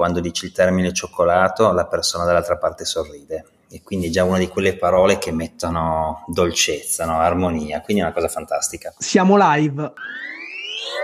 quando 0.00 0.20
dici 0.20 0.46
il 0.46 0.52
termine 0.52 0.94
cioccolato 0.94 1.72
la 1.72 1.84
persona 1.84 2.24
dall'altra 2.24 2.56
parte 2.56 2.86
sorride 2.86 3.44
e 3.70 3.82
quindi 3.82 4.06
è 4.06 4.10
già 4.10 4.24
una 4.24 4.38
di 4.38 4.48
quelle 4.48 4.74
parole 4.78 5.18
che 5.18 5.30
mettono 5.30 6.24
dolcezza, 6.26 7.04
no? 7.04 7.18
armonia, 7.18 7.82
quindi 7.82 8.00
è 8.00 8.06
una 8.06 8.14
cosa 8.14 8.28
fantastica. 8.28 8.94
Siamo 8.96 9.36
live. 9.38 9.92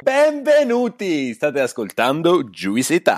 Benvenuti! 0.00 1.34
State 1.34 1.60
ascoltando 1.60 2.44
Juice 2.44 2.94
It 2.94 3.08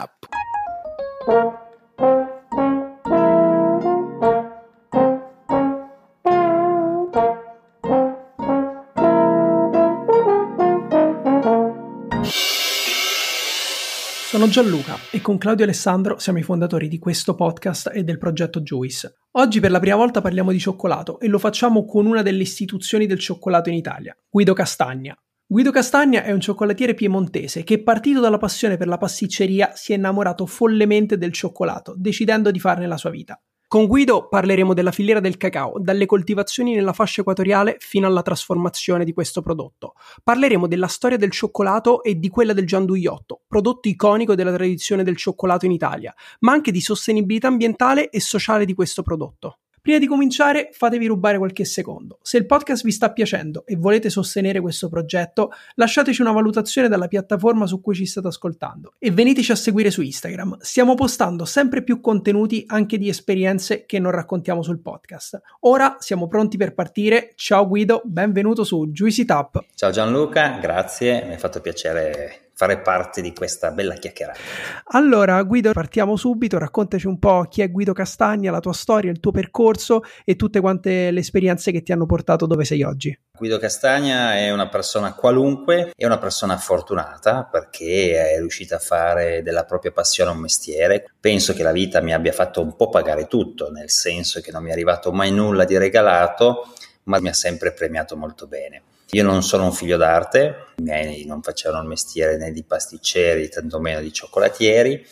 Sono 14.38 14.50
Gianluca 14.52 14.96
e 15.10 15.20
con 15.20 15.36
Claudio 15.36 15.64
Alessandro 15.64 16.20
siamo 16.20 16.38
i 16.38 16.44
fondatori 16.44 16.86
di 16.86 17.00
questo 17.00 17.34
podcast 17.34 17.90
e 17.92 18.04
del 18.04 18.18
progetto 18.18 18.60
Juice. 18.60 19.16
Oggi 19.32 19.58
per 19.58 19.72
la 19.72 19.80
prima 19.80 19.96
volta 19.96 20.20
parliamo 20.20 20.52
di 20.52 20.60
cioccolato 20.60 21.18
e 21.18 21.26
lo 21.26 21.40
facciamo 21.40 21.84
con 21.84 22.06
una 22.06 22.22
delle 22.22 22.42
istituzioni 22.42 23.06
del 23.06 23.18
cioccolato 23.18 23.68
in 23.68 23.74
Italia, 23.74 24.16
Guido 24.30 24.52
Castagna. 24.52 25.18
Guido 25.44 25.72
Castagna 25.72 26.22
è 26.22 26.30
un 26.30 26.40
cioccolatiere 26.40 26.94
piemontese 26.94 27.64
che, 27.64 27.82
partito 27.82 28.20
dalla 28.20 28.38
passione 28.38 28.76
per 28.76 28.86
la 28.86 28.96
pasticceria, 28.96 29.72
si 29.74 29.92
è 29.92 29.96
innamorato 29.96 30.46
follemente 30.46 31.18
del 31.18 31.32
cioccolato, 31.32 31.96
decidendo 31.96 32.52
di 32.52 32.60
farne 32.60 32.86
la 32.86 32.96
sua 32.96 33.10
vita. 33.10 33.42
Con 33.68 33.86
Guido 33.86 34.28
parleremo 34.28 34.72
della 34.72 34.92
filiera 34.92 35.20
del 35.20 35.36
cacao, 35.36 35.74
dalle 35.76 36.06
coltivazioni 36.06 36.74
nella 36.74 36.94
fascia 36.94 37.20
equatoriale 37.20 37.76
fino 37.80 38.06
alla 38.06 38.22
trasformazione 38.22 39.04
di 39.04 39.12
questo 39.12 39.42
prodotto. 39.42 39.92
Parleremo 40.24 40.66
della 40.66 40.86
storia 40.86 41.18
del 41.18 41.30
cioccolato 41.30 42.02
e 42.02 42.18
di 42.18 42.30
quella 42.30 42.54
del 42.54 42.66
gianduiotto, 42.66 43.42
prodotto 43.46 43.88
iconico 43.88 44.34
della 44.34 44.54
tradizione 44.54 45.02
del 45.02 45.18
cioccolato 45.18 45.66
in 45.66 45.72
Italia, 45.72 46.14
ma 46.40 46.52
anche 46.52 46.70
di 46.70 46.80
sostenibilità 46.80 47.48
ambientale 47.48 48.08
e 48.08 48.20
sociale 48.20 48.64
di 48.64 48.72
questo 48.72 49.02
prodotto. 49.02 49.58
Prima 49.88 50.02
di 50.02 50.06
cominciare, 50.06 50.68
fatevi 50.70 51.06
rubare 51.06 51.38
qualche 51.38 51.64
secondo. 51.64 52.18
Se 52.20 52.36
il 52.36 52.44
podcast 52.44 52.84
vi 52.84 52.90
sta 52.92 53.10
piacendo 53.10 53.64
e 53.64 53.74
volete 53.76 54.10
sostenere 54.10 54.60
questo 54.60 54.90
progetto, 54.90 55.50
lasciateci 55.76 56.20
una 56.20 56.32
valutazione 56.32 56.88
dalla 56.88 57.08
piattaforma 57.08 57.66
su 57.66 57.80
cui 57.80 57.94
ci 57.94 58.04
state 58.04 58.26
ascoltando 58.26 58.92
e 58.98 59.10
veniteci 59.10 59.50
a 59.50 59.54
seguire 59.54 59.90
su 59.90 60.02
Instagram. 60.02 60.58
Stiamo 60.60 60.94
postando 60.94 61.46
sempre 61.46 61.82
più 61.82 62.02
contenuti 62.02 62.64
anche 62.66 62.98
di 62.98 63.08
esperienze 63.08 63.86
che 63.86 63.98
non 63.98 64.10
raccontiamo 64.10 64.62
sul 64.62 64.78
podcast. 64.78 65.40
Ora 65.60 65.96
siamo 66.00 66.28
pronti 66.28 66.58
per 66.58 66.74
partire. 66.74 67.32
Ciao 67.34 67.66
Guido, 67.66 68.02
benvenuto 68.04 68.64
su 68.64 68.88
Juicy 68.88 69.24
Tap. 69.24 69.64
Ciao 69.74 69.90
Gianluca, 69.90 70.58
grazie, 70.60 71.24
mi 71.24 71.32
ha 71.32 71.38
fatto 71.38 71.62
piacere 71.62 72.47
fare 72.58 72.80
parte 72.80 73.22
di 73.22 73.32
questa 73.32 73.70
bella 73.70 73.94
chiacchierata. 73.94 74.40
Allora, 74.86 75.40
Guido, 75.44 75.70
partiamo 75.70 76.16
subito, 76.16 76.58
raccontaci 76.58 77.06
un 77.06 77.20
po' 77.20 77.46
chi 77.48 77.62
è 77.62 77.70
Guido 77.70 77.92
Castagna, 77.92 78.50
la 78.50 78.58
tua 78.58 78.72
storia, 78.72 79.12
il 79.12 79.20
tuo 79.20 79.30
percorso 79.30 80.02
e 80.24 80.34
tutte 80.34 80.58
quante 80.58 81.12
le 81.12 81.20
esperienze 81.20 81.70
che 81.70 81.84
ti 81.84 81.92
hanno 81.92 82.04
portato 82.04 82.46
dove 82.46 82.64
sei 82.64 82.82
oggi. 82.82 83.16
Guido 83.30 83.58
Castagna 83.58 84.34
è 84.34 84.50
una 84.50 84.68
persona 84.68 85.14
qualunque, 85.14 85.92
è 85.94 86.04
una 86.04 86.18
persona 86.18 86.56
fortunata 86.56 87.44
perché 87.44 88.32
è 88.34 88.38
riuscita 88.38 88.74
a 88.74 88.80
fare 88.80 89.42
della 89.44 89.64
propria 89.64 89.92
passione 89.92 90.32
un 90.32 90.38
mestiere. 90.38 91.12
Penso 91.20 91.54
che 91.54 91.62
la 91.62 91.70
vita 91.70 92.00
mi 92.00 92.12
abbia 92.12 92.32
fatto 92.32 92.60
un 92.60 92.74
po' 92.74 92.88
pagare 92.88 93.28
tutto, 93.28 93.70
nel 93.70 93.88
senso 93.88 94.40
che 94.40 94.50
non 94.50 94.64
mi 94.64 94.70
è 94.70 94.72
arrivato 94.72 95.12
mai 95.12 95.30
nulla 95.30 95.64
di 95.64 95.78
regalato, 95.78 96.72
ma 97.04 97.20
mi 97.20 97.28
ha 97.28 97.34
sempre 97.34 97.72
premiato 97.72 98.16
molto 98.16 98.48
bene. 98.48 98.82
Io 99.12 99.24
non 99.24 99.42
sono 99.42 99.64
un 99.64 99.72
figlio 99.72 99.96
d'arte, 99.96 100.66
i 100.76 100.82
miei 100.82 101.24
non 101.24 101.40
facevano 101.40 101.82
il 101.82 101.88
mestiere 101.88 102.36
né 102.36 102.52
di 102.52 102.62
pasticceri, 102.62 103.48
tantomeno 103.48 104.00
di 104.00 104.12
cioccolatieri. 104.12 105.02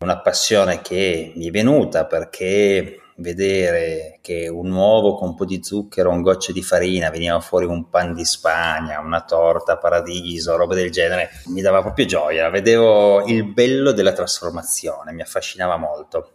Una 0.00 0.20
passione 0.20 0.82
che 0.82 1.32
mi 1.36 1.48
è 1.48 1.50
venuta 1.50 2.04
perché 2.04 3.00
vedere 3.16 4.18
che 4.20 4.48
un 4.48 4.70
uovo 4.70 5.14
con 5.14 5.28
un 5.28 5.34
po' 5.34 5.46
di 5.46 5.60
zucchero, 5.62 6.10
un 6.10 6.20
goccio 6.20 6.52
di 6.52 6.62
farina, 6.62 7.08
veniva 7.08 7.40
fuori 7.40 7.64
un 7.64 7.88
pan 7.88 8.12
di 8.12 8.26
Spagna, 8.26 9.00
una 9.00 9.22
torta 9.22 9.78
paradiso, 9.78 10.54
roba 10.56 10.74
del 10.74 10.90
genere, 10.90 11.30
mi 11.46 11.62
dava 11.62 11.80
proprio 11.80 12.04
gioia. 12.04 12.50
Vedevo 12.50 13.24
il 13.24 13.50
bello 13.54 13.92
della 13.92 14.12
trasformazione, 14.12 15.12
mi 15.12 15.22
affascinava 15.22 15.78
molto. 15.78 16.32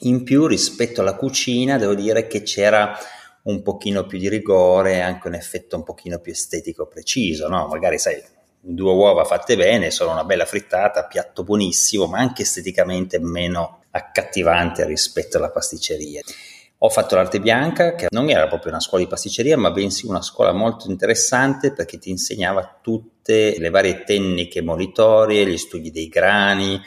In 0.00 0.22
più, 0.22 0.46
rispetto 0.46 1.00
alla 1.00 1.16
cucina, 1.16 1.78
devo 1.78 1.94
dire 1.94 2.28
che 2.28 2.42
c'era 2.44 2.96
un 3.44 3.62
pochino 3.62 4.06
più 4.06 4.18
di 4.18 4.28
rigore 4.28 5.00
anche 5.00 5.28
un 5.28 5.34
effetto 5.34 5.76
un 5.76 5.82
pochino 5.82 6.18
più 6.18 6.32
estetico 6.32 6.86
preciso, 6.86 7.48
no? 7.48 7.66
Magari 7.66 7.98
sai, 7.98 8.22
due 8.58 8.92
uova 8.92 9.24
fatte 9.24 9.56
bene 9.56 9.90
sono 9.90 10.12
una 10.12 10.24
bella 10.24 10.46
frittata, 10.46 11.04
piatto 11.04 11.44
buonissimo, 11.44 12.06
ma 12.06 12.18
anche 12.18 12.42
esteticamente 12.42 13.18
meno 13.18 13.84
accattivante 13.90 14.86
rispetto 14.86 15.36
alla 15.36 15.50
pasticceria. 15.50 16.22
Ho 16.78 16.88
fatto 16.88 17.14
l'arte 17.14 17.40
bianca, 17.40 17.94
che 17.94 18.08
non 18.10 18.28
era 18.28 18.46
proprio 18.46 18.72
una 18.72 18.80
scuola 18.80 19.04
di 19.04 19.08
pasticceria, 19.08 19.56
ma 19.56 19.70
bensì 19.70 20.06
una 20.06 20.20
scuola 20.20 20.52
molto 20.52 20.90
interessante 20.90 21.72
perché 21.72 21.98
ti 21.98 22.10
insegnava 22.10 22.78
tutte 22.82 23.58
le 23.58 23.70
varie 23.70 24.04
tecniche 24.04 24.60
molitorie, 24.60 25.46
gli 25.46 25.56
studi 25.56 25.90
dei 25.90 26.08
grani, 26.08 26.78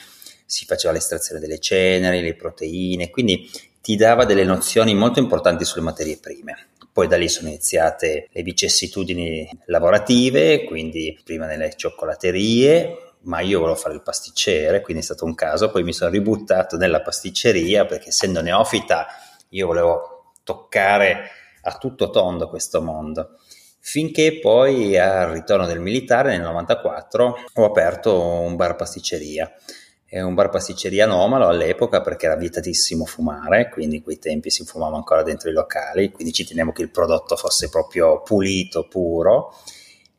si 0.46 0.66
faceva 0.66 0.94
l'estrazione 0.94 1.40
delle 1.40 1.60
ceneri, 1.60 2.22
le 2.22 2.36
proteine, 2.36 3.10
quindi 3.10 3.50
ti 3.88 3.96
dava 3.96 4.26
delle 4.26 4.44
nozioni 4.44 4.94
molto 4.94 5.20
importanti 5.20 5.64
sulle 5.64 5.82
materie 5.82 6.18
prime. 6.18 6.72
Poi 6.92 7.08
da 7.08 7.16
lì 7.16 7.30
sono 7.30 7.48
iniziate 7.48 8.28
le 8.30 8.42
vicissitudini 8.42 9.50
lavorative, 9.68 10.66
quindi 10.66 11.18
prima 11.24 11.46
nelle 11.46 11.74
cioccolaterie, 11.74 13.14
ma 13.22 13.40
io 13.40 13.62
volevo 13.62 13.78
fare 13.78 13.96
il 13.96 14.02
pasticcere, 14.02 14.82
quindi 14.82 15.04
è 15.04 15.06
stato 15.06 15.24
un 15.24 15.34
caso, 15.36 15.72
poi 15.72 15.84
mi 15.84 15.94
sono 15.94 16.12
ributtato 16.12 16.76
nella 16.76 17.00
pasticceria 17.00 17.86
perché 17.86 18.10
essendo 18.10 18.42
neofita 18.42 19.08
io 19.52 19.68
volevo 19.68 20.34
toccare 20.44 21.30
a 21.62 21.78
tutto 21.78 22.10
tondo 22.10 22.50
questo 22.50 22.82
mondo. 22.82 23.38
Finché 23.80 24.40
poi 24.40 24.98
al 24.98 25.30
ritorno 25.30 25.66
del 25.66 25.80
militare 25.80 26.32
nel 26.32 26.42
94 26.42 27.38
ho 27.54 27.64
aperto 27.64 28.20
un 28.22 28.58
bar 28.58 28.76
pasticceria 28.76 29.50
è 30.10 30.22
un 30.22 30.36
bar 30.36 30.48
pasticceria 30.48 31.04
anomalo 31.04 31.48
all'epoca 31.48 32.00
perché 32.00 32.28
era 32.28 32.38
vietatissimo 32.38 33.04
fumare, 33.04 33.68
quindi 33.70 33.98
in 33.98 34.04
quei 34.04 34.18
tempi 34.18 34.50
si 34.50 34.64
fumava 34.64 34.96
ancora 34.96 35.22
dentro 35.22 35.50
i 35.50 35.54
locali, 35.54 36.12
quindi 36.12 36.32
ci 36.32 36.46
tenevo 36.46 36.72
che 36.72 36.82
il 36.82 36.90
prodotto 36.90 37.36
fosse 37.36 37.68
proprio 37.68 38.22
pulito, 38.22 38.88
puro. 38.88 39.54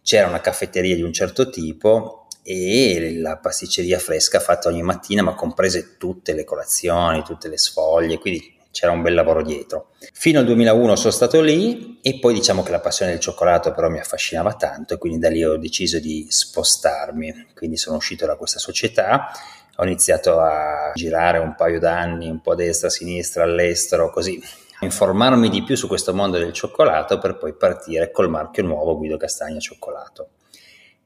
C'era 0.03 0.29
una 0.29 0.43
caffetteria 0.43 0.95
di 0.95 1.03
un 1.03 1.13
certo 1.15 1.49
tipo 1.49 2.27
e 2.43 3.17
la 3.19 3.39
pasticceria 3.39 3.99
fresca 3.99 4.41
fatta 4.41 4.69
ogni 4.69 4.83
mattina, 4.83 5.23
ma 5.23 5.35
comprese 5.35 5.97
tutte 5.97 6.35
le 6.35 6.45
colazioni, 6.45 7.23
tutte 7.23 7.49
le 7.49 7.57
sfoglie, 7.57 8.19
quindi 8.19 8.57
c'era 8.71 8.93
un 8.93 9.01
bel 9.01 9.15
lavoro 9.15 9.43
dietro. 9.43 9.93
Fino 10.13 10.39
al 10.39 10.45
2001 10.45 10.97
sono 10.97 11.13
stato 11.13 11.41
lì 11.41 11.99
e 12.03 12.19
poi 12.19 12.35
diciamo 12.35 12.63
che 12.63 12.71
la 12.71 12.81
passione 12.81 13.13
del 13.13 13.21
cioccolato 13.21 13.73
però 13.73 13.89
mi 13.89 13.99
affascinava 13.99 14.53
tanto 14.53 14.95
e 14.95 14.99
quindi 14.99 15.19
da 15.19 15.31
lì 15.31 15.43
ho 15.43 15.57
deciso 15.57 15.99
di 15.99 16.27
spostarmi, 16.29 17.49
quindi 17.55 17.79
sono 17.79 17.97
uscito 17.97 18.27
da 18.27 18.37
questa 18.37 18.59
società 18.59 19.31
ho 19.81 19.85
iniziato 19.85 20.41
a 20.41 20.91
girare 20.95 21.39
un 21.39 21.55
paio 21.55 21.79
d'anni, 21.79 22.29
un 22.29 22.41
po' 22.41 22.53
a 22.53 22.55
destra, 22.57 22.89
a 22.89 22.91
sinistra, 22.91 23.45
all'estero, 23.45 24.11
così 24.11 24.43
informarmi 24.81 25.49
di 25.49 25.63
più 25.63 25.77
su 25.77 25.87
questo 25.87 26.13
mondo 26.13 26.37
del 26.39 26.53
cioccolato 26.53 27.19
per 27.19 27.37
poi 27.37 27.55
partire 27.55 28.11
col 28.11 28.29
marchio 28.29 28.65
nuovo 28.65 28.97
Guido 28.97 29.17
Castagna 29.17 29.61
Cioccolato. 29.61 30.31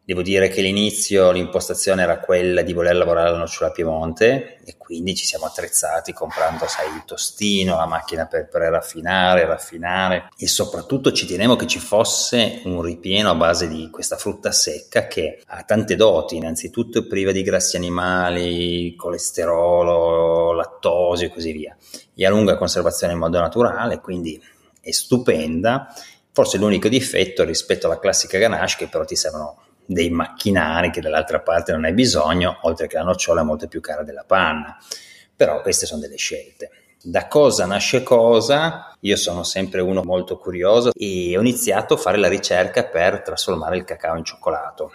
Devo 0.05 0.23
dire 0.23 0.49
che 0.49 0.59
all'inizio 0.59 1.31
l'impostazione 1.31 2.03
era 2.03 2.19
quella 2.19 2.63
di 2.63 2.73
voler 2.73 2.97
lavorare 2.97 3.29
alla 3.29 3.39
nocciola 3.39 3.71
Piemonte 3.71 4.59
e 4.65 4.77
quindi 4.77 5.15
ci 5.15 5.25
siamo 5.25 5.47
attrezzati 5.47 6.13
comprando, 6.13 6.67
sai, 6.67 6.93
il 6.93 7.05
tostino, 7.05 7.77
la 7.77 7.87
macchina 7.87 8.27
per, 8.27 8.49
per 8.49 8.63
raffinare, 8.63 10.29
e 10.37 10.49
soprattutto 10.49 11.13
ci 11.13 11.25
tenevo 11.25 11.55
che 11.55 11.69
ci 11.69 11.79
fosse 11.79 12.63
un 12.65 12.83
ripieno 12.83 13.31
a 13.31 13.37
base 13.37 13.69
di 13.69 13.91
questa 13.91 14.17
frutta 14.17 14.51
secca 14.51 15.07
che 15.07 15.41
ha 15.47 15.63
tante 15.63 15.95
doti, 15.95 16.35
innanzitutto 16.35 16.99
è 16.99 17.07
priva 17.07 17.31
di 17.31 17.43
grassi 17.43 17.77
animali, 17.77 18.97
colesterolo, 18.97 20.51
lattosi 20.51 21.27
e 21.27 21.29
così 21.29 21.53
via. 21.53 21.77
E 22.13 22.27
ha 22.27 22.31
lunga 22.31 22.59
conservazione 22.59 23.13
in 23.13 23.21
modo 23.21 23.39
naturale, 23.39 24.01
quindi 24.01 24.43
è 24.81 24.91
stupenda. 24.91 25.95
Forse 26.33 26.59
l'unico 26.59 26.89
difetto 26.89 27.45
rispetto 27.45 27.87
alla 27.87 28.01
classica 28.01 28.39
ganache 28.39 28.75
che 28.79 28.89
però 28.89 29.05
ti 29.05 29.15
servono 29.15 29.59
dei 29.87 30.11
macchinari 30.11 30.91
che 30.91 31.01
dall'altra 31.01 31.41
parte 31.41 31.73
non 31.73 31.85
hai 31.85 31.93
bisogno, 31.93 32.59
oltre 32.63 32.87
che 32.87 32.97
la 32.97 33.05
nocciola 33.05 33.41
è 33.41 33.45
molto 33.45 33.69
più 33.69 33.81
cara 33.81 34.03
della 34.03 34.25
panna. 34.27 34.77
Però 35.35 35.61
queste 35.61 35.87
sono 35.87 36.01
delle 36.01 36.17
scelte. 36.17 36.71
Da 37.03 37.27
cosa 37.27 37.67
nasce 37.67 38.05
cosa? 38.05 38.95
Io 39.01 39.17
sono 39.17 39.43
sempre 39.43 39.81
uno 39.81 40.05
molto 40.05 40.39
curioso 40.39 40.93
e 40.95 41.37
ho 41.37 41.41
iniziato 41.41 41.95
a 41.95 41.97
fare 41.97 42.17
la 42.17 42.29
ricerca 42.29 42.85
per 42.85 43.23
trasformare 43.23 43.77
il 43.77 43.85
cacao 43.85 44.17
in 44.17 44.25
cioccolato. 44.25 44.93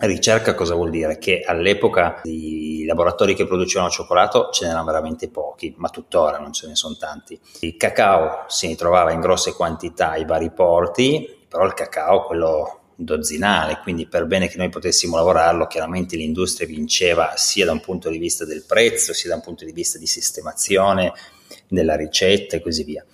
Ricerca 0.00 0.54
cosa 0.54 0.74
vuol 0.74 0.90
dire? 0.90 1.16
Che 1.16 1.42
all'epoca 1.46 2.20
i 2.24 2.84
laboratori 2.84 3.34
che 3.34 3.46
producevano 3.46 3.88
cioccolato 3.88 4.50
ce 4.50 4.66
n'erano 4.66 4.84
veramente 4.84 5.30
pochi, 5.30 5.72
ma 5.78 5.88
tuttora 5.88 6.38
non 6.38 6.52
ce 6.52 6.66
ne 6.66 6.74
sono 6.74 6.96
tanti. 6.96 7.40
Il 7.60 7.76
cacao 7.76 8.44
si 8.48 8.74
trovava 8.74 9.12
in 9.12 9.20
grosse 9.20 9.54
quantità 9.54 10.10
ai 10.10 10.26
vari 10.26 10.50
porti, 10.50 11.46
però 11.48 11.64
il 11.64 11.72
cacao, 11.72 12.24
quello 12.24 12.81
dozzinale, 12.96 13.78
quindi 13.82 14.06
per 14.06 14.26
bene 14.26 14.48
che 14.48 14.56
noi 14.56 14.68
potessimo 14.68 15.16
lavorarlo, 15.16 15.66
chiaramente 15.66 16.16
l'industria 16.16 16.66
vinceva 16.66 17.34
sia 17.36 17.64
da 17.64 17.72
un 17.72 17.80
punto 17.80 18.08
di 18.08 18.18
vista 18.18 18.44
del 18.44 18.64
prezzo, 18.66 19.12
sia 19.12 19.30
da 19.30 19.36
un 19.36 19.42
punto 19.42 19.64
di 19.64 19.72
vista 19.72 19.98
di 19.98 20.06
sistemazione 20.06 21.12
della 21.68 21.96
ricetta 21.96 22.56
e 22.56 22.60
così 22.62 22.84
via. 22.84 23.04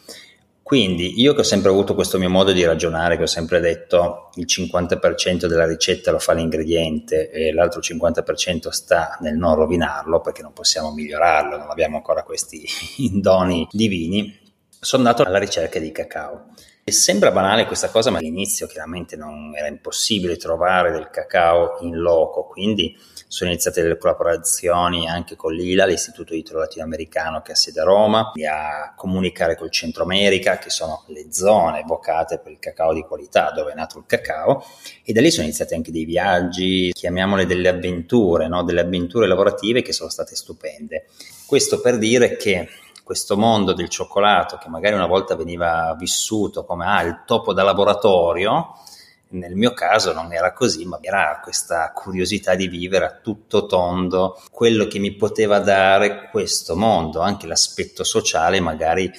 Quindi 0.69 1.19
io 1.19 1.33
che 1.33 1.41
ho 1.41 1.45
sempre 1.45 1.71
avuto 1.71 1.95
questo 1.95 2.19
mio 2.19 2.29
modo 2.29 2.53
di 2.53 2.63
ragionare, 2.63 3.17
che 3.17 3.23
ho 3.23 3.27
sempre 3.27 3.59
detto 3.59 4.29
il 4.35 4.45
50% 4.47 5.47
della 5.47 5.67
ricetta 5.67 6.11
lo 6.11 6.19
fa 6.19 6.35
l'ingrediente 6.35 7.31
e 7.31 7.55
l'altro 7.55 7.81
50% 7.81 8.69
sta 8.69 9.17
nel 9.23 9.35
non 9.39 9.55
rovinarlo 9.55 10.21
perché 10.21 10.43
non 10.43 10.53
possiamo 10.53 10.93
migliorarlo, 10.93 11.57
non 11.57 11.71
abbiamo 11.71 11.97
ancora 11.97 12.23
questi 12.23 12.67
doni 13.19 13.67
divini, 13.71 14.39
sono 14.79 15.09
andato 15.09 15.27
alla 15.27 15.39
ricerca 15.39 15.79
di 15.79 15.91
cacao. 15.91 16.49
E 16.89 16.91
sembra 16.91 17.31
banale 17.31 17.67
questa 17.67 17.91
cosa, 17.91 18.11
ma 18.11 18.17
all'inizio 18.17 18.67
chiaramente 18.67 19.15
non 19.15 19.53
era 19.55 19.67
impossibile 19.67 20.39
trovare 20.39 20.91
del 20.91 21.11
cacao 21.11 21.77
in 21.83 21.99
loco, 21.99 22.47
quindi 22.47 22.97
sono 23.27 23.51
iniziate 23.51 23.83
delle 23.83 23.99
collaborazioni 23.99 25.07
anche 25.07 25.37
con 25.37 25.53
l'ILA, 25.53 25.85
l'Istituto 25.85 26.35
Italo 26.35 26.61
Latinoamericano 26.61 27.43
che 27.43 27.53
ha 27.53 27.57
sede 27.57 27.81
a 27.81 27.85
Roma, 27.85 28.33
a 28.51 28.95
comunicare 28.97 29.55
col 29.55 29.71
Centro 29.71 30.05
America, 30.05 30.57
che 30.57 30.71
sono 30.71 31.05
le 31.09 31.27
zone 31.31 31.85
vocate 31.87 32.39
per 32.39 32.53
il 32.53 32.59
cacao 32.59 32.95
di 32.95 33.03
qualità, 33.03 33.53
dove 33.55 33.73
è 33.73 33.75
nato 33.75 33.99
il 33.99 34.05
cacao, 34.07 34.65
e 35.05 35.13
da 35.13 35.21
lì 35.21 35.31
sono 35.31 35.45
iniziati 35.45 35.75
anche 35.75 35.93
dei 35.93 36.07
viaggi, 36.07 36.91
chiamiamole 36.91 37.45
delle 37.45 37.69
avventure, 37.69 38.49
no? 38.49 38.65
delle 38.65 38.81
avventure 38.81 39.27
lavorative 39.27 39.83
che 39.83 39.93
sono 39.93 40.09
state 40.09 40.35
stupende. 40.35 41.05
Questo 41.45 41.83
per 41.83 41.99
dire 41.99 42.39
che 42.39 42.67
questo 43.09 43.39
mondo 43.39 43.73
del 43.73 43.89
cioccolato 43.89 44.59
che 44.59 44.69
magari 44.69 44.95
una 44.95 45.07
volta 45.07 45.35
veniva 45.35 45.97
vissuto 45.99 46.67
come 46.67 46.85
ah, 46.85 47.01
il 47.05 47.23
topo 47.25 47.55
da 47.55 47.63
laboratorio, 47.63 48.75
nel 49.31 49.57
mio 49.57 49.73
caso 49.73 50.13
non 50.13 50.31
era 50.31 50.53
così, 50.53 50.85
ma 50.85 50.99
era 51.01 51.41
questa 51.43 51.91
curiosità 51.95 52.55
di 52.55 52.69
vivere 52.69 53.07
a 53.07 53.19
tutto 53.23 53.65
tondo 53.65 54.39
quello 54.51 54.87
che 54.87 54.99
mi 54.99 55.15
poteva 55.15 55.59
dare 55.59 56.29
questo 56.31 56.77
mondo, 56.77 57.21
anche 57.21 57.47
l'aspetto 57.47 58.05
sociale 58.05 58.61
magari 58.61 59.11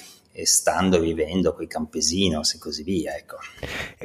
stando 0.44 0.96
e 0.98 1.00
vivendo 1.00 1.52
con 1.52 1.64
i 1.64 1.66
campesinos 1.66 2.54
e 2.54 2.58
così 2.58 2.84
via. 2.84 3.16
Ecco. 3.16 3.38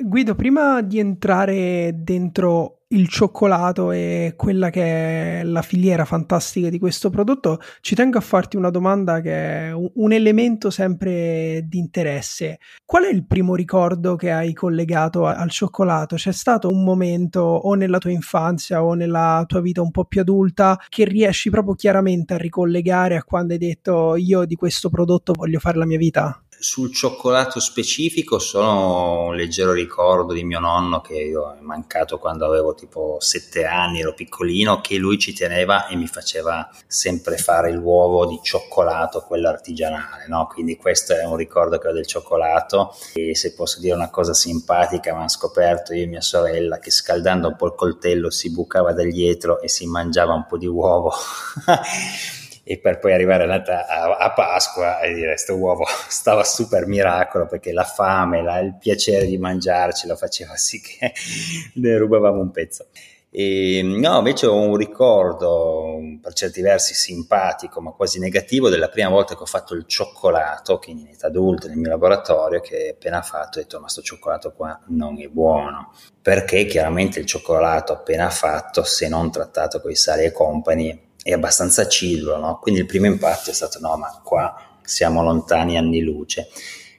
Guido, 0.02 0.34
prima 0.34 0.82
di 0.82 0.98
entrare 0.98 1.92
dentro 1.94 2.85
il 2.96 3.08
cioccolato 3.10 3.92
e 3.92 4.34
quella 4.36 4.70
che 4.70 5.40
è 5.42 5.44
la 5.44 5.62
filiera 5.62 6.06
fantastica 6.06 6.70
di 6.70 6.80
questo 6.80 7.10
prodotto, 7.10 7.60
ci 7.82 7.94
tengo 7.96 8.18
a 8.18 8.22
farti 8.22 8.56
una 8.58 8.70
domanda 8.70 9.22
che 9.22 9.68
è 9.68 9.72
un 9.72 10.12
elemento 10.12 10.70
sempre 10.70 11.66
di 11.68 11.78
interesse. 11.78 12.60
Qual 12.86 13.04
è 13.04 13.10
il 13.10 13.26
primo 13.26 13.56
ricordo 13.56 14.16
che 14.16 14.32
hai 14.32 14.54
collegato 14.54 15.26
al 15.26 15.50
cioccolato? 15.50 16.16
C'è 16.16 16.32
stato 16.32 16.70
un 16.70 16.84
momento 16.84 17.42
o 17.42 17.74
nella 17.74 17.98
tua 17.98 18.12
infanzia 18.12 18.84
o 18.84 18.94
nella 18.94 19.44
tua 19.46 19.62
vita 19.62 19.82
un 19.82 19.92
po' 19.92 20.06
più 20.06 20.22
adulta 20.22 20.80
che 20.90 21.06
riesci 21.06 21.50
proprio 21.50 21.76
chiaramente 21.76 22.34
a 22.34 22.38
ricollegare 22.38 23.18
a 23.18 23.24
quando 23.24 23.54
hai 23.54 23.60
detto 23.60 24.16
io 24.16 24.46
di 24.46 24.56
questo 24.56 24.90
prodotto 24.90 25.34
voglio 25.34 25.60
fare 25.60 25.78
la 25.78 25.86
mia 25.86 25.98
vita? 25.98 26.45
Sul 26.66 26.92
cioccolato 26.92 27.60
specifico 27.60 28.40
sono 28.40 29.26
un 29.26 29.36
leggero 29.36 29.72
ricordo 29.72 30.34
di 30.34 30.44
mio 30.44 30.60
nonno 30.60 31.00
che 31.00 31.14
io 31.14 31.56
è 31.56 31.62
mancato 31.62 32.18
quando 32.18 32.44
avevo 32.44 32.74
tipo 32.74 33.18
sette 33.20 33.66
anni, 33.66 34.00
ero 34.00 34.16
piccolino, 34.16 34.82
che 34.82 34.98
lui 34.98 35.20
ci 35.20 35.32
teneva 35.32 35.86
e 35.86 35.96
mi 35.96 36.08
faceva 36.08 36.68
sempre 36.88 37.38
fare 37.38 37.72
l'uovo 37.72 38.26
di 38.26 38.40
cioccolato, 38.42 39.22
quello 39.22 39.48
artigianale, 39.48 40.26
no? 40.28 40.48
Quindi 40.52 40.76
questo 40.76 41.14
è 41.14 41.24
un 41.24 41.36
ricordo 41.36 41.78
che 41.78 41.88
ho 41.88 41.92
del 41.92 42.08
cioccolato 42.08 42.96
e 43.14 43.36
se 43.36 43.54
posso 43.54 43.80
dire 43.80 43.94
una 43.94 44.10
cosa 44.10 44.34
simpatica, 44.34 45.14
mi 45.14 45.20
hanno 45.20 45.30
scoperto 45.30 45.94
io 45.94 46.06
e 46.06 46.08
mia 46.08 46.22
sorella 46.22 46.80
che 46.80 46.90
scaldando 46.90 47.50
un 47.50 47.56
po' 47.58 47.68
il 47.68 47.76
coltello 47.76 48.32
si 48.32 48.50
bucava 48.50 48.92
da 48.92 49.04
dietro 49.04 49.62
e 49.62 49.70
si 49.70 49.86
mangiava 49.86 50.34
un 50.34 50.48
po' 50.48 50.58
di 50.58 50.66
uovo. 50.66 51.14
e 52.68 52.80
per 52.80 52.98
poi 52.98 53.14
arrivare 53.14 53.44
a, 53.44 54.18
a, 54.18 54.34
Pasqua 54.34 55.00
e 55.02 55.14
dire 55.14 55.28
questo 55.28 55.56
uovo 55.56 55.86
stava 56.10 56.44
super 56.44 56.88
miracolo 56.88 57.46
perché 57.46 57.72
la 57.72 57.84
fame, 57.84 58.42
la, 58.42 58.58
il 58.58 58.76
piacere 58.80 59.28
di 59.28 59.38
mangiarcelo 59.38 60.16
faceva 60.16 60.56
sì 60.56 60.82
che 60.82 61.14
ne 61.76 61.98
rubavamo 61.98 62.42
un 62.42 62.50
pezzo. 62.50 62.88
E, 63.30 63.82
no, 63.84 64.18
invece 64.18 64.48
ho 64.48 64.56
un 64.56 64.78
ricordo 64.78 66.00
per 66.22 66.34
certi 66.34 66.62
versi 66.62 66.94
simpatico, 66.94 67.82
ma 67.82 67.92
quasi 67.92 68.18
negativo, 68.18 68.70
della 68.70 68.88
prima 68.88 69.10
volta 69.10 69.36
che 69.36 69.44
ho 69.44 69.46
fatto 69.46 69.76
il 69.76 69.86
cioccolato, 69.86 70.80
quindi 70.80 71.02
in 71.02 71.10
età 71.10 71.28
adulta 71.28 71.68
nel 71.68 71.78
mio 71.78 71.90
laboratorio, 71.90 72.62
che 72.62 72.94
appena 72.96 73.22
fatto 73.22 73.60
ho 73.60 73.62
detto: 73.62 73.76
Ma 73.76 73.84
questo 73.84 74.02
cioccolato 74.02 74.54
qua 74.54 74.80
non 74.88 75.22
è 75.22 75.28
buono. 75.28 75.92
Perché 76.22 76.66
chiaramente 76.66 77.20
il 77.20 77.26
cioccolato 77.26 77.92
appena 77.92 78.30
fatto, 78.30 78.84
se 78.84 79.10
non 79.10 79.30
trattato 79.30 79.82
con 79.82 79.92
i 79.92 79.96
sali 79.96 80.24
e 80.24 80.32
compagni, 80.32 81.15
è 81.26 81.32
abbastanza 81.32 81.82
aciduo, 81.82 82.38
no? 82.38 82.60
quindi 82.62 82.82
il 82.82 82.86
primo 82.86 83.08
impatto 83.08 83.50
è 83.50 83.54
stato 83.54 83.80
no, 83.80 83.98
ma 83.98 84.22
qua 84.24 84.78
siamo 84.84 85.24
lontani 85.24 85.76
anni 85.76 86.02
luce, 86.02 86.50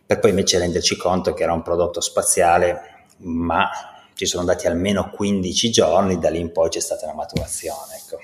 per 0.04 0.18
poi 0.18 0.30
invece 0.30 0.58
renderci 0.58 0.96
conto 0.96 1.32
che 1.32 1.44
era 1.44 1.52
un 1.52 1.62
prodotto 1.62 2.00
spaziale, 2.00 3.04
ma 3.18 3.70
ci 4.14 4.26
sono 4.26 4.40
andati 4.40 4.66
almeno 4.66 5.10
15 5.10 5.70
giorni, 5.70 6.18
da 6.18 6.30
lì 6.30 6.40
in 6.40 6.50
poi 6.50 6.70
c'è 6.70 6.80
stata 6.80 7.04
una 7.04 7.14
maturazione. 7.14 8.00
Ecco. 8.04 8.18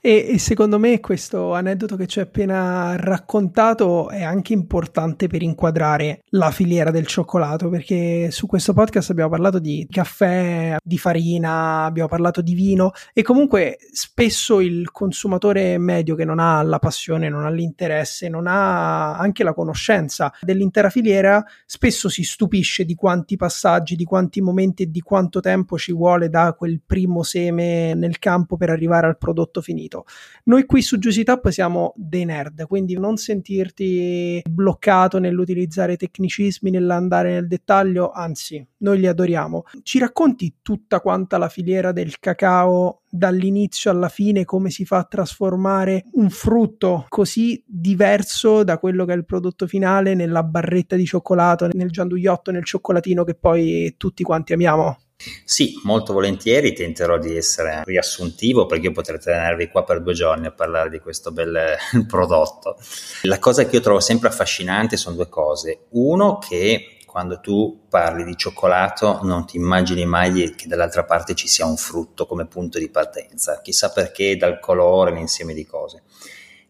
E, 0.00 0.28
e, 0.30 0.38
secondo 0.38 0.78
me 0.78 1.00
questo 1.00 1.54
aneddoto 1.54 1.96
che 1.96 2.06
ci 2.06 2.20
hai 2.20 2.26
appena 2.26 2.94
raccontato 2.96 4.08
è 4.10 4.22
anche 4.22 4.52
importante 4.52 5.26
per 5.26 5.42
inquadrare 5.42 6.22
la 6.30 6.52
filiera 6.52 6.92
del 6.92 7.06
cioccolato, 7.06 7.68
perché 7.68 8.30
su 8.30 8.46
questo 8.46 8.72
podcast 8.72 9.10
abbiamo 9.10 9.30
parlato 9.30 9.58
di 9.58 9.86
caffè, 9.90 10.76
di 10.82 10.98
farina, 10.98 11.84
abbiamo 11.84 12.08
parlato 12.08 12.42
di 12.42 12.54
vino 12.54 12.92
e 13.12 13.22
comunque 13.22 13.78
spesso 13.92 14.60
il 14.60 14.90
consumatore 14.92 15.78
medio 15.78 16.14
che 16.14 16.24
non 16.24 16.38
ha 16.38 16.62
la 16.62 16.78
passione, 16.78 17.28
non 17.28 17.44
ha 17.44 17.50
l'interesse, 17.50 18.28
non 18.28 18.46
ha 18.46 19.16
anche 19.16 19.42
la 19.42 19.52
conoscenza 19.52 20.32
dell'intera 20.40 20.90
filiera, 20.90 21.44
spesso 21.66 22.08
si 22.08 22.22
stupisce 22.22 22.84
di 22.84 22.94
quanti 22.94 23.36
passaggi, 23.36 23.96
di 23.96 24.04
quanti 24.04 24.40
momenti 24.40 24.84
e 24.84 24.90
di 24.90 25.00
quanto 25.00 25.40
tempo 25.40 25.76
ci 25.76 25.92
vuole 25.92 26.28
da 26.28 26.54
quel 26.56 26.80
primo 26.86 27.24
seme 27.24 27.94
nel 27.94 28.20
campo 28.20 28.56
per 28.56 28.70
arrivare 28.70 29.08
al 29.08 29.18
prodotto 29.18 29.60
finito 29.60 29.87
finito. 29.88 30.04
Noi 30.44 30.66
qui 30.66 30.82
su 30.82 30.98
Juicy 30.98 31.24
Tap 31.24 31.48
siamo 31.48 31.94
dei 31.96 32.24
nerd, 32.24 32.66
quindi 32.66 32.96
non 32.98 33.16
sentirti 33.16 34.42
bloccato 34.48 35.18
nell'utilizzare 35.18 35.96
tecnicismi, 35.96 36.70
nell'andare 36.70 37.32
nel 37.32 37.48
dettaglio, 37.48 38.10
anzi, 38.10 38.64
noi 38.78 38.98
li 38.98 39.06
adoriamo. 39.06 39.64
Ci 39.82 39.98
racconti 39.98 40.56
tutta 40.62 41.00
quanta 41.00 41.38
la 41.38 41.48
filiera 41.48 41.92
del 41.92 42.18
cacao 42.20 43.02
dall'inizio 43.10 43.90
alla 43.90 44.10
fine 44.10 44.44
come 44.44 44.68
si 44.68 44.84
fa 44.84 44.98
a 44.98 45.04
trasformare 45.04 46.04
un 46.12 46.28
frutto 46.28 47.06
così 47.08 47.62
diverso 47.66 48.62
da 48.64 48.78
quello 48.78 49.06
che 49.06 49.14
è 49.14 49.16
il 49.16 49.24
prodotto 49.24 49.66
finale 49.66 50.14
nella 50.14 50.42
barretta 50.42 50.94
di 50.94 51.06
cioccolato, 51.06 51.68
nel 51.72 51.90
gianduiotto, 51.90 52.50
nel 52.50 52.64
cioccolatino 52.64 53.24
che 53.24 53.34
poi 53.34 53.94
tutti 53.96 54.22
quanti 54.22 54.52
amiamo. 54.52 54.98
Sì, 55.44 55.80
molto 55.82 56.12
volentieri 56.12 56.72
tenterò 56.72 57.18
di 57.18 57.36
essere 57.36 57.82
riassuntivo 57.84 58.66
perché 58.66 58.86
io 58.86 58.92
potrei 58.92 59.18
tenervi 59.18 59.66
qua 59.66 59.82
per 59.82 60.00
due 60.00 60.12
giorni 60.12 60.46
a 60.46 60.52
parlare 60.52 60.90
di 60.90 61.00
questo 61.00 61.32
bel 61.32 61.76
prodotto. 62.06 62.76
La 63.22 63.40
cosa 63.40 63.66
che 63.66 63.74
io 63.74 63.82
trovo 63.82 63.98
sempre 63.98 64.28
affascinante 64.28 64.96
sono 64.96 65.16
due 65.16 65.28
cose. 65.28 65.86
Uno 65.90 66.38
che 66.38 66.98
quando 67.04 67.40
tu 67.40 67.86
parli 67.88 68.22
di 68.22 68.36
cioccolato 68.36 69.18
non 69.24 69.44
ti 69.44 69.56
immagini 69.56 70.06
mai 70.06 70.54
che 70.54 70.68
dall'altra 70.68 71.02
parte 71.02 71.34
ci 71.34 71.48
sia 71.48 71.66
un 71.66 71.76
frutto 71.76 72.24
come 72.24 72.46
punto 72.46 72.78
di 72.78 72.88
partenza, 72.88 73.60
chissà 73.60 73.90
perché 73.90 74.36
dal 74.36 74.60
colore, 74.60 75.10
l'insieme 75.10 75.52
di 75.52 75.66
cose. 75.66 76.02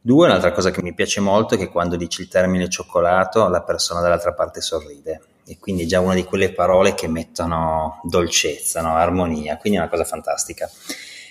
Due, 0.00 0.26
un'altra 0.26 0.52
cosa 0.52 0.70
che 0.70 0.80
mi 0.80 0.94
piace 0.94 1.20
molto 1.20 1.54
è 1.54 1.58
che 1.58 1.68
quando 1.68 1.96
dici 1.96 2.22
il 2.22 2.28
termine 2.28 2.70
cioccolato 2.70 3.46
la 3.48 3.62
persona 3.62 4.00
dall'altra 4.00 4.32
parte 4.32 4.62
sorride 4.62 5.20
e 5.48 5.58
quindi 5.58 5.84
è 5.84 5.86
già 5.86 6.00
una 6.00 6.14
di 6.14 6.24
quelle 6.24 6.52
parole 6.52 6.94
che 6.94 7.08
mettono 7.08 8.00
dolcezza, 8.04 8.82
no? 8.82 8.94
armonia, 8.94 9.56
quindi 9.56 9.78
è 9.78 9.80
una 9.80 9.90
cosa 9.90 10.04
fantastica. 10.04 10.70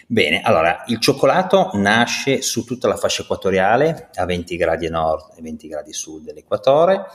Bene, 0.08 0.42
allora 0.42 0.84
il 0.88 1.00
cioccolato 1.00 1.72
nasce 1.74 2.42
su 2.42 2.64
tutta 2.64 2.88
la 2.88 2.96
fascia 2.96 3.22
equatoriale 3.22 4.10
a 4.16 4.26
20 4.26 4.56
gradi 4.56 4.90
nord 4.90 5.34
e 5.38 5.42
20 5.42 5.68
gradi 5.68 5.94
sud 5.94 6.24
dell'equatore, 6.24 7.06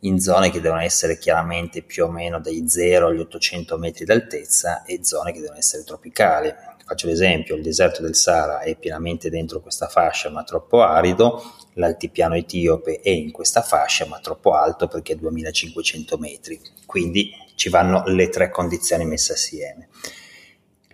in 0.00 0.20
zone 0.20 0.50
che 0.50 0.60
devono 0.60 0.82
essere 0.82 1.18
chiaramente 1.18 1.82
più 1.82 2.04
o 2.04 2.10
meno 2.10 2.38
dai 2.38 2.68
0 2.68 3.08
agli 3.08 3.20
800 3.20 3.78
metri 3.78 4.04
d'altezza 4.04 4.84
e 4.84 5.00
zone 5.02 5.32
che 5.32 5.40
devono 5.40 5.58
essere 5.58 5.82
tropicali. 5.82 6.54
Faccio 6.86 7.06
l'esempio, 7.06 7.56
il 7.56 7.62
deserto 7.62 8.02
del 8.02 8.14
Sahara 8.14 8.60
è 8.60 8.76
pienamente 8.76 9.30
dentro 9.30 9.60
questa 9.60 9.88
fascia 9.88 10.28
ma 10.28 10.44
troppo 10.44 10.82
arido, 10.82 11.42
l'altipiano 11.74 12.34
etiope 12.34 13.00
è 13.00 13.08
in 13.08 13.30
questa 13.32 13.62
fascia 13.62 14.04
ma 14.06 14.18
troppo 14.18 14.52
alto 14.52 14.86
perché 14.86 15.14
è 15.14 15.16
2500 15.16 16.18
metri, 16.18 16.60
quindi 16.84 17.30
ci 17.54 17.70
vanno 17.70 18.02
le 18.06 18.28
tre 18.28 18.50
condizioni 18.50 19.06
messe 19.06 19.32
assieme. 19.32 19.88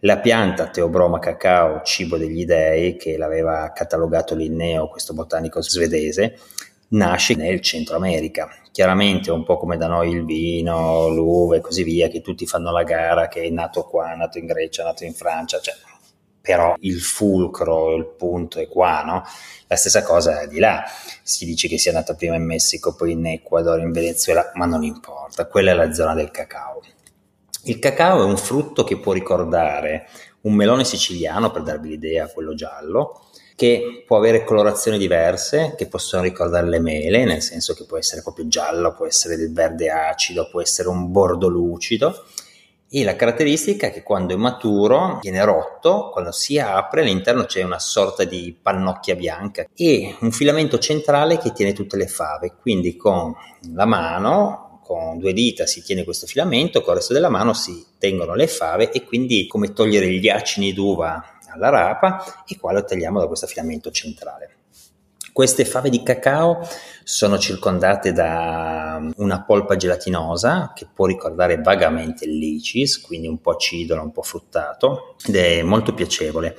La 0.03 0.19
pianta 0.19 0.69
Teobroma 0.69 1.19
cacao, 1.19 1.83
cibo 1.83 2.17
degli 2.17 2.45
dei, 2.45 2.97
che 2.97 3.19
l'aveva 3.19 3.73
catalogato 3.75 4.37
Linneo, 4.37 4.89
questo 4.89 5.13
botanico 5.13 5.61
svedese, 5.61 6.39
nasce 6.91 7.35
nel 7.35 7.61
Centro 7.61 7.97
America. 7.97 8.49
Chiaramente 8.71 9.31
un 9.31 9.45
po' 9.45 9.59
come 9.59 9.77
da 9.77 9.89
noi 9.89 10.11
il 10.11 10.25
vino, 10.25 11.09
l'uva 11.09 11.57
e 11.57 11.61
così 11.61 11.83
via, 11.83 12.09
che 12.09 12.21
tutti 12.21 12.47
fanno 12.47 12.71
la 12.71 12.85
gara 12.85 13.29
che 13.29 13.43
è 13.43 13.51
nato 13.51 13.85
qua, 13.85 14.13
è 14.13 14.17
nato 14.17 14.39
in 14.39 14.47
Grecia, 14.47 14.83
è 14.83 14.85
nato 14.85 15.05
in 15.05 15.13
Francia, 15.13 15.61
cioè, 15.61 15.75
però 16.41 16.75
il 16.81 17.01
fulcro, 17.01 17.95
il 17.97 18.07
punto 18.07 18.61
è 18.61 18.69
qua, 18.69 19.03
no? 19.03 19.23
La 19.67 19.77
stessa 19.77 20.03
cosa 20.03 20.41
è 20.41 20.49
di 20.49 20.59
là, 20.59 20.85
si 21.23 21.45
dice 21.45 21.69
che 21.69 21.79
sia 21.79 21.93
nato 21.93 22.15
prima 22.15 22.37
in 22.37 22.45
Messico, 22.45 22.95
poi 22.95 23.13
in 23.13 23.27
Ecuador, 23.27 23.79
in 23.81 23.93
Venezuela, 23.93 24.51
ma 24.55 24.67
non 24.67 24.83
importa, 24.83 25.47
quella 25.47 25.73
è 25.73 25.75
la 25.75 25.93
zona 25.93 26.15
del 26.15 26.31
cacao. 26.31 26.81
Il 27.65 27.79
cacao 27.79 28.23
è 28.23 28.25
un 28.25 28.39
frutto 28.39 28.85
che 28.85 28.99
può 28.99 29.13
ricordare 29.13 30.09
un 30.43 30.55
melone 30.55 30.85
siciliano, 30.85 31.51
per 31.51 31.63
darvi 31.63 31.91
l'idea, 31.91 32.27
quello 32.29 32.55
giallo, 32.55 33.30
che 33.61 34.05
può 34.07 34.17
avere 34.17 34.43
colorazioni 34.43 34.97
diverse, 34.97 35.75
che 35.77 35.87
possono 35.87 36.23
ricordare 36.23 36.67
le 36.67 36.81
mele, 36.81 37.27
nel 37.27 37.43
senso 37.43 37.75
che 37.75 37.85
può 37.85 37.99
essere 37.99 38.23
proprio 38.23 38.49
giallo, 38.49 38.95
può 38.95 39.05
essere 39.05 39.37
del 39.37 39.53
verde 39.53 39.91
acido, 39.91 40.49
può 40.51 40.63
essere 40.63 40.89
un 40.89 41.13
bordo 41.13 41.47
lucido. 41.47 42.25
E 42.89 43.05
la 43.05 43.17
caratteristica 43.17 43.89
è 43.89 43.93
che 43.93 44.03
quando 44.03 44.33
è 44.33 44.39
maturo 44.39 45.19
viene 45.21 45.45
rotto, 45.45 46.09
quando 46.11 46.33
si 46.33 46.59
apre 46.59 47.03
all'interno 47.03 47.45
c'è 47.45 47.63
una 47.63 47.79
sorta 47.79 48.25
di 48.25 48.57
pannocchia 48.59 49.15
bianca 49.15 49.67
e 49.75 50.17
un 50.21 50.33
filamento 50.33 50.79
centrale 50.79 51.37
che 51.37 51.53
tiene 51.53 51.75
tutte 51.75 51.99
le 51.99 52.07
fave. 52.07 52.55
Quindi 52.59 52.97
con 52.97 53.35
la 53.75 53.85
mano, 53.85 54.81
con 54.83 55.19
due 55.19 55.35
dita 55.35 55.67
si 55.67 55.83
tiene 55.83 56.05
questo 56.05 56.27
filamento, 56.27 56.81
con 56.81 56.95
il 56.95 57.01
resto 57.01 57.13
della 57.13 57.29
mano 57.29 57.53
si 57.53 57.85
tengono 57.99 58.35
le 58.35 58.47
fave 58.47 58.91
e 58.91 59.05
quindi 59.05 59.47
come 59.47 59.75
togliere 59.75 60.09
gli 60.09 60.31
acini 60.31 60.73
d'uva 60.73 61.40
alla 61.53 61.69
rapa 61.69 62.25
e 62.47 62.59
qua 62.59 62.73
lo 62.73 62.85
tagliamo 62.85 63.21
da 63.21 63.27
questo 63.27 63.47
filamento 63.47 63.91
centrale. 63.91 64.57
Queste 65.33 65.65
fave 65.65 65.91
di 65.91 66.03
cacao 66.03 66.67
sono 67.05 67.39
circondate 67.39 68.13
da 68.13 69.01
una 69.17 69.43
polpa 69.43 69.77
gelatinosa 69.77 70.73
che 70.75 70.89
può 70.93 71.07
ricordare 71.07 71.61
vagamente 71.61 72.25
il 72.25 72.37
licis, 72.37 73.01
quindi 73.01 73.29
un 73.29 73.41
po' 73.41 73.53
acido, 73.53 74.01
un 74.01 74.11
po' 74.11 74.23
fruttato, 74.23 75.15
ed 75.25 75.37
è 75.37 75.63
molto 75.63 75.95
piacevole. 75.95 76.57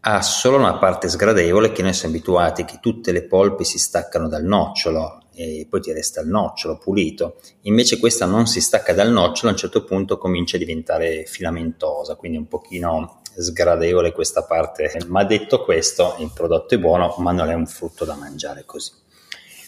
Ha 0.00 0.22
solo 0.22 0.56
una 0.56 0.78
parte 0.78 1.08
sgradevole 1.08 1.72
che 1.72 1.82
noi 1.82 1.92
siamo 1.92 2.14
abituati 2.14 2.64
che 2.64 2.78
tutte 2.80 3.12
le 3.12 3.24
polpe 3.24 3.64
si 3.64 3.78
staccano 3.78 4.28
dal 4.28 4.44
nocciolo 4.44 5.19
e 5.40 5.66
poi 5.68 5.80
ti 5.80 5.92
resta 5.92 6.20
il 6.20 6.28
nocciolo 6.28 6.76
pulito. 6.76 7.40
Invece 7.62 7.98
questa 7.98 8.26
non 8.26 8.46
si 8.46 8.60
stacca 8.60 8.92
dal 8.92 9.10
nocciolo, 9.10 9.48
a 9.48 9.52
un 9.52 9.58
certo 9.58 9.84
punto 9.84 10.18
comincia 10.18 10.56
a 10.56 10.58
diventare 10.58 11.24
filamentosa, 11.24 12.16
quindi 12.16 12.36
un 12.36 12.46
pochino 12.46 13.22
sgradevole 13.34 14.12
questa 14.12 14.44
parte. 14.44 14.92
Ma 15.06 15.24
detto 15.24 15.62
questo, 15.62 16.16
il 16.18 16.30
prodotto 16.34 16.74
è 16.74 16.78
buono, 16.78 17.14
ma 17.18 17.32
non 17.32 17.48
è 17.48 17.54
un 17.54 17.66
frutto 17.66 18.04
da 18.04 18.14
mangiare 18.14 18.64
così. 18.66 18.92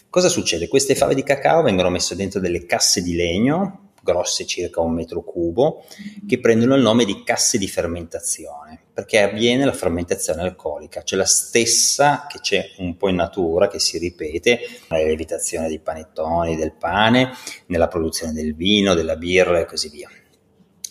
Cosa 0.09 0.29
succede? 0.29 0.67
Queste 0.67 0.93
fave 0.93 1.15
di 1.15 1.23
cacao 1.23 1.63
vengono 1.63 1.89
messe 1.89 2.15
dentro 2.15 2.39
delle 2.39 2.67
casse 2.67 3.01
di 3.01 3.15
legno, 3.15 3.82
grosse 4.03 4.45
circa 4.45 4.81
un 4.81 4.93
metro 4.93 5.23
cubo, 5.23 5.85
che 6.27 6.39
prendono 6.39 6.75
il 6.75 6.81
nome 6.81 7.05
di 7.05 7.23
casse 7.23 7.57
di 7.57 7.67
fermentazione, 7.67 8.79
perché 8.93 9.21
avviene 9.21 9.65
la 9.65 9.73
fermentazione 9.73 10.41
alcolica, 10.41 11.01
cioè 11.03 11.17
la 11.17 11.25
stessa 11.25 12.27
che 12.29 12.39
c'è 12.39 12.73
un 12.77 12.97
po' 12.97 13.09
in 13.09 13.15
natura, 13.15 13.67
che 13.67 13.79
si 13.79 13.97
ripete 13.97 14.59
nella 14.89 15.05
lievitazione 15.05 15.67
dei 15.67 15.79
panettoni, 15.79 16.55
del 16.55 16.73
pane, 16.73 17.31
nella 17.67 17.87
produzione 17.87 18.33
del 18.33 18.53
vino, 18.53 18.93
della 18.93 19.15
birra 19.15 19.59
e 19.59 19.65
così 19.65 19.89
via. 19.89 20.09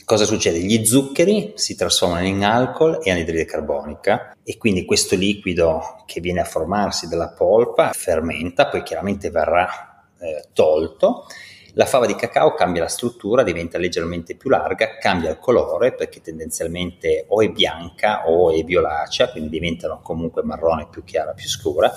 Cosa 0.04 0.24
succede? 0.24 0.58
Gli 0.58 0.84
zuccheri 0.84 1.52
si 1.54 1.76
trasformano 1.76 2.26
in 2.26 2.42
alcol 2.42 2.98
e 3.02 3.10
anidride 3.10 3.44
carbonica 3.44 4.36
e 4.42 4.58
quindi 4.58 4.84
questo 4.84 5.14
liquido 5.14 6.02
che 6.06 6.20
viene 6.20 6.40
a 6.40 6.44
formarsi 6.44 7.08
dalla 7.08 7.30
polpa 7.30 7.92
fermenta, 7.92 8.68
poi 8.68 8.82
chiaramente 8.82 9.30
verrà 9.30 10.04
eh, 10.18 10.48
tolto. 10.52 11.26
La 11.74 11.86
fava 11.86 12.04
di 12.04 12.14
cacao 12.14 12.52
cambia 12.52 12.82
la 12.82 12.88
struttura, 12.88 13.42
diventa 13.42 13.78
leggermente 13.78 14.36
più 14.36 14.50
larga, 14.50 14.98
cambia 14.98 15.30
il 15.30 15.38
colore 15.38 15.94
perché 15.94 16.20
tendenzialmente 16.20 17.24
o 17.28 17.40
è 17.40 17.48
bianca 17.48 18.28
o 18.28 18.50
è 18.50 18.62
violacea, 18.62 19.30
quindi 19.30 19.48
diventano 19.48 20.00
comunque 20.02 20.42
marrone 20.42 20.88
più 20.90 21.02
chiara, 21.02 21.32
più 21.32 21.48
scura 21.48 21.90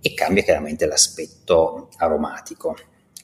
e 0.00 0.14
cambia 0.14 0.44
chiaramente 0.44 0.86
l'aspetto 0.86 1.88
aromatico. 1.96 2.76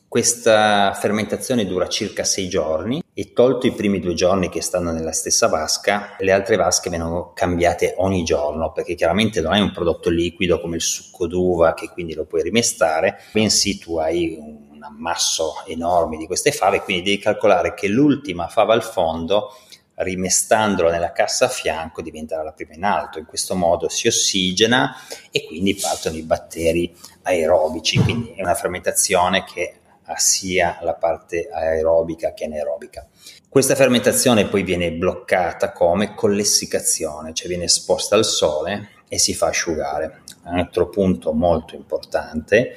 Questa 0.08 0.92
fermentazione 0.94 1.64
dura 1.64 1.86
circa 1.88 2.24
6 2.24 2.48
giorni 2.48 3.02
e 3.12 3.32
tolto 3.32 3.68
i 3.68 3.72
primi 3.72 4.00
due 4.00 4.14
giorni 4.14 4.48
che 4.48 4.62
stanno 4.62 4.90
nella 4.90 5.12
stessa 5.12 5.46
vasca, 5.46 6.16
le 6.18 6.32
altre 6.32 6.56
vasche 6.56 6.90
vengono 6.90 7.32
cambiate 7.34 7.94
ogni 7.98 8.24
giorno 8.24 8.72
perché 8.72 8.96
chiaramente 8.96 9.40
non 9.40 9.52
hai 9.52 9.60
un 9.60 9.72
prodotto 9.72 10.10
liquido 10.10 10.60
come 10.60 10.76
il 10.76 10.82
succo 10.82 11.28
d'uva 11.28 11.74
che 11.74 11.88
quindi 11.88 12.14
lo 12.14 12.24
puoi 12.24 12.42
rimestare, 12.42 13.20
bensì 13.32 13.78
tu 13.78 13.96
hai 13.96 14.36
un 14.40 14.63
ammasso 14.85 15.64
enorme 15.67 16.17
di 16.17 16.26
queste 16.26 16.53
fave, 16.53 16.81
quindi 16.81 17.03
devi 17.03 17.19
calcolare 17.19 17.75
che 17.75 17.88
l'ultima 17.88 18.49
fava 18.49 18.73
al 18.73 18.83
fondo 18.83 19.50
rimestandola 19.97 20.91
nella 20.91 21.12
cassa 21.12 21.45
a 21.45 21.49
fianco 21.49 22.03
diventerà 22.03 22.43
la 22.43 22.53
prima 22.53 22.75
in 22.75 22.85
alto. 22.85 23.19
In 23.19 23.26
questo 23.26 23.55
modo 23.55 23.88
si 23.88 24.09
ossigena 24.09 24.95
e 25.31 25.45
quindi 25.47 25.75
partono 25.76 26.17
i 26.17 26.23
batteri 26.23 26.95
aerobici, 27.23 27.99
quindi 27.99 28.33
è 28.37 28.43
una 28.43 28.55
fermentazione 28.55 29.45
che 29.45 29.76
sia 30.17 30.79
la 30.83 30.95
parte 30.95 31.49
aerobica 31.50 32.35
che 32.35 32.45
anaerobica. 32.45 33.07
Questa 33.49 33.75
fermentazione 33.75 34.47
poi 34.47 34.62
viene 34.64 34.93
bloccata 34.93 35.73
come 35.73 36.14
con 36.14 36.35
l'essiccazione, 36.35 37.33
cioè 37.33 37.49
viene 37.49 37.64
esposta 37.64 38.17
al 38.17 38.25
sole 38.25 38.91
e 39.09 39.19
si 39.19 39.33
fa 39.33 39.47
asciugare. 39.47 40.23
Un 40.45 40.59
altro 40.59 40.88
punto 40.88 41.33
molto 41.33 41.75
importante, 41.76 42.76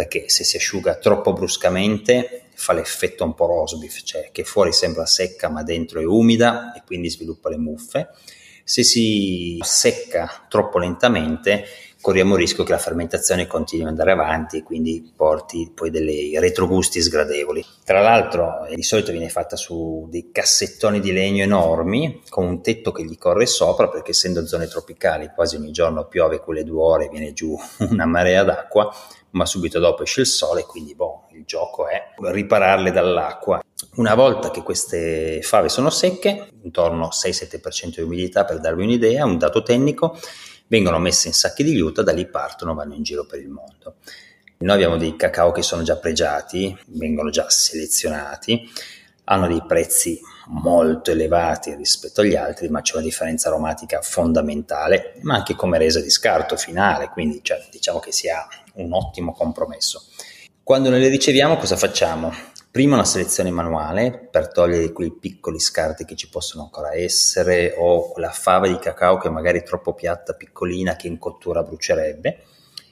perché 0.00 0.30
se 0.30 0.44
si 0.44 0.56
asciuga 0.56 0.94
troppo 0.94 1.34
bruscamente 1.34 2.44
fa 2.54 2.72
l'effetto 2.72 3.22
un 3.22 3.34
po' 3.34 3.44
rosbif, 3.44 4.02
cioè 4.02 4.30
che 4.32 4.44
fuori 4.44 4.72
sembra 4.72 5.04
secca 5.04 5.50
ma 5.50 5.62
dentro 5.62 6.00
è 6.00 6.06
umida 6.06 6.72
e 6.72 6.82
quindi 6.86 7.10
sviluppa 7.10 7.50
le 7.50 7.58
muffe. 7.58 8.08
Se 8.64 8.82
si 8.82 9.58
secca 9.60 10.46
troppo 10.48 10.78
lentamente 10.78 11.66
corriamo 12.00 12.34
il 12.34 12.40
rischio 12.40 12.64
che 12.64 12.72
la 12.72 12.78
fermentazione 12.78 13.46
continui 13.46 13.84
ad 13.84 13.90
andare 13.90 14.12
avanti 14.12 14.58
e 14.58 14.62
quindi 14.62 15.12
porti 15.14 15.70
poi 15.74 15.90
dei 15.90 16.38
retrogusti 16.38 17.00
sgradevoli. 17.00 17.64
Tra 17.84 18.00
l'altro 18.00 18.64
eh, 18.64 18.74
di 18.74 18.82
solito 18.82 19.12
viene 19.12 19.28
fatta 19.28 19.56
su 19.56 20.06
dei 20.10 20.30
cassettoni 20.32 21.00
di 21.00 21.12
legno 21.12 21.42
enormi 21.42 22.22
con 22.28 22.46
un 22.46 22.62
tetto 22.62 22.92
che 22.92 23.04
gli 23.04 23.18
corre 23.18 23.46
sopra 23.46 23.88
perché 23.88 24.12
essendo 24.12 24.46
zone 24.46 24.66
tropicali 24.66 25.30
quasi 25.34 25.56
ogni 25.56 25.72
giorno 25.72 26.06
piove 26.06 26.40
quelle 26.40 26.64
due 26.64 26.82
ore 26.82 27.08
viene 27.08 27.32
giù 27.32 27.56
una 27.90 28.06
marea 28.06 28.44
d'acqua 28.44 28.90
ma 29.32 29.46
subito 29.46 29.78
dopo 29.78 30.02
esce 30.02 30.22
il 30.22 30.26
sole 30.26 30.64
quindi 30.64 30.94
boh, 30.94 31.26
il 31.32 31.44
gioco 31.44 31.86
è 31.86 32.14
ripararle 32.20 32.90
dall'acqua. 32.90 33.62
Una 33.96 34.14
volta 34.14 34.50
che 34.50 34.62
queste 34.62 35.40
fave 35.42 35.68
sono 35.68 35.90
secche, 35.90 36.48
intorno 36.62 37.04
al 37.04 37.10
6-7% 37.12 37.96
di 37.96 38.02
umidità 38.02 38.44
per 38.44 38.60
darvi 38.60 38.84
un'idea, 38.84 39.24
un 39.24 39.38
dato 39.38 39.62
tecnico, 39.62 40.18
vengono 40.70 41.00
messe 41.00 41.26
in 41.26 41.34
sacchi 41.34 41.64
di 41.64 41.72
liuta, 41.72 42.02
da 42.02 42.12
lì 42.12 42.26
partono, 42.26 42.74
vanno 42.74 42.94
in 42.94 43.02
giro 43.02 43.26
per 43.26 43.40
il 43.40 43.48
mondo. 43.48 43.96
Noi 44.58 44.74
abbiamo 44.76 44.96
dei 44.96 45.16
cacao 45.16 45.50
che 45.50 45.62
sono 45.62 45.82
già 45.82 45.96
pregiati, 45.96 46.76
vengono 46.86 47.30
già 47.30 47.50
selezionati, 47.50 48.70
hanno 49.24 49.48
dei 49.48 49.62
prezzi 49.66 50.20
molto 50.46 51.10
elevati 51.10 51.74
rispetto 51.74 52.20
agli 52.20 52.36
altri, 52.36 52.68
ma 52.68 52.82
c'è 52.82 52.94
una 52.94 53.04
differenza 53.04 53.48
aromatica 53.48 54.00
fondamentale, 54.00 55.14
ma 55.22 55.34
anche 55.34 55.56
come 55.56 55.76
resa 55.76 56.00
di 56.00 56.10
scarto 56.10 56.56
finale, 56.56 57.08
quindi 57.08 57.40
cioè, 57.42 57.66
diciamo 57.68 57.98
che 57.98 58.12
sia 58.12 58.46
un 58.74 58.92
ottimo 58.92 59.32
compromesso. 59.32 60.04
Quando 60.62 60.88
noi 60.88 61.00
le 61.00 61.08
riceviamo 61.08 61.56
cosa 61.56 61.76
facciamo? 61.76 62.32
Prima 62.72 62.94
una 62.94 63.04
selezione 63.04 63.50
manuale 63.50 64.28
per 64.30 64.52
togliere 64.52 64.92
quei 64.92 65.10
piccoli 65.10 65.58
scarti 65.58 66.04
che 66.04 66.14
ci 66.14 66.28
possono 66.28 66.62
ancora 66.62 66.94
essere 66.94 67.74
o 67.76 68.12
la 68.14 68.30
fava 68.30 68.68
di 68.68 68.78
cacao 68.78 69.18
che 69.18 69.28
magari 69.28 69.58
è 69.58 69.62
troppo 69.64 69.92
piatta, 69.92 70.34
piccolina, 70.34 70.94
che 70.94 71.08
in 71.08 71.18
cottura 71.18 71.64
brucierebbe 71.64 72.44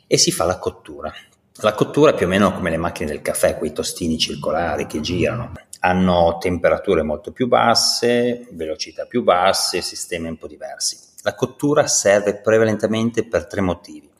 e 0.08 0.18
si 0.18 0.32
fa 0.32 0.46
la 0.46 0.58
cottura. 0.58 1.12
La 1.60 1.74
cottura 1.74 2.10
è 2.10 2.14
più 2.14 2.26
o 2.26 2.28
meno 2.28 2.52
come 2.52 2.70
le 2.70 2.76
macchine 2.76 3.08
del 3.08 3.22
caffè, 3.22 3.56
quei 3.56 3.72
tostini 3.72 4.18
circolari 4.18 4.86
che 4.86 4.98
girano. 4.98 5.52
Hanno 5.78 6.38
temperature 6.40 7.04
molto 7.04 7.30
più 7.30 7.46
basse, 7.46 8.48
velocità 8.50 9.04
più 9.04 9.22
basse, 9.22 9.80
sistemi 9.80 10.26
un 10.26 10.38
po' 10.38 10.48
diversi. 10.48 10.98
La 11.22 11.36
cottura 11.36 11.86
serve 11.86 12.34
prevalentemente 12.34 13.24
per 13.24 13.46
tre 13.46 13.60
motivi. 13.60 14.10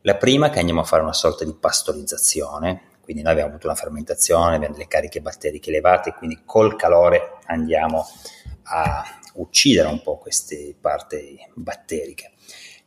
La 0.00 0.16
prima 0.16 0.48
è 0.48 0.50
che 0.50 0.58
andiamo 0.58 0.80
a 0.80 0.84
fare 0.84 1.02
una 1.02 1.12
sorta 1.12 1.44
di 1.44 1.54
pastorizzazione, 1.54 2.94
quindi 3.06 3.22
noi 3.22 3.34
abbiamo 3.34 3.50
avuto 3.50 3.68
una 3.68 3.76
fermentazione, 3.76 4.56
abbiamo 4.56 4.74
delle 4.74 4.88
cariche 4.88 5.20
batteriche 5.20 5.70
elevate, 5.70 6.12
quindi 6.12 6.40
col 6.44 6.74
calore 6.74 7.38
andiamo 7.46 8.04
a 8.64 9.04
uccidere 9.34 9.86
un 9.86 10.02
po' 10.02 10.18
queste 10.18 10.74
parti 10.80 11.38
batteriche. 11.54 12.32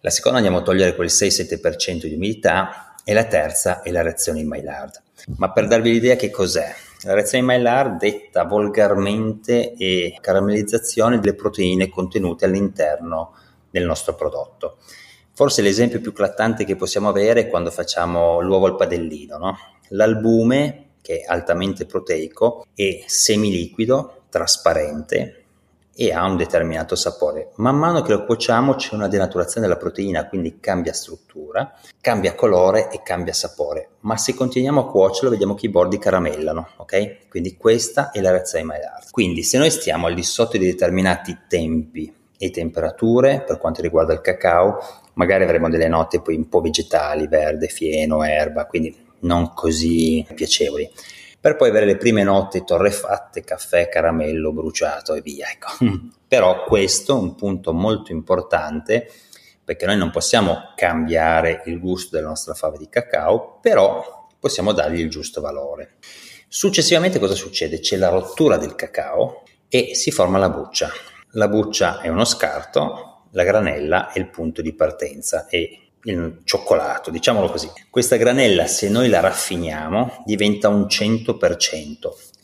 La 0.01 0.09
seconda 0.09 0.39
andiamo 0.39 0.57
a 0.57 0.61
togliere 0.61 0.93
quel 0.93 1.07
6-7% 1.07 2.05
di 2.07 2.15
umidità 2.15 2.95
e 3.05 3.13
la 3.13 3.23
terza 3.23 3.81
è 3.81 3.91
la 3.91 4.01
reazione 4.01 4.41
in 4.41 4.47
Maillard. 4.49 5.01
Ma 5.37 5.53
per 5.53 5.67
darvi 5.67 5.89
l'idea 5.89 6.17
che 6.17 6.29
cos'è? 6.29 6.69
La 7.03 7.13
reazione 7.13 7.39
in 7.39 7.45
Maillard 7.45 7.97
detta 7.97 8.43
volgarmente 8.43 9.71
è 9.77 10.15
caramellizzazione 10.19 11.19
delle 11.19 11.33
proteine 11.33 11.87
contenute 11.87 12.43
all'interno 12.43 13.35
del 13.69 13.85
nostro 13.85 14.15
prodotto. 14.15 14.79
Forse 15.39 15.61
l'esempio 15.61 16.01
più 16.01 16.11
eclatante 16.11 16.65
che 16.65 16.75
possiamo 16.75 17.07
avere 17.07 17.39
è 17.39 17.47
quando 17.47 17.71
facciamo 17.71 18.41
l'uovo 18.41 18.65
al 18.65 18.75
padellino, 18.75 19.37
no? 19.37 19.57
L'albume, 19.91 20.87
che 21.01 21.21
è 21.21 21.31
altamente 21.31 21.85
proteico, 21.85 22.65
è 22.75 23.03
semiliquido, 23.05 24.23
trasparente, 24.27 25.45
e 25.95 26.11
ha 26.11 26.25
un 26.25 26.35
determinato 26.35 26.97
sapore. 26.97 27.51
Man 27.55 27.77
mano 27.77 28.01
che 28.01 28.11
lo 28.11 28.25
cuociamo 28.25 28.75
c'è 28.75 28.95
una 28.95 29.07
denaturazione 29.07 29.65
della 29.65 29.79
proteina, 29.79 30.27
quindi 30.27 30.59
cambia 30.59 30.91
struttura, 30.91 31.73
cambia 32.01 32.35
colore 32.35 32.89
e 32.91 33.01
cambia 33.01 33.31
sapore. 33.31 33.91
Ma 34.01 34.17
se 34.17 34.33
continuiamo 34.33 34.81
a 34.81 34.91
cuocerlo 34.91 35.29
vediamo 35.29 35.55
che 35.55 35.67
i 35.67 35.69
bordi 35.69 35.97
caramellano, 35.99 36.71
ok? 36.75 37.29
Quindi 37.29 37.55
questa 37.55 38.11
è 38.11 38.19
la 38.19 38.31
reazione 38.31 38.65
Maillard. 38.65 39.09
Quindi 39.09 39.43
se 39.43 39.57
noi 39.57 39.71
stiamo 39.71 40.07
al 40.07 40.15
di 40.15 40.23
sotto 40.23 40.57
di 40.57 40.65
determinati 40.65 41.37
tempi 41.47 42.13
e 42.41 42.51
temperature 42.51 43.43
per 43.45 43.57
quanto 43.57 43.81
riguarda 43.81 44.13
il 44.13 44.21
cacao, 44.21 44.79
magari 45.19 45.43
avremo 45.43 45.69
delle 45.69 45.89
note 45.89 46.21
poi 46.21 46.35
un 46.35 46.47
po' 46.47 46.61
vegetali, 46.61 47.27
verde, 47.27 47.67
fieno, 47.67 48.23
erba, 48.23 48.65
quindi 48.65 48.95
non 49.19 49.53
così 49.53 50.25
piacevoli 50.33 50.89
per 51.41 51.55
poi 51.55 51.69
avere 51.69 51.85
le 51.85 51.97
prime 51.97 52.23
note 52.23 52.63
torrefatte, 52.63 53.43
caffè, 53.43 53.87
caramello, 53.87 54.51
bruciato 54.51 55.13
e 55.13 55.21
via. 55.21 55.47
Ecco. 55.49 55.69
Però 56.27 56.63
questo 56.63 57.15
è 57.15 57.19
un 57.19 57.35
punto 57.35 57.73
molto 57.73 58.11
importante 58.11 59.09
perché 59.63 59.85
noi 59.85 59.97
non 59.97 60.09
possiamo 60.09 60.73
cambiare 60.75 61.61
il 61.65 61.79
gusto 61.79 62.15
della 62.15 62.29
nostra 62.29 62.55
fava 62.55 62.75
di 62.75 62.89
cacao, 62.89 63.59
però 63.61 64.27
possiamo 64.39 64.71
dargli 64.71 64.99
il 64.99 65.11
giusto 65.11 65.41
valore. 65.41 65.97
Successivamente 66.47 67.19
cosa 67.19 67.35
succede? 67.35 67.79
C'è 67.79 67.95
la 67.95 68.09
rottura 68.09 68.57
del 68.57 68.73
cacao 68.73 69.43
e 69.69 69.93
si 69.93 70.09
forma 70.09 70.39
la 70.39 70.49
buccia. 70.49 70.89
La 71.33 71.47
buccia 71.47 72.01
è 72.01 72.07
uno 72.07 72.25
scarto, 72.25 73.08
la 73.31 73.43
granella 73.43 74.11
è 74.11 74.19
il 74.19 74.29
punto 74.29 74.61
di 74.61 74.73
partenza 74.73 75.47
e 75.47 75.89
il 76.03 76.41
cioccolato, 76.43 77.11
diciamolo 77.11 77.49
così. 77.49 77.69
Questa 77.89 78.15
granella, 78.15 78.67
se 78.67 78.89
noi 78.89 79.09
la 79.09 79.19
raffiniamo, 79.19 80.23
diventa 80.25 80.69
un 80.69 80.83
100%. 80.83 81.97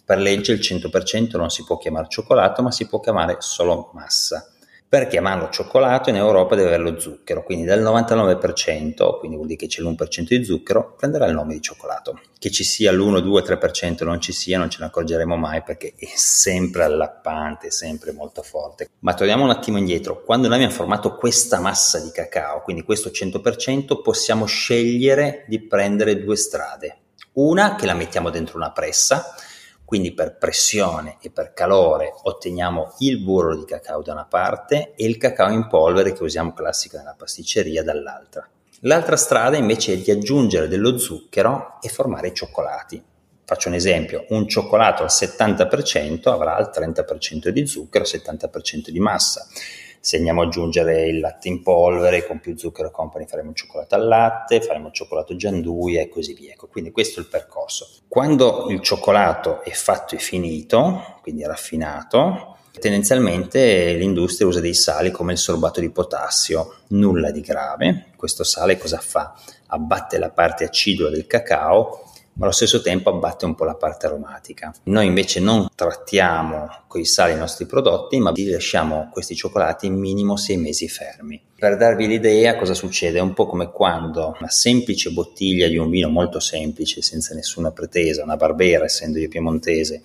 Per 0.05 0.17
legge 0.19 0.51
il 0.51 0.59
100% 0.59 1.37
non 1.37 1.49
si 1.49 1.63
può 1.63 1.77
chiamare 1.77 2.07
cioccolato, 2.09 2.61
ma 2.61 2.71
si 2.71 2.87
può 2.87 2.99
chiamare 2.99 3.37
solo 3.39 3.91
massa. 3.93 4.54
Per 4.95 5.07
chiamarlo 5.07 5.49
cioccolato 5.49 6.09
in 6.09 6.15
Europa 6.15 6.55
deve 6.55 6.69
avere 6.69 6.89
lo 6.89 6.97
zucchero, 6.97 7.43
quindi 7.43 7.65
dal 7.65 7.81
99%, 7.81 9.17
quindi 9.19 9.35
vuol 9.35 9.45
dire 9.45 9.59
che 9.59 9.67
c'è 9.67 9.81
l'1% 9.81 10.23
di 10.29 10.45
zucchero, 10.45 10.95
prenderà 10.97 11.25
il 11.25 11.33
nome 11.33 11.55
di 11.55 11.61
cioccolato. 11.61 12.17
Che 12.39 12.49
ci 12.49 12.63
sia 12.63 12.93
l'1, 12.93 13.19
2, 13.19 13.41
3%, 13.41 14.05
non 14.05 14.21
ci 14.21 14.31
sia, 14.31 14.57
non 14.57 14.69
ce 14.69 14.77
ne 14.79 14.85
accorgeremo 14.85 15.35
mai 15.35 15.63
perché 15.63 15.95
è 15.97 16.07
sempre 16.15 16.85
allappante, 16.85 17.71
sempre 17.71 18.13
molto 18.13 18.41
forte. 18.41 18.87
Ma 18.99 19.13
torniamo 19.13 19.43
un 19.43 19.49
attimo 19.49 19.77
indietro, 19.77 20.23
quando 20.23 20.47
noi 20.47 20.55
abbiamo 20.55 20.73
formato 20.73 21.17
questa 21.17 21.59
massa 21.59 21.99
di 21.99 22.11
cacao, 22.11 22.61
quindi 22.61 22.83
questo 22.83 23.09
100%, 23.09 24.01
possiamo 24.01 24.45
scegliere 24.45 25.43
di 25.49 25.59
prendere 25.59 26.23
due 26.23 26.37
strade. 26.37 26.99
Una 27.33 27.75
che 27.75 27.85
la 27.85 27.95
mettiamo 27.95 28.29
dentro 28.29 28.55
una 28.55 28.71
pressa, 28.71 29.35
quindi 29.85 30.13
per 30.13 30.35
pressione 30.37 31.17
e 31.21 31.29
per 31.29 31.53
calore 31.53 32.11
otteniamo 32.23 32.95
il 32.99 33.19
burro 33.19 33.55
di 33.55 33.65
cacao 33.65 34.01
da 34.01 34.13
una 34.13 34.25
parte 34.25 34.93
e 34.95 35.05
il 35.05 35.17
cacao 35.17 35.51
in 35.51 35.67
polvere 35.67 36.11
che 36.11 36.23
usiamo 36.23 36.53
classico 36.53 36.97
nella 36.97 37.15
pasticceria 37.15 37.83
dall'altra. 37.83 38.49
L'altra 38.81 39.15
strada 39.15 39.55
invece 39.55 39.93
è 39.93 39.97
di 39.97 40.11
aggiungere 40.11 40.67
dello 40.67 40.97
zucchero 40.97 41.77
e 41.81 41.87
formare 41.87 42.29
i 42.29 42.33
cioccolati. 42.33 43.01
Faccio 43.45 43.67
un 43.67 43.75
esempio, 43.75 44.25
un 44.29 44.47
cioccolato 44.47 45.03
al 45.03 45.09
70% 45.09 46.29
avrà 46.29 46.57
il 46.57 46.71
30% 46.73 47.49
di 47.49 47.67
zucchero 47.67 48.03
e 48.03 48.07
il 48.07 48.21
70% 48.21 48.89
di 48.89 48.99
massa 48.99 49.47
se 50.05 50.17
andiamo 50.17 50.43
ad 50.43 50.49
aggiungere 50.49 51.07
il 51.07 51.19
latte 51.19 51.47
in 51.47 51.63
polvere 51.63 52.27
con 52.27 52.39
più 52.39 52.55
zucchero 52.55 52.91
company 52.91 53.25
faremo 53.25 53.53
cioccolato 53.53 53.95
al 53.95 54.07
latte, 54.07 54.61
faremo 54.61 54.91
cioccolato 54.91 55.35
gianduia 55.35 56.01
e 56.01 56.09
così 56.09 56.35
via. 56.35 56.51
Ecco, 56.51 56.67
quindi 56.67 56.91
questo 56.91 57.19
è 57.19 57.23
il 57.23 57.27
percorso. 57.27 57.87
Quando 58.07 58.67
il 58.69 58.81
cioccolato 58.81 59.63
è 59.63 59.71
fatto 59.71 60.13
e 60.13 60.19
finito, 60.19 61.17
quindi 61.23 61.43
raffinato, 61.43 62.57
tendenzialmente 62.79 63.93
l'industria 63.93 64.45
usa 64.45 64.59
dei 64.59 64.75
sali 64.75 65.09
come 65.09 65.31
il 65.31 65.39
sorbato 65.39 65.79
di 65.79 65.89
potassio, 65.89 66.81
nulla 66.89 67.31
di 67.31 67.41
grave. 67.41 68.09
Questo 68.15 68.43
sale 68.43 68.77
cosa 68.77 68.99
fa? 68.99 69.33
Abbatte 69.69 70.19
la 70.19 70.29
parte 70.29 70.65
acidula 70.65 71.09
del 71.09 71.25
cacao 71.25 72.04
ma 72.35 72.45
allo 72.45 72.53
stesso 72.53 72.81
tempo 72.81 73.09
abbatte 73.09 73.45
un 73.45 73.55
po' 73.55 73.63
la 73.63 73.75
parte 73.75 74.05
aromatica. 74.05 74.73
Noi 74.83 75.05
invece 75.05 75.39
non 75.39 75.67
trattiamo 75.73 76.83
con 76.87 77.01
i 77.01 77.05
sali 77.05 77.33
i 77.33 77.37
nostri 77.37 77.65
prodotti, 77.65 78.19
ma 78.19 78.31
vi 78.31 78.49
lasciamo 78.49 79.09
questi 79.11 79.35
cioccolati 79.35 79.89
minimo 79.89 80.37
sei 80.37 80.57
mesi 80.57 80.87
fermi. 80.87 81.41
Per 81.57 81.77
darvi 81.77 82.07
l'idea 82.07 82.57
cosa 82.57 82.73
succede, 82.73 83.19
è 83.19 83.21
un 83.21 83.33
po' 83.33 83.45
come 83.45 83.71
quando 83.71 84.35
una 84.39 84.49
semplice 84.49 85.11
bottiglia 85.11 85.67
di 85.67 85.77
un 85.77 85.89
vino 85.89 86.09
molto 86.09 86.39
semplice, 86.39 87.01
senza 87.01 87.33
nessuna 87.33 87.71
pretesa, 87.71 88.23
una 88.23 88.35
barbera, 88.35 88.85
essendo 88.85 89.19
io 89.19 89.29
piemontese, 89.29 90.01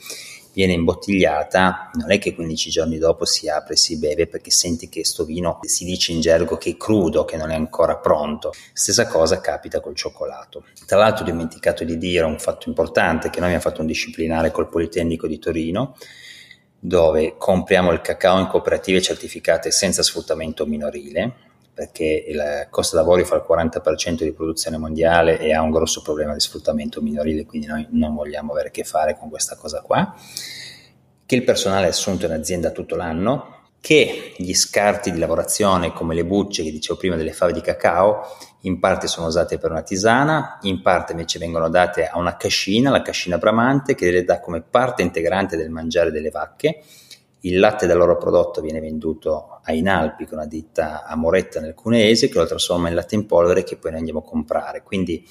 viene 0.53 0.73
imbottigliata, 0.73 1.91
non 1.95 2.11
è 2.11 2.19
che 2.19 2.35
15 2.35 2.71
giorni 2.71 2.99
dopo 2.99 3.25
si 3.25 3.49
apre 3.49 3.75
e 3.75 3.77
si 3.77 3.99
beve 3.99 4.27
perché 4.27 4.51
senti 4.51 4.89
che 4.89 5.05
sto 5.05 5.25
vino 5.25 5.59
si 5.63 5.85
dice 5.85 6.13
in 6.13 6.21
gergo 6.21 6.57
che 6.57 6.71
è 6.71 6.77
crudo, 6.77 7.25
che 7.25 7.37
non 7.37 7.51
è 7.51 7.55
ancora 7.55 7.97
pronto. 7.97 8.53
Stessa 8.73 9.07
cosa 9.07 9.41
capita 9.41 9.81
col 9.81 9.95
cioccolato. 9.95 10.65
Tra 10.87 10.99
l'altro 10.99 11.25
ho 11.25 11.27
dimenticato 11.27 11.85
di 11.85 11.97
dire 11.99 12.25
un 12.25 12.39
fatto 12.39 12.69
importante 12.69 13.31
che 13.31 13.39
noi 13.39 13.49
abbiamo 13.51 13.69
fatto 13.69 13.81
un 13.81 13.87
disciplinare 13.87 14.51
col 14.51 14.69
Politecnico 14.69 15.27
di 15.27 15.39
Torino 15.39 15.97
dove 16.83 17.35
compriamo 17.37 17.93
il 17.93 18.01
cacao 18.01 18.39
in 18.39 18.47
cooperative 18.47 19.03
certificate 19.03 19.71
senza 19.71 20.03
sfruttamento 20.03 20.65
minorile 20.65 21.49
perché 21.81 22.27
il 22.29 22.67
costo 22.69 22.95
lavoro 22.95 23.25
fa 23.25 23.37
il 23.37 23.45
40% 23.49 24.23
di 24.23 24.33
produzione 24.33 24.77
mondiale 24.77 25.39
e 25.39 25.55
ha 25.55 25.63
un 25.63 25.71
grosso 25.71 26.03
problema 26.03 26.35
di 26.35 26.41
sfruttamento 26.41 27.01
minorile, 27.01 27.47
quindi 27.47 27.69
noi 27.69 27.87
non 27.93 28.15
vogliamo 28.15 28.53
avere 28.53 28.69
a 28.69 28.71
che 28.71 28.85
fare 28.85 29.17
con 29.17 29.31
questa 29.31 29.57
cosa 29.57 29.81
qua, 29.81 30.15
che 31.25 31.35
il 31.35 31.43
personale 31.43 31.87
è 31.87 31.89
assunto 31.89 32.27
in 32.27 32.33
azienda 32.33 32.69
tutto 32.69 32.97
l'anno, 32.97 33.69
che 33.81 34.35
gli 34.37 34.53
scarti 34.53 35.11
di 35.11 35.19
lavorazione 35.19 35.95
come 35.95 36.15
le 36.15 36.27
bucce 36.27 36.63
che 36.63 36.71
dicevo 36.71 36.99
prima 36.99 37.17
delle 37.17 37.33
fave 37.33 37.55
di 37.55 37.63
cacao 37.63 38.27
in 38.65 38.79
parte 38.79 39.07
sono 39.07 39.29
usate 39.29 39.57
per 39.57 39.71
una 39.71 39.81
tisana, 39.81 40.59
in 40.65 40.83
parte 40.83 41.13
invece 41.13 41.39
vengono 41.39 41.71
date 41.71 42.07
a 42.07 42.19
una 42.19 42.37
cascina, 42.37 42.91
la 42.91 43.01
cascina 43.01 43.39
bramante 43.39 43.95
che 43.95 44.11
le 44.11 44.23
dà 44.23 44.39
come 44.39 44.61
parte 44.61 45.01
integrante 45.01 45.57
del 45.57 45.71
mangiare 45.71 46.11
delle 46.11 46.29
vacche 46.29 46.83
il 47.41 47.59
latte 47.59 47.87
del 47.87 47.97
loro 47.97 48.17
prodotto 48.17 48.61
viene 48.61 48.81
venduto 48.81 49.61
a 49.63 49.73
Inalpi, 49.73 50.25
che 50.25 50.33
è 50.33 50.35
una 50.35 50.47
ditta 50.47 51.05
a 51.05 51.17
Moretta 51.17 51.61
nel 51.61 51.75
Cuneese, 51.75 52.29
che 52.29 52.39
lo 52.39 52.47
trasforma 52.47 52.89
in 52.89 52.95
latte 52.95 53.15
in 53.15 53.27
polvere 53.27 53.63
che 53.63 53.77
poi 53.77 53.91
noi 53.91 54.01
andiamo 54.01 54.21
a 54.21 54.25
comprare. 54.25 54.83
Quindi 54.83 55.27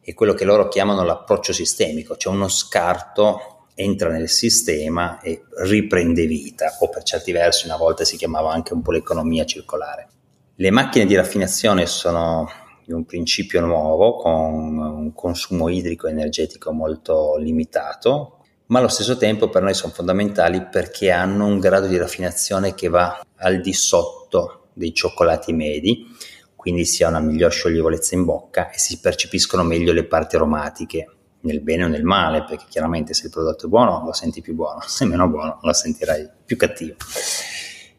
è 0.00 0.12
quello 0.12 0.34
che 0.34 0.44
loro 0.44 0.68
chiamano 0.68 1.02
l'approccio 1.04 1.52
sistemico, 1.52 2.16
cioè 2.16 2.34
uno 2.34 2.48
scarto 2.48 3.66
entra 3.74 4.10
nel 4.10 4.28
sistema 4.28 5.20
e 5.20 5.44
riprende 5.62 6.26
vita, 6.26 6.76
o 6.80 6.88
per 6.88 7.02
certi 7.02 7.32
versi 7.32 7.66
una 7.66 7.76
volta 7.76 8.04
si 8.04 8.16
chiamava 8.16 8.52
anche 8.52 8.74
un 8.74 8.82
po' 8.82 8.92
l'economia 8.92 9.44
circolare. 9.44 10.08
Le 10.56 10.70
macchine 10.70 11.06
di 11.06 11.16
raffinazione 11.16 11.86
sono 11.86 12.48
di 12.84 12.92
un 12.92 13.04
principio 13.04 13.60
nuovo 13.62 14.16
con 14.16 14.78
un 14.78 15.12
consumo 15.14 15.68
idrico 15.68 16.06
e 16.06 16.10
energetico 16.10 16.70
molto 16.70 17.36
limitato, 17.36 18.43
ma 18.66 18.78
allo 18.78 18.88
stesso 18.88 19.16
tempo 19.16 19.48
per 19.48 19.62
noi 19.62 19.74
sono 19.74 19.92
fondamentali 19.92 20.66
perché 20.70 21.10
hanno 21.10 21.46
un 21.46 21.58
grado 21.58 21.86
di 21.86 21.96
raffinazione 21.96 22.74
che 22.74 22.88
va 22.88 23.20
al 23.36 23.60
di 23.60 23.72
sotto 23.72 24.68
dei 24.72 24.94
cioccolati 24.94 25.52
medi, 25.52 26.06
quindi 26.56 26.84
si 26.84 27.04
ha 27.04 27.08
una 27.08 27.20
miglior 27.20 27.52
scioglievolezza 27.52 28.14
in 28.14 28.24
bocca 28.24 28.70
e 28.70 28.78
si 28.78 28.98
percepiscono 29.00 29.62
meglio 29.62 29.92
le 29.92 30.04
parti 30.04 30.36
aromatiche, 30.36 31.08
nel 31.40 31.60
bene 31.60 31.84
o 31.84 31.88
nel 31.88 32.04
male, 32.04 32.44
perché 32.44 32.64
chiaramente 32.68 33.12
se 33.14 33.26
il 33.26 33.32
prodotto 33.32 33.66
è 33.66 33.68
buono 33.68 34.02
lo 34.04 34.12
senti 34.12 34.40
più 34.40 34.54
buono, 34.54 34.80
se 34.86 35.04
meno 35.04 35.28
buono 35.28 35.58
lo 35.62 35.72
sentirai 35.72 36.28
più 36.44 36.56
cattivo. 36.56 36.96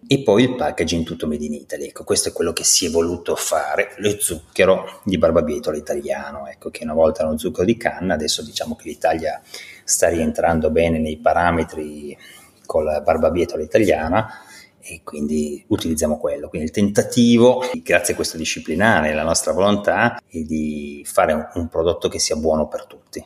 E 0.08 0.22
poi 0.22 0.44
il 0.44 0.56
packaging 0.56 1.04
tutto 1.04 1.26
made 1.26 1.44
in 1.44 1.54
Italy, 1.54 1.88
ecco 1.88 2.04
questo 2.04 2.30
è 2.30 2.32
quello 2.32 2.54
che 2.54 2.64
si 2.64 2.86
è 2.86 2.90
voluto 2.92 3.36
fare, 3.36 3.96
lo 3.98 4.20
zucchero 4.20 5.02
di 5.04 5.18
barbabietola 5.18 5.76
italiano, 5.76 6.46
ecco 6.48 6.70
che 6.70 6.84
una 6.84 6.94
volta 6.94 7.22
era 7.22 7.30
uno 7.30 7.40
zucchero 7.40 7.66
di 7.66 7.76
canna, 7.76 8.14
adesso 8.14 8.44
diciamo 8.44 8.76
che 8.76 8.88
l'Italia 8.88 9.42
sta 9.84 10.08
rientrando 10.10 10.70
bene 10.70 11.00
nei 11.00 11.18
parametri 11.18 12.16
con 12.68 12.84
la 12.84 13.02
barbabietola 13.02 13.64
italiana 13.64 14.28
e 14.80 15.02
quindi 15.04 15.66
utilizziamo 15.68 16.20
quello. 16.20 16.50
Quindi 16.50 16.68
il 16.68 16.74
tentativo, 16.74 17.64
grazie 17.82 18.14
a 18.14 18.16
questo 18.16 18.38
disciplinare, 18.38 19.14
la 19.16 19.24
nostra 19.24 19.54
volontà 19.54 20.22
è 20.28 20.38
di 20.42 21.04
fare 21.04 21.34
un, 21.34 21.48
un 21.56 21.68
prodotto 21.68 22.08
che 22.08 22.20
sia 22.20 22.36
buono 22.36 22.68
per 22.68 22.86
tutti. 22.86 23.26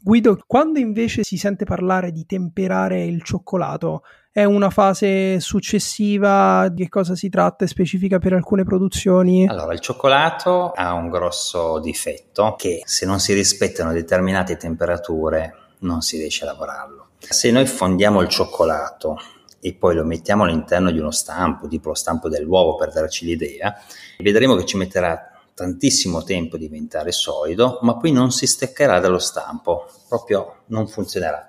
Guido, 0.00 0.38
quando 0.46 0.78
invece 0.78 1.22
si 1.22 1.36
sente 1.36 1.66
parlare 1.66 2.12
di 2.12 2.24
temperare 2.24 3.04
il 3.04 3.22
cioccolato, 3.22 4.02
è 4.38 4.44
una 4.44 4.70
fase 4.70 5.40
successiva? 5.40 6.68
Di 6.68 6.84
che 6.84 6.88
cosa 6.88 7.16
si 7.16 7.28
tratta? 7.28 7.64
È 7.64 7.66
specifica 7.66 8.20
per 8.20 8.34
alcune 8.34 8.62
produzioni? 8.62 9.48
Allora, 9.48 9.72
il 9.72 9.80
cioccolato 9.80 10.70
ha 10.70 10.92
un 10.92 11.10
grosso 11.10 11.80
difetto 11.80 12.54
che 12.56 12.82
se 12.84 13.04
non 13.04 13.18
si 13.18 13.32
rispettano 13.32 13.92
determinate 13.92 14.56
temperature 14.56 15.54
non 15.80 16.02
si 16.02 16.18
riesce 16.18 16.44
a 16.44 16.52
lavorarlo. 16.52 17.08
Se 17.18 17.50
noi 17.50 17.66
fondiamo 17.66 18.20
il 18.20 18.28
cioccolato 18.28 19.18
e 19.58 19.74
poi 19.74 19.96
lo 19.96 20.04
mettiamo 20.04 20.44
all'interno 20.44 20.92
di 20.92 21.00
uno 21.00 21.10
stampo, 21.10 21.66
tipo 21.66 21.88
lo 21.88 21.94
stampo 21.96 22.28
dell'uovo 22.28 22.76
per 22.76 22.92
darci 22.92 23.24
l'idea, 23.24 23.74
vedremo 24.18 24.54
che 24.54 24.64
ci 24.64 24.76
metterà 24.76 25.32
tantissimo 25.52 26.22
tempo 26.22 26.54
a 26.54 26.60
diventare 26.60 27.10
solido, 27.10 27.80
ma 27.82 27.96
poi 27.96 28.12
non 28.12 28.30
si 28.30 28.46
steccherà 28.46 29.00
dallo 29.00 29.18
stampo, 29.18 29.90
proprio 30.08 30.58
non 30.66 30.86
funzionerà. 30.86 31.44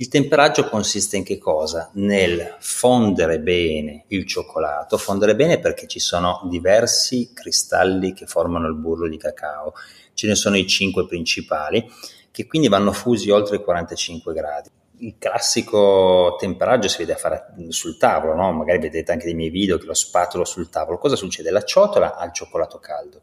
Il 0.00 0.08
temperaggio 0.08 0.66
consiste 0.66 1.18
in 1.18 1.24
che 1.24 1.36
cosa? 1.36 1.90
Nel 1.96 2.56
fondere 2.58 3.38
bene 3.38 4.04
il 4.08 4.24
cioccolato, 4.24 4.96
fondere 4.96 5.36
bene 5.36 5.58
perché 5.58 5.86
ci 5.86 5.98
sono 5.98 6.40
diversi 6.48 7.32
cristalli 7.34 8.14
che 8.14 8.24
formano 8.24 8.66
il 8.66 8.76
burro 8.76 9.06
di 9.10 9.18
cacao, 9.18 9.74
ce 10.14 10.26
ne 10.26 10.36
sono 10.36 10.56
i 10.56 10.66
cinque 10.66 11.06
principali 11.06 11.86
che 12.30 12.46
quindi 12.46 12.68
vanno 12.68 12.92
fusi 12.92 13.28
oltre 13.28 13.56
i 13.56 13.62
45 13.62 14.32
gradi 14.32 14.68
il 15.00 15.16
classico 15.18 16.36
temperaggio 16.38 16.88
si 16.88 16.98
vede 16.98 17.12
a 17.12 17.16
fare 17.16 17.54
sul 17.68 17.98
tavolo, 17.98 18.34
no? 18.34 18.52
magari 18.52 18.78
vedete 18.78 19.12
anche 19.12 19.24
dei 19.26 19.34
miei 19.34 19.50
video 19.50 19.76
che 19.78 19.86
lo 19.86 19.94
spatolo 19.94 20.44
sul 20.44 20.68
tavolo. 20.68 20.98
Cosa 20.98 21.16
succede? 21.16 21.50
La 21.50 21.62
ciotola 21.62 22.16
ha 22.16 22.24
il 22.26 22.32
cioccolato 22.32 22.78
caldo, 22.78 23.22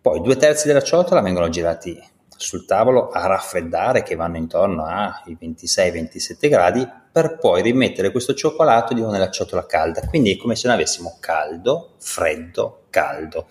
poi 0.00 0.20
due 0.20 0.36
terzi 0.36 0.66
della 0.68 0.82
ciotola 0.82 1.20
vengono 1.20 1.48
girati 1.48 2.00
sul 2.36 2.64
tavolo 2.66 3.10
a 3.10 3.26
raffreddare 3.26 4.02
che 4.02 4.14
vanno 4.14 4.36
intorno 4.36 4.84
ai 4.84 5.36
26-27 5.40 6.48
gradi 6.48 6.88
per 7.10 7.38
poi 7.38 7.62
rimettere 7.62 8.10
questo 8.10 8.34
cioccolato 8.34 8.92
di 8.92 9.00
nuovo 9.00 9.14
nella 9.14 9.30
ciotola 9.30 9.66
calda. 9.66 10.06
Quindi 10.08 10.32
è 10.32 10.36
come 10.36 10.56
se 10.56 10.66
noi 10.66 10.76
avessimo 10.76 11.16
caldo, 11.20 11.94
freddo, 11.98 12.86
caldo. 12.90 13.46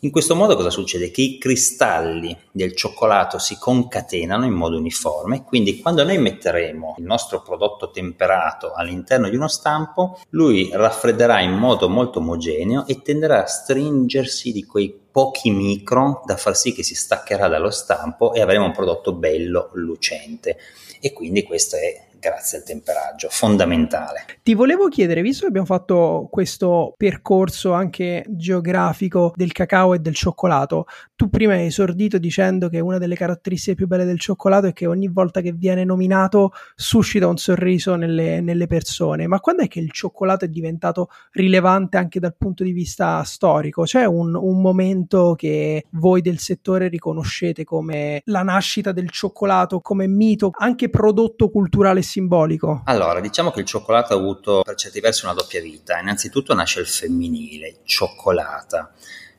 In 0.00 0.10
questo 0.10 0.36
modo 0.36 0.54
cosa 0.54 0.70
succede? 0.70 1.10
Che 1.10 1.22
i 1.22 1.38
cristalli 1.38 2.36
del 2.52 2.76
cioccolato 2.76 3.38
si 3.38 3.56
concatenano 3.58 4.44
in 4.44 4.52
modo 4.52 4.76
uniforme, 4.76 5.42
quindi 5.42 5.80
quando 5.80 6.04
noi 6.04 6.18
metteremo 6.18 6.96
il 6.98 7.04
nostro 7.04 7.42
prodotto 7.42 7.90
temperato 7.90 8.72
all'interno 8.72 9.28
di 9.28 9.36
uno 9.36 9.48
stampo, 9.48 10.20
lui 10.30 10.70
raffredderà 10.72 11.40
in 11.40 11.54
modo 11.54 11.88
molto 11.88 12.18
omogeneo 12.18 12.86
e 12.86 13.00
tenderà 13.00 13.42
a 13.42 13.46
stringersi 13.46 14.52
di 14.52 14.64
quei 14.64 15.05
pochi 15.16 15.50
micron 15.50 16.20
da 16.26 16.36
far 16.36 16.54
sì 16.54 16.74
che 16.74 16.82
si 16.82 16.94
staccherà 16.94 17.48
dallo 17.48 17.70
stampo 17.70 18.34
e 18.34 18.42
avremo 18.42 18.66
un 18.66 18.72
prodotto 18.72 19.14
bello, 19.14 19.70
lucente. 19.72 20.58
E 21.00 21.14
quindi 21.14 21.42
questo 21.42 21.76
è 21.76 22.05
grazie 22.26 22.58
al 22.58 22.64
temperaggio, 22.64 23.28
fondamentale. 23.30 24.24
Ti 24.42 24.54
volevo 24.54 24.88
chiedere, 24.88 25.22
visto 25.22 25.42
che 25.42 25.46
abbiamo 25.46 25.66
fatto 25.66 26.26
questo 26.28 26.92
percorso 26.96 27.72
anche 27.72 28.24
geografico 28.28 29.32
del 29.36 29.52
cacao 29.52 29.94
e 29.94 30.00
del 30.00 30.14
cioccolato, 30.14 30.86
tu 31.14 31.30
prima 31.30 31.52
hai 31.52 31.66
esordito 31.66 32.18
dicendo 32.18 32.68
che 32.68 32.80
una 32.80 32.98
delle 32.98 33.14
caratteristiche 33.14 33.76
più 33.76 33.86
belle 33.86 34.04
del 34.04 34.18
cioccolato 34.18 34.66
è 34.66 34.72
che 34.72 34.86
ogni 34.86 35.06
volta 35.06 35.40
che 35.40 35.52
viene 35.52 35.84
nominato 35.84 36.50
suscita 36.74 37.28
un 37.28 37.36
sorriso 37.36 37.94
nelle, 37.94 38.40
nelle 38.40 38.66
persone, 38.66 39.28
ma 39.28 39.38
quando 39.38 39.62
è 39.62 39.68
che 39.68 39.78
il 39.78 39.92
cioccolato 39.92 40.44
è 40.44 40.48
diventato 40.48 41.08
rilevante 41.30 41.96
anche 41.96 42.18
dal 42.18 42.34
punto 42.36 42.64
di 42.64 42.72
vista 42.72 43.22
storico? 43.22 43.84
C'è 43.84 44.04
un, 44.04 44.34
un 44.34 44.60
momento 44.60 45.34
che 45.36 45.84
voi 45.92 46.22
del 46.22 46.38
settore 46.38 46.88
riconoscete 46.88 47.62
come 47.62 48.20
la 48.24 48.42
nascita 48.42 48.90
del 48.90 49.10
cioccolato, 49.10 49.80
come 49.80 50.08
mito, 50.08 50.50
anche 50.58 50.90
prodotto 50.90 51.50
culturale 51.50 52.02
simbolico? 52.16 52.82
Allora, 52.84 53.20
diciamo 53.20 53.50
che 53.50 53.60
il 53.60 53.66
cioccolato 53.66 54.14
ha 54.14 54.16
avuto 54.16 54.62
per 54.64 54.74
certi 54.74 55.00
versi 55.00 55.26
una 55.26 55.34
doppia 55.34 55.60
vita. 55.60 55.98
Innanzitutto 55.98 56.54
nasce 56.54 56.80
il 56.80 56.86
femminile, 56.86 57.80
cioccolata, 57.84 58.90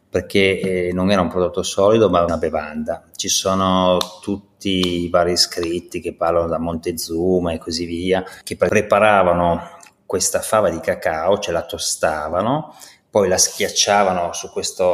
perché 0.09 0.59
eh, 0.59 0.93
non 0.93 1.09
era 1.09 1.21
un 1.21 1.29
prodotto 1.29 1.63
solido 1.63 2.09
ma 2.09 2.23
una 2.23 2.37
bevanda. 2.37 3.03
Ci 3.15 3.29
sono 3.29 3.97
tutti 4.21 5.03
i 5.03 5.09
vari 5.09 5.35
scritti 5.37 5.99
che 5.99 6.13
parlano 6.13 6.47
da 6.47 6.59
Montezuma 6.59 7.51
e 7.51 7.57
così 7.57 7.85
via, 7.85 8.23
che 8.43 8.55
preparavano 8.55 9.75
questa 10.05 10.41
fava 10.41 10.69
di 10.69 10.79
cacao, 10.79 11.39
ce 11.39 11.51
la 11.51 11.63
tostavano, 11.63 12.75
poi 13.09 13.27
la 13.27 13.37
schiacciavano 13.37 14.31
su 14.33 14.51
questa 14.51 14.85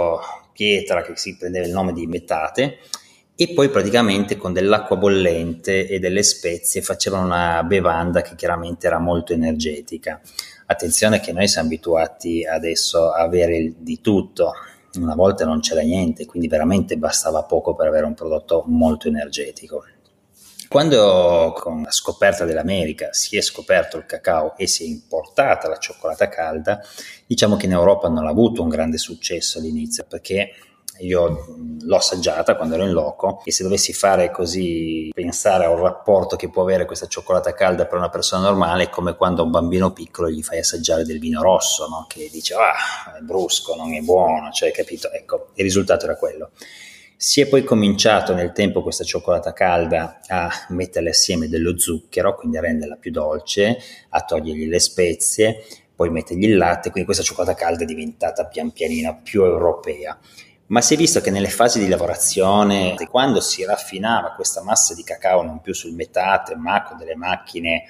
pietra 0.53 1.01
che 1.01 1.17
si 1.17 1.35
prendeva 1.35 1.65
il 1.65 1.73
nome 1.73 1.93
di 1.93 2.07
metate 2.07 2.79
e 3.35 3.53
poi 3.53 3.69
praticamente 3.69 4.37
con 4.37 4.53
dell'acqua 4.53 4.95
bollente 4.95 5.87
e 5.87 5.99
delle 5.99 6.21
spezie 6.21 6.81
facevano 6.81 7.25
una 7.25 7.63
bevanda 7.63 8.21
che 8.21 8.35
chiaramente 8.35 8.85
era 8.85 8.99
molto 8.99 9.33
energetica. 9.33 10.21
Attenzione 10.67 11.19
che 11.19 11.31
noi 11.31 11.47
siamo 11.47 11.67
abituati 11.67 12.45
adesso 12.45 13.11
a 13.11 13.21
avere 13.21 13.73
di 13.77 13.99
tutto, 14.01 14.53
una 14.95 15.15
volta 15.15 15.45
non 15.45 15.59
c'era 15.59 15.81
niente, 15.81 16.25
quindi 16.25 16.47
veramente 16.47 16.97
bastava 16.97 17.43
poco 17.43 17.73
per 17.73 17.87
avere 17.87 18.05
un 18.05 18.13
prodotto 18.13 18.63
molto 18.67 19.07
energetico. 19.07 19.83
Quando 20.69 21.53
con 21.55 21.83
la 21.83 21.91
scoperta 21.91 22.45
dell'America 22.45 23.09
si 23.13 23.37
è 23.37 23.41
scoperto 23.41 23.97
il 23.97 24.05
cacao 24.05 24.55
e 24.57 24.65
si 24.65 24.83
è 24.83 24.87
importata 24.87 25.67
la 25.67 25.77
cioccolata 25.77 26.29
calda, 26.29 26.81
diciamo 27.27 27.57
che 27.57 27.65
in 27.65 27.73
Europa 27.73 28.07
non 28.09 28.25
ha 28.25 28.29
avuto 28.29 28.63
un 28.63 28.69
grande 28.69 28.97
successo 28.97 29.59
all'inizio 29.59 30.05
perché 30.07 30.51
io 30.99 31.45
l'ho 31.81 31.95
assaggiata 31.95 32.55
quando 32.55 32.75
ero 32.75 32.85
in 32.85 32.91
loco 32.91 33.41
e 33.43 33.51
se 33.51 33.63
dovessi 33.63 33.93
fare 33.93 34.31
così, 34.31 35.09
pensare 35.13 35.65
a 35.65 35.69
un 35.69 35.81
rapporto 35.81 36.35
che 36.35 36.49
può 36.49 36.61
avere 36.61 36.85
questa 36.85 37.07
cioccolata 37.07 37.53
calda 37.53 37.85
per 37.85 37.97
una 37.97 38.09
persona 38.09 38.43
normale, 38.43 38.83
è 38.83 38.89
come 38.89 39.15
quando 39.15 39.41
a 39.41 39.45
un 39.45 39.51
bambino 39.51 39.91
piccolo 39.91 40.29
gli 40.29 40.43
fai 40.43 40.59
assaggiare 40.59 41.03
del 41.03 41.19
vino 41.19 41.41
rosso, 41.41 41.87
no? 41.87 42.05
che 42.07 42.29
dice 42.31 42.53
ah, 42.53 43.17
è 43.17 43.21
brusco, 43.21 43.75
non 43.75 43.93
è 43.93 44.01
buono, 44.01 44.51
cioè 44.51 44.71
capito? 44.71 45.11
Ecco, 45.11 45.49
il 45.55 45.63
risultato 45.63 46.05
era 46.05 46.15
quello. 46.15 46.51
Si 47.15 47.39
è 47.39 47.47
poi 47.47 47.63
cominciato 47.63 48.33
nel 48.33 48.51
tempo 48.51 48.81
questa 48.81 49.05
cioccolata 49.05 49.53
calda 49.53 50.19
a 50.27 50.49
metterle 50.69 51.11
assieme 51.11 51.47
dello 51.47 51.77
zucchero, 51.77 52.35
quindi 52.35 52.57
a 52.57 52.61
renderla 52.61 52.97
più 52.97 53.11
dolce, 53.11 53.77
a 54.09 54.21
togliergli 54.21 54.67
le 54.67 54.79
spezie, 54.79 55.63
poi 55.95 56.09
mettergli 56.09 56.43
il 56.43 56.57
latte, 56.57 56.89
quindi 56.89 57.05
questa 57.05 57.23
cioccolata 57.23 57.53
calda 57.53 57.83
è 57.83 57.85
diventata 57.85 58.45
pian 58.45 58.71
pianino 58.71 59.21
più 59.23 59.43
europea 59.45 60.19
ma 60.73 60.81
si 60.81 60.95
è 60.95 60.97
visto 60.97 61.21
che 61.21 61.29
nelle 61.29 61.51
fasi 61.51 61.77
di 61.77 61.87
lavorazione, 61.87 62.95
quando 63.07 63.41
si 63.41 63.63
raffinava 63.63 64.31
questa 64.31 64.63
massa 64.63 64.95
di 64.95 65.03
cacao 65.03 65.43
non 65.43 65.61
più 65.61 65.71
sul 65.71 65.93
metate, 65.93 66.55
ma 66.55 66.81
con 66.81 66.97
delle 66.97 67.15
macchine 67.15 67.83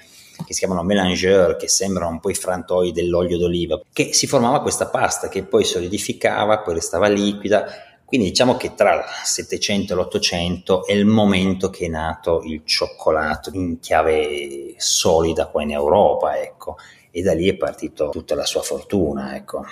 che 0.46 0.52
si 0.52 0.60
chiamano 0.60 0.84
mélangeur, 0.84 1.56
che 1.56 1.69
sembrano 1.69 2.10
un 2.10 2.19
po' 2.19 2.30
i 2.30 2.36
frantoi 2.36 2.91
dell'olio 2.91 3.38
d'oliva, 3.38 3.80
che 3.93 4.12
si 4.12 4.28
formava 4.28 4.62
questa 4.62 4.88
pasta 4.88 5.30
che 5.30 5.43
poi 5.43 5.63
solidificava, 5.63 6.60
poi 6.60 6.74
restava 6.74 7.08
liquida. 7.08 7.63
Quindi 8.04 8.28
diciamo 8.28 8.58
che 8.58 8.74
tra 8.76 8.96
il 8.96 9.04
700 9.24 9.93
e 9.93 9.96
l'800 9.96 10.86
è 10.86 10.91
il 10.91 11.06
momento 11.06 11.69
che 11.69 11.86
è 11.86 11.89
nato 11.89 12.41
il 12.43 12.63
cioccolato 12.65 13.50
in 13.54 13.80
chiave 13.80 14.74
solida 14.76 15.48
qua 15.48 15.63
in 15.63 15.72
Europa, 15.72 16.38
ecco, 16.38 16.76
e 17.12 17.22
da 17.22 17.34
lì 17.34 17.48
è 17.48 17.56
partito 17.56 18.10
tutta 18.10 18.36
la 18.36 18.46
sua 18.46 18.62
fortuna, 18.62 19.38
ecco. 19.38 19.63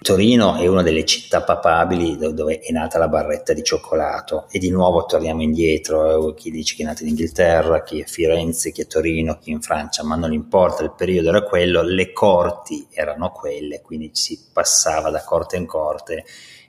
Torino 0.00 0.54
è 0.56 0.66
una 0.66 0.82
delle 0.82 1.04
città 1.04 1.42
papabili 1.42 2.16
dove 2.16 2.60
è 2.60 2.70
nata 2.70 2.98
la 2.98 3.08
barretta 3.08 3.52
di 3.52 3.62
cioccolato. 3.64 4.46
E 4.50 4.58
di 4.58 4.70
nuovo 4.70 5.04
torniamo 5.04 5.42
indietro, 5.42 6.30
eh, 6.30 6.34
chi 6.34 6.50
dice 6.50 6.76
che 6.76 6.82
è 6.82 6.86
nata 6.86 7.02
in 7.02 7.08
Inghilterra, 7.08 7.82
chi 7.82 8.00
è 8.00 8.04
Firenze, 8.04 8.70
chi 8.70 8.82
è 8.82 8.86
Torino, 8.86 9.38
chi 9.38 9.50
è 9.50 9.54
in 9.54 9.60
Francia, 9.60 10.04
ma 10.04 10.14
non 10.14 10.32
importa, 10.32 10.84
il 10.84 10.92
periodo 10.96 11.30
era 11.30 11.42
quello, 11.42 11.82
le 11.82 12.12
corti 12.12 12.86
erano 12.92 13.32
quelle, 13.32 13.80
quindi 13.82 14.10
si 14.12 14.38
passava 14.52 15.10
da 15.10 15.22
corte 15.24 15.56
in 15.56 15.66
corte 15.66 16.24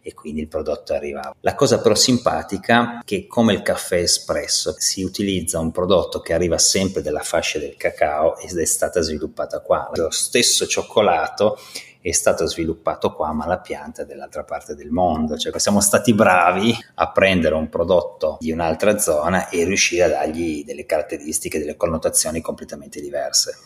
e 0.10 0.14
quindi 0.14 0.42
il 0.42 0.48
prodotto 0.48 0.94
arrivava. 0.94 1.36
La 1.42 1.56
cosa 1.56 1.80
però 1.80 1.96
simpatica 1.96 3.00
è 3.00 3.04
che 3.06 3.28
come 3.28 3.54
il 3.54 3.62
caffè 3.62 3.98
espresso 3.98 4.76
si 4.78 5.04
utilizza 5.04 5.60
un 5.60 5.72
prodotto 5.72 6.20
che 6.20 6.34
arriva 6.34 6.58
sempre 6.58 7.02
dalla 7.02 7.22
fascia 7.22 7.60
del 7.60 7.76
cacao 7.78 8.38
ed 8.38 8.58
è 8.58 8.66
stata 8.66 9.02
sviluppata 9.02 9.60
qua. 9.62 9.90
Lo 9.94 10.10
stesso 10.10 10.66
cioccolato 10.66 11.58
è 12.02 12.12
stato 12.12 12.48
sviluppato 12.48 13.14
qua, 13.14 13.34
ma 13.34 13.46
la 13.46 13.60
pianta 13.60 14.04
è 14.04 14.06
dell'altra 14.06 14.44
parte 14.44 14.74
del 14.74 14.90
mondo. 14.90 15.38
Cioè 15.38 15.58
siamo 15.60 15.82
stati 15.82 16.14
bravi 16.14 16.76
a 16.96 17.12
prendere 17.12 17.56
un 17.56 17.70
prodotto 17.70 18.38
di 18.40 18.52
un'altra 18.52 18.98
zona 18.98 19.50
e 19.50 19.64
riuscire 19.66 20.04
a 20.04 20.10
dargli 20.10 20.64
delle 20.64 20.86
caratteristiche, 20.86 21.60
delle 21.60 21.76
connotazioni 21.76 22.42
completamente 22.42 23.02
diverse. 23.02 23.58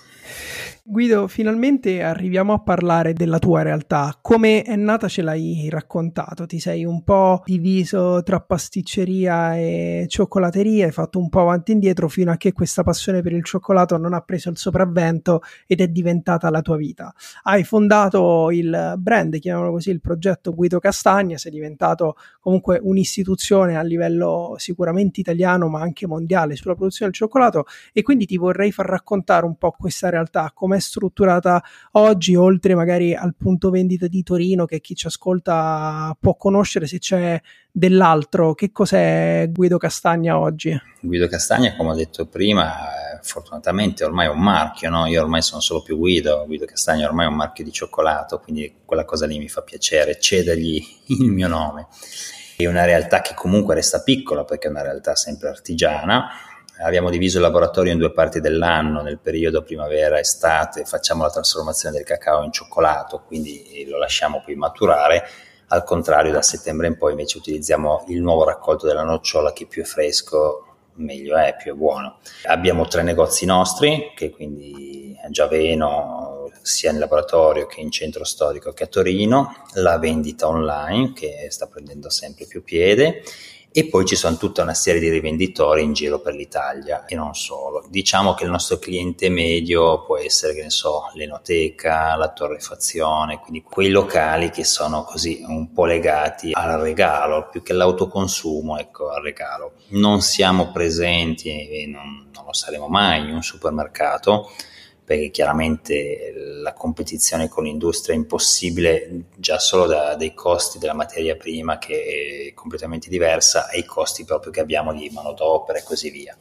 Guido, 0.86 1.30
finalmente 1.30 2.04
arriviamo 2.04 2.52
a 2.52 2.60
parlare 2.60 3.14
della 3.14 3.40
tua 3.40 3.62
realtà. 3.62 4.18
Come 4.22 4.64
è 4.64 4.76
nata 4.76 5.08
ce 5.08 5.22
l'hai 5.22 5.70
raccontato, 5.70 6.46
ti 6.46 6.60
sei 6.60 6.84
un 6.84 7.04
po' 7.04 7.42
diviso 7.46 8.22
tra 8.22 8.42
pasticceria 8.42 9.56
e 9.56 10.06
cioccolateria, 10.10 10.86
hai 10.86 10.92
fatto 10.92 11.20
un 11.20 11.30
po' 11.30 11.40
avanti 11.40 11.72
e 11.72 11.76
indietro 11.76 12.10
fino 12.10 12.32
a 12.32 12.36
che 12.36 12.52
questa 12.52 12.84
passione 12.84 13.22
per 13.22 13.32
il 13.32 13.46
cioccolato 13.46 13.96
non 13.98 14.14
ha 14.14 14.20
preso 14.20 14.50
il 14.50 14.58
sopravvento 14.58 15.42
ed 15.68 15.80
è 15.80 15.88
diventata 15.88 16.50
la 16.50 16.62
tua 16.62 16.76
vita. 16.76 17.14
Hai 17.44 17.64
fondato 17.64 18.52
il 18.52 18.96
brand, 18.98 19.40
chiamiamolo 19.40 19.72
così, 19.72 19.90
il 19.90 20.02
progetto 20.02 20.54
Guido 20.54 20.80
Castagna, 20.80 21.38
sei 21.38 21.52
diventato 21.52 22.18
comunque 22.42 22.80
un'istituzione 22.84 23.78
a 23.78 23.82
livello 23.84 24.56
sicuramente 24.58 25.22
italiano 25.22 25.70
ma 25.70 25.80
anche 25.80 26.08
mondiale 26.08 26.58
sulla 26.58 26.76
produzione 26.76 27.10
del 27.10 27.20
cioccolato 27.20 27.66
e 27.94 28.02
quindi 28.02 28.26
ti 28.26 28.36
vorrei 28.36 28.74
far 28.74 28.88
raccontare 28.88 29.46
un 29.46 29.56
po' 29.56 29.72
questa 29.72 30.10
realtà, 30.14 30.52
come 30.54 30.78
è 30.78 30.80
strutturata 30.80 31.62
oggi, 31.92 32.36
oltre 32.36 32.76
magari 32.76 33.14
al 33.14 33.36
punto 33.36 33.70
vendita 33.70 34.08
di 34.08 34.24
Torino 34.24 34.66
che 34.66 34.80
chi 34.80 34.96
ci 34.96 35.08
ascolta 35.08 36.16
può 36.20 36.36
conoscere 36.36 36.88
se 36.88 37.00
c'è 37.00 37.42
dell'altro. 37.72 38.54
Che 38.54 38.72
cos'è 38.72 39.50
Guido 39.52 39.78
Castagna 39.78 40.38
oggi? 40.40 40.80
Guido 41.02 41.28
Castagna, 41.28 41.76
come 41.76 41.92
ho 41.92 41.96
detto 41.96 42.28
prima, 42.28 42.72
fortunatamente 43.22 44.04
ormai 44.04 44.28
è 44.28 44.30
un 44.30 44.42
marchio, 44.42 44.90
no? 44.90 45.06
io 45.08 45.22
ormai 45.22 45.42
sono 45.42 45.62
solo 45.62 45.82
più 45.82 45.98
Guido, 45.98 46.44
Guido 46.46 46.66
Castagno 46.66 47.08
ormai 47.08 47.26
è 47.26 47.30
un 47.30 47.36
marchio 47.36 47.64
di 47.64 47.72
cioccolato, 47.72 48.40
quindi 48.40 48.82
quella 48.86 49.06
cosa 49.06 49.26
lì 49.26 49.38
mi 49.40 49.50
fa 49.50 49.62
piacere, 49.62 50.20
cedergli 50.20 50.82
il 51.20 51.32
mio 51.32 51.48
nome. 51.48 51.88
È 52.56 52.68
una 52.68 52.86
realtà 52.86 53.22
che 53.22 53.34
comunque 53.34 53.74
resta 53.74 54.02
piccola 54.04 54.46
perché 54.46 54.68
è 54.68 54.70
una 54.70 54.84
realtà 54.84 55.16
sempre 55.16 55.50
artigiana, 55.50 56.30
abbiamo 56.80 57.10
diviso 57.10 57.38
il 57.38 57.44
laboratorio 57.44 57.92
in 57.92 57.98
due 57.98 58.12
parti 58.12 58.40
dell'anno, 58.40 59.02
nel 59.02 59.20
periodo 59.20 59.62
primavera-estate 59.62 60.86
facciamo 60.86 61.24
la 61.24 61.30
trasformazione 61.30 61.96
del 61.96 62.06
cacao 62.06 62.44
in 62.44 62.52
cioccolato, 62.52 63.24
quindi 63.26 63.86
lo 63.88 63.98
lasciamo 63.98 64.42
poi 64.44 64.56
maturare, 64.56 65.24
al 65.68 65.84
contrario 65.84 66.32
da 66.32 66.42
settembre 66.42 66.88
in 66.88 66.98
poi 66.98 67.12
invece 67.12 67.38
utilizziamo 67.38 68.06
il 68.08 68.22
nuovo 68.22 68.44
raccolto 68.44 68.86
della 68.86 69.04
nocciola 69.04 69.54
che 69.54 69.66
più 69.66 69.82
è 69.82 69.86
fresco 69.86 70.68
meglio 70.96 71.36
è, 71.38 71.56
più 71.58 71.74
è 71.74 71.76
buono. 71.76 72.20
Abbiamo 72.44 72.86
tre 72.86 73.02
negozi 73.02 73.46
nostri, 73.46 74.12
che 74.16 74.30
quindi 74.30 75.18
a 75.24 75.30
Giaveno, 75.30 76.52
sia 76.62 76.92
in 76.92 77.00
laboratorio 77.00 77.66
che 77.66 77.82
in 77.82 77.92
centro 77.92 78.24
storico 78.24 78.74
che 78.74 78.84
a 78.84 78.88
Torino, 78.88 79.64
la 79.74 79.98
vendita 79.98 80.48
online 80.48 81.14
che 81.14 81.48
sta 81.50 81.68
prendendo 81.68 82.10
sempre 82.10 82.46
più 82.46 82.64
piede 82.64 83.24
e 83.76 83.88
poi 83.88 84.06
ci 84.06 84.16
sono 84.16 84.38
tutta 84.38 84.62
una 84.62 84.76
serie 84.76 85.02
di 85.02 85.10
rivenditori 85.10 85.82
in 85.82 85.94
giro 85.94 86.20
per 86.20 86.36
l'Italia 86.36 87.06
e 87.06 87.16
non 87.16 87.34
solo. 87.34 87.84
Diciamo 87.90 88.36
che 88.36 88.44
il 88.44 88.52
nostro 88.52 88.78
cliente 88.78 89.30
medio 89.30 90.04
può 90.04 90.18
essere, 90.18 90.54
che 90.54 90.62
ne 90.62 90.70
so, 90.70 91.10
l'enoteca, 91.16 92.16
la 92.16 92.32
torrefazione, 92.32 93.40
quindi 93.40 93.64
quei 93.64 93.90
locali 93.90 94.52
che 94.52 94.64
sono 94.64 95.04
così 95.04 95.44
un 95.48 95.74
po' 95.74 95.86
legati 95.86 96.52
al 96.54 96.80
regalo, 96.80 97.50
più 97.50 97.64
che 97.64 97.72
all'autoconsumo, 97.72 98.78
ecco, 98.78 99.10
al 99.10 99.24
regalo. 99.24 99.74
Non 99.90 100.22
siamo 100.22 100.72
presenti 100.72 101.50
e 101.50 101.88
non, 101.88 102.30
non 102.32 102.46
lo 102.46 102.54
saremo 102.54 102.88
mai 102.88 103.28
in 103.28 103.34
un 103.34 103.42
supermercato 103.42 104.52
perché 105.04 105.30
chiaramente 105.32 106.34
la 106.62 106.74
competizione 106.74 107.50
con 107.50 107.66
l'industria 107.66 108.16
è 108.16 108.18
impossibile 108.18 109.26
già 109.36 109.60
solo 109.60 109.86
da, 109.86 110.16
dai 110.16 110.34
costi 110.34 110.80
della 110.80 110.94
materia 110.94 111.36
prima 111.36 111.78
che 111.78 112.50
è 112.50 112.54
completamente 112.54 113.10
diversa 113.10 113.70
e 113.70 113.80
i 113.80 113.86
costi 113.86 114.24
proprio 114.24 114.52
che 114.52 114.62
abbiamo 114.62 114.94
di 114.94 115.10
manodopera 115.14 115.78
e 115.78 115.84
così 115.84 116.10
via. 116.10 116.38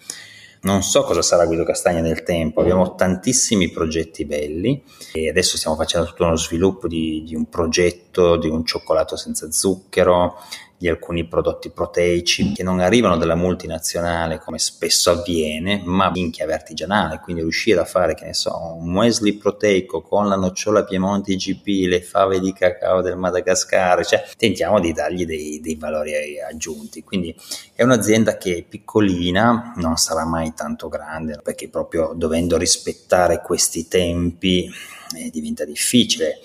Non 0.64 0.85
so 0.85 1.03
cosa 1.03 1.22
sarà 1.22 1.44
Guido 1.44 1.64
Castagna 1.64 2.01
nel 2.01 2.22
tempo, 2.22 2.61
abbiamo 2.61 2.94
tantissimi 2.94 3.70
progetti 3.70 4.25
belli 4.25 4.81
e 5.12 5.29
adesso 5.29 5.57
stiamo 5.57 5.77
facendo 5.77 6.07
tutto 6.07 6.22
uno 6.22 6.37
sviluppo 6.37 6.87
di, 6.87 7.25
di 7.27 7.35
un 7.35 7.48
progetto 7.48 8.37
di 8.37 8.48
un 8.48 8.64
cioccolato 8.64 9.16
senza 9.16 9.51
zucchero, 9.51 10.37
di 10.82 10.88
alcuni 10.88 11.24
prodotti 11.28 11.70
proteici 11.70 12.50
che 12.50 12.64
non 12.64 12.80
arrivano 12.80 13.16
dalla 13.16 13.36
multinazionale 13.36 14.40
come 14.40 14.58
spesso 14.58 15.12
avviene, 15.12 15.80
ma 15.84 16.10
in 16.14 16.32
chiave 16.32 16.54
artigianale, 16.54 17.20
quindi 17.22 17.42
riuscire 17.42 17.78
a 17.78 17.84
fare, 17.84 18.14
che 18.14 18.24
ne 18.24 18.34
so, 18.34 18.74
un 18.80 18.90
muesli 18.90 19.34
proteico 19.34 20.02
con 20.02 20.26
la 20.26 20.34
nocciola 20.34 20.82
Piemonte 20.82 21.34
IGP, 21.34 21.86
le 21.86 22.02
fave 22.02 22.40
di 22.40 22.52
cacao 22.52 23.00
del 23.00 23.16
Madagascar, 23.16 24.04
cioè 24.04 24.24
tentiamo 24.36 24.80
di 24.80 24.92
dargli 24.92 25.24
dei, 25.24 25.60
dei 25.60 25.76
valori 25.76 26.40
aggiunti. 26.40 27.04
Quindi 27.04 27.32
è 27.76 27.84
un'azienda 27.84 28.36
che 28.36 28.66
piccolina, 28.68 29.74
non 29.76 29.96
sarà 29.98 30.26
mai 30.26 30.52
tanto 30.52 30.88
grande, 30.88 31.38
perché 31.44 31.68
proprio 31.68 32.12
dovendo 32.12 32.56
rispettare 32.56 33.40
questi 33.40 33.86
tempi 33.86 34.68
eh, 35.16 35.30
diventa 35.30 35.64
difficile 35.64 36.40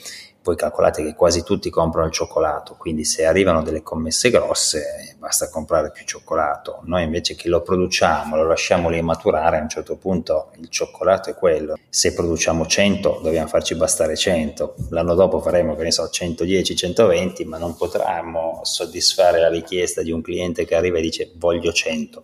voi 0.48 0.56
calcolate 0.56 1.04
che 1.04 1.14
quasi 1.14 1.44
tutti 1.44 1.70
comprano 1.70 2.08
il 2.08 2.14
cioccolato, 2.14 2.76
quindi 2.78 3.04
se 3.04 3.26
arrivano 3.26 3.62
delle 3.62 3.84
commesse 3.84 4.30
grosse 4.30 5.16
basta 5.20 5.50
comprare 5.50 5.92
più 5.92 6.06
cioccolato. 6.06 6.80
Noi 6.84 7.04
invece 7.04 7.36
che 7.36 7.50
lo 7.50 7.62
produciamo, 7.62 8.38
lo 8.38 8.48
lasciamo 8.48 8.90
lì 8.90 9.02
maturare, 9.02 9.58
a 9.58 9.62
un 9.62 9.68
certo 9.68 9.98
punto 9.98 10.52
il 10.60 10.70
cioccolato 10.70 11.30
è 11.30 11.36
quello. 11.36 11.78
Se 11.90 12.14
produciamo 12.14 12.66
100 12.66 13.20
dobbiamo 13.22 13.48
farci 13.48 13.76
bastare 13.76 14.16
100, 14.16 14.76
l'anno 14.92 15.16
dopo 15.16 15.42
faremo 15.42 15.76
che 15.76 15.84
ne 15.84 15.92
so 15.92 16.08
110, 16.08 16.76
120, 16.76 17.44
ma 17.44 17.58
non 17.58 17.76
potremo 17.76 18.62
soddisfare 18.64 19.40
la 19.40 19.50
richiesta 19.50 20.02
di 20.02 20.12
un 20.12 20.22
cliente 20.22 20.66
che 20.66 20.76
arriva 20.76 20.98
e 20.98 21.02
dice 21.02 21.32
voglio 21.36 21.74
100 21.74 22.24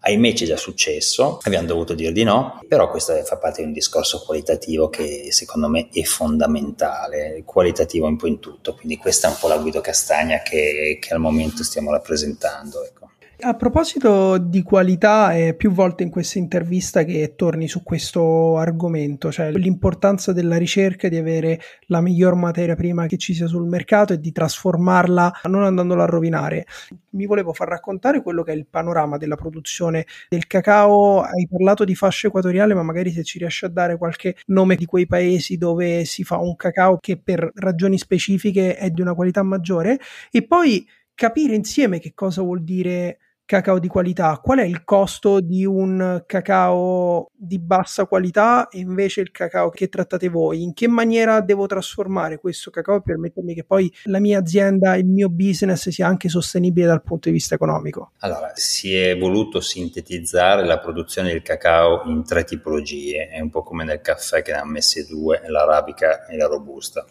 Ahimè 0.00 0.32
ci 0.32 0.44
è 0.44 0.46
già 0.46 0.56
successo, 0.56 1.38
abbiamo 1.42 1.66
dovuto 1.66 1.94
dire 1.94 2.12
di 2.12 2.22
no, 2.22 2.60
però 2.68 2.88
questo 2.88 3.14
fa 3.24 3.36
parte 3.36 3.60
di 3.62 3.66
un 3.66 3.72
discorso 3.72 4.22
qualitativo 4.24 4.88
che 4.88 5.28
secondo 5.30 5.68
me 5.68 5.88
è 5.92 6.02
fondamentale, 6.02 7.42
qualitativo 7.44 8.06
un 8.06 8.16
po' 8.16 8.28
in 8.28 8.38
tutto, 8.38 8.74
quindi 8.74 8.96
questa 8.96 9.28
è 9.28 9.30
un 9.30 9.36
po' 9.40 9.48
la 9.48 9.58
Guido 9.58 9.80
Castagna 9.80 10.40
che, 10.42 10.98
che 11.00 11.14
al 11.14 11.20
momento 11.20 11.64
stiamo 11.64 11.90
rappresentando. 11.90 12.84
Ecco. 12.84 13.07
A 13.40 13.54
proposito 13.54 14.36
di 14.36 14.64
qualità, 14.64 15.32
è 15.32 15.54
più 15.54 15.70
volte 15.70 16.02
in 16.02 16.10
questa 16.10 16.40
intervista 16.40 17.04
che 17.04 17.34
torni 17.36 17.68
su 17.68 17.84
questo 17.84 18.56
argomento, 18.56 19.30
cioè 19.30 19.52
l'importanza 19.52 20.32
della 20.32 20.56
ricerca, 20.56 21.08
di 21.08 21.16
avere 21.16 21.60
la 21.86 22.00
miglior 22.00 22.34
materia 22.34 22.74
prima 22.74 23.06
che 23.06 23.16
ci 23.16 23.34
sia 23.34 23.46
sul 23.46 23.68
mercato 23.68 24.12
e 24.12 24.18
di 24.18 24.32
trasformarla 24.32 25.42
non 25.44 25.62
andandola 25.62 26.02
a 26.02 26.06
rovinare. 26.06 26.66
Mi 27.10 27.26
volevo 27.26 27.52
far 27.52 27.68
raccontare 27.68 28.22
quello 28.22 28.42
che 28.42 28.50
è 28.50 28.56
il 28.56 28.66
panorama 28.66 29.18
della 29.18 29.36
produzione 29.36 30.04
del 30.28 30.48
cacao. 30.48 31.20
Hai 31.20 31.46
parlato 31.48 31.84
di 31.84 31.94
fascia 31.94 32.26
equatoriale, 32.26 32.74
ma 32.74 32.82
magari 32.82 33.12
se 33.12 33.22
ci 33.22 33.38
riesci 33.38 33.64
a 33.64 33.68
dare 33.68 33.98
qualche 33.98 34.34
nome 34.46 34.74
di 34.74 34.84
quei 34.84 35.06
paesi 35.06 35.56
dove 35.56 36.04
si 36.06 36.24
fa 36.24 36.38
un 36.38 36.56
cacao 36.56 36.98
che 36.98 37.16
per 37.16 37.52
ragioni 37.54 37.98
specifiche 37.98 38.74
è 38.76 38.90
di 38.90 39.00
una 39.00 39.14
qualità 39.14 39.44
maggiore 39.44 40.00
e 40.32 40.44
poi 40.44 40.84
capire 41.14 41.54
insieme 41.54 42.00
che 42.00 42.14
cosa 42.14 42.42
vuol 42.42 42.64
dire 42.64 43.18
cacao 43.48 43.78
di 43.78 43.88
qualità, 43.88 44.38
qual 44.42 44.58
è 44.58 44.64
il 44.64 44.84
costo 44.84 45.40
di 45.40 45.64
un 45.64 46.22
cacao 46.26 47.30
di 47.34 47.58
bassa 47.58 48.04
qualità 48.04 48.68
e 48.68 48.80
invece 48.80 49.22
il 49.22 49.30
cacao 49.30 49.70
che 49.70 49.88
trattate 49.88 50.28
voi? 50.28 50.62
In 50.62 50.74
che 50.74 50.86
maniera 50.86 51.40
devo 51.40 51.64
trasformare 51.64 52.38
questo 52.38 52.70
cacao 52.70 53.00
per 53.00 53.14
permettermi 53.14 53.54
che 53.54 53.64
poi 53.64 53.90
la 54.04 54.20
mia 54.20 54.38
azienda, 54.38 54.96
il 54.96 55.06
mio 55.06 55.30
business 55.30 55.88
sia 55.88 56.06
anche 56.06 56.28
sostenibile 56.28 56.88
dal 56.88 57.02
punto 57.02 57.30
di 57.30 57.34
vista 57.34 57.54
economico? 57.54 58.10
Allora, 58.18 58.52
si 58.52 58.94
è 58.94 59.16
voluto 59.16 59.62
sintetizzare 59.62 60.66
la 60.66 60.78
produzione 60.78 61.30
del 61.30 61.40
cacao 61.40 62.02
in 62.04 62.24
tre 62.24 62.44
tipologie, 62.44 63.28
è 63.28 63.40
un 63.40 63.48
po' 63.48 63.62
come 63.62 63.82
nel 63.82 64.02
caffè 64.02 64.42
che 64.42 64.52
ne 64.52 64.58
ha 64.58 64.66
messe 64.66 65.06
due, 65.06 65.40
l'arabica 65.46 66.26
e 66.26 66.36
la 66.36 66.48
robusta. 66.48 67.02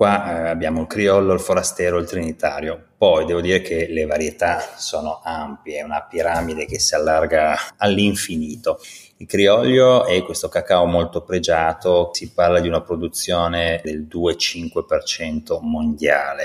Qua 0.00 0.46
eh, 0.46 0.48
abbiamo 0.48 0.80
il 0.80 0.86
criollo, 0.86 1.34
il 1.34 1.40
forastero, 1.40 1.98
il 1.98 2.06
trinitario. 2.06 2.82
Poi 2.96 3.26
devo 3.26 3.42
dire 3.42 3.60
che 3.60 3.86
le 3.90 4.06
varietà 4.06 4.58
sono 4.78 5.20
ampie, 5.22 5.80
è 5.80 5.82
una 5.82 6.06
piramide 6.08 6.64
che 6.64 6.80
si 6.80 6.94
allarga 6.94 7.54
all'infinito. 7.76 8.80
Il 9.18 9.26
criollio 9.26 10.06
è 10.06 10.22
questo 10.22 10.48
cacao 10.48 10.86
molto 10.86 11.22
pregiato, 11.22 12.08
si 12.14 12.32
parla 12.32 12.60
di 12.60 12.68
una 12.68 12.80
produzione 12.80 13.82
del 13.84 14.06
2-5% 14.10 15.58
mondiale. 15.60 16.44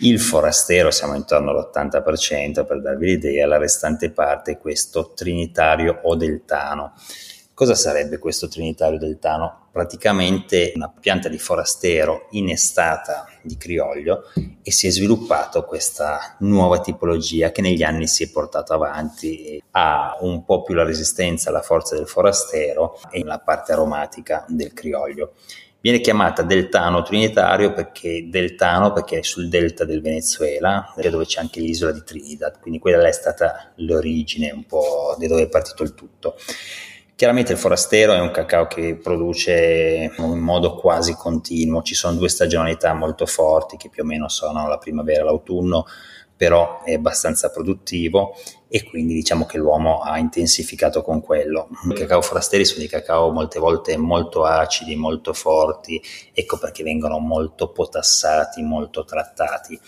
Il 0.00 0.20
forastero 0.20 0.90
siamo 0.90 1.14
intorno 1.14 1.48
all'80% 1.48 2.66
per 2.66 2.82
darvi 2.82 3.06
l'idea, 3.06 3.46
la 3.46 3.56
restante 3.56 4.10
parte 4.10 4.52
è 4.52 4.58
questo 4.58 5.14
trinitario 5.14 6.00
o 6.02 6.14
deltano. 6.14 6.92
Cosa 7.62 7.76
sarebbe 7.76 8.18
questo 8.18 8.48
trinitario 8.48 8.98
deltano? 8.98 9.68
Praticamente 9.70 10.72
una 10.74 10.92
pianta 10.92 11.28
di 11.28 11.38
forastero 11.38 12.26
innestata 12.30 13.28
di 13.40 13.56
criollio 13.56 14.24
e 14.64 14.72
si 14.72 14.88
è 14.88 14.90
sviluppato 14.90 15.62
questa 15.64 16.34
nuova 16.40 16.80
tipologia 16.80 17.52
che 17.52 17.60
negli 17.60 17.84
anni 17.84 18.08
si 18.08 18.24
è 18.24 18.30
portata 18.32 18.74
avanti 18.74 19.62
ha 19.70 20.16
un 20.22 20.44
po' 20.44 20.64
più 20.64 20.74
la 20.74 20.82
resistenza 20.82 21.50
alla 21.50 21.62
forza 21.62 21.94
del 21.94 22.08
forastero 22.08 22.98
e 23.12 23.22
la 23.22 23.38
parte 23.38 23.70
aromatica 23.70 24.44
del 24.48 24.72
criollio. 24.72 25.34
Viene 25.80 26.00
chiamata 26.00 26.42
deltano 26.42 27.02
trinitario 27.02 27.72
perché 27.72 28.26
deltano 28.28 28.92
perché 28.92 29.20
è 29.20 29.22
sul 29.22 29.48
delta 29.48 29.84
del 29.84 30.00
Venezuela, 30.00 30.92
dove 30.96 31.26
c'è 31.26 31.38
anche 31.38 31.60
l'isola 31.60 31.92
di 31.92 32.02
Trinidad, 32.02 32.58
quindi 32.58 32.80
quella 32.80 33.06
è 33.06 33.12
stata 33.12 33.70
l'origine 33.76 34.50
un 34.50 34.64
po' 34.64 35.14
di 35.16 35.28
dove 35.28 35.42
è 35.42 35.48
partito 35.48 35.84
il 35.84 35.94
tutto. 35.94 36.36
Chiaramente 37.22 37.52
il 37.52 37.58
forastero 37.58 38.14
è 38.14 38.18
un 38.18 38.32
cacao 38.32 38.66
che 38.66 38.96
produce 39.00 40.12
in 40.18 40.38
modo 40.40 40.74
quasi 40.74 41.14
continuo, 41.14 41.82
ci 41.82 41.94
sono 41.94 42.16
due 42.16 42.28
stagionalità 42.28 42.94
molto 42.94 43.26
forti 43.26 43.76
che 43.76 43.88
più 43.88 44.02
o 44.02 44.06
meno 44.06 44.28
sono 44.28 44.66
la 44.66 44.76
primavera 44.76 45.20
e 45.20 45.24
l'autunno, 45.26 45.86
però 46.36 46.82
è 46.82 46.94
abbastanza 46.94 47.52
produttivo 47.52 48.34
e 48.74 48.84
quindi 48.84 49.12
diciamo 49.12 49.44
che 49.44 49.58
l'uomo 49.58 50.00
ha 50.00 50.16
intensificato 50.16 51.02
con 51.02 51.20
quello. 51.20 51.68
I 51.90 51.92
cacao 51.92 52.22
forasteri 52.22 52.64
sono 52.64 52.78
dei 52.78 52.88
cacao 52.88 53.30
molte 53.30 53.58
volte 53.58 53.98
molto 53.98 54.46
acidi, 54.46 54.96
molto 54.96 55.34
forti, 55.34 56.02
ecco 56.32 56.56
perché 56.56 56.82
vengono 56.82 57.18
molto 57.18 57.68
potassati, 57.70 58.62
molto 58.62 59.04
trattati. 59.04 59.78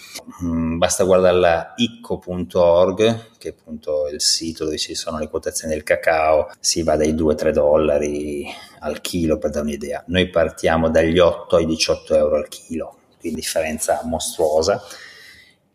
Mm, 0.44 0.76
basta 0.76 1.04
guardare 1.04 1.38
la 1.38 1.72
icco.org, 1.74 3.38
che 3.38 3.48
è 3.48 3.54
appunto 3.58 4.06
il 4.12 4.20
sito 4.20 4.64
dove 4.64 4.76
ci 4.76 4.94
sono 4.94 5.16
le 5.18 5.30
quotazioni 5.30 5.72
del 5.72 5.82
cacao, 5.82 6.50
si 6.60 6.82
va 6.82 6.94
dai 6.96 7.14
2-3 7.14 7.52
dollari 7.52 8.46
al 8.80 9.00
chilo 9.00 9.38
per 9.38 9.48
dare 9.48 9.64
un'idea. 9.64 10.04
Noi 10.08 10.28
partiamo 10.28 10.90
dagli 10.90 11.18
8 11.18 11.56
ai 11.56 11.64
18 11.64 12.16
euro 12.16 12.36
al 12.36 12.48
chilo, 12.48 12.98
quindi 13.18 13.40
differenza 13.40 14.02
mostruosa 14.04 14.82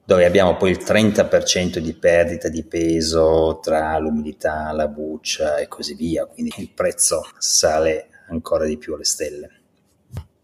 dove 0.10 0.26
abbiamo 0.26 0.58
poi 0.58 0.72
il 0.72 0.80
30% 0.80 1.78
di 1.78 1.93
perdita 1.93 2.50
di 2.50 2.63
peso 2.63 3.60
tra 3.62 3.95
l'umidità, 4.00 4.72
la 4.72 4.88
buccia 4.88 5.58
e 5.58 5.67
così 5.67 5.93
via, 5.93 6.26
quindi 6.26 6.52
il 6.58 6.72
prezzo 6.72 7.28
sale 7.38 8.08
ancora 8.30 8.65
di 8.65 8.80
più 8.80 8.95
alle 8.95 9.04
stelle. 9.04 9.52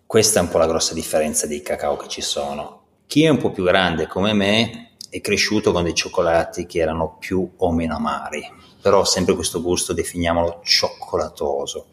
Questa 0.05 0.39
è 0.39 0.43
un 0.43 0.49
po' 0.49 0.59
la 0.59 0.67
grossa 0.67 0.93
differenza 0.93 1.47
dei 1.47 1.63
cacao 1.63 1.97
che 1.97 2.07
ci 2.07 2.21
sono. 2.21 2.83
Chi 3.07 3.23
è 3.23 3.29
un 3.29 3.37
po' 3.37 3.49
più 3.49 3.63
grande 3.63 4.05
come 4.05 4.33
me 4.33 4.91
è 5.09 5.19
cresciuto 5.19 5.71
con 5.71 5.81
dei 5.81 5.95
cioccolati 5.95 6.67
che 6.67 6.77
erano 6.77 7.17
più 7.17 7.53
o 7.57 7.71
meno 7.71 7.95
amari, 7.95 8.47
però 8.79 9.03
sempre 9.03 9.33
questo 9.33 9.63
gusto 9.63 9.93
definiamolo 9.93 10.61
cioccolatoso. 10.63 11.87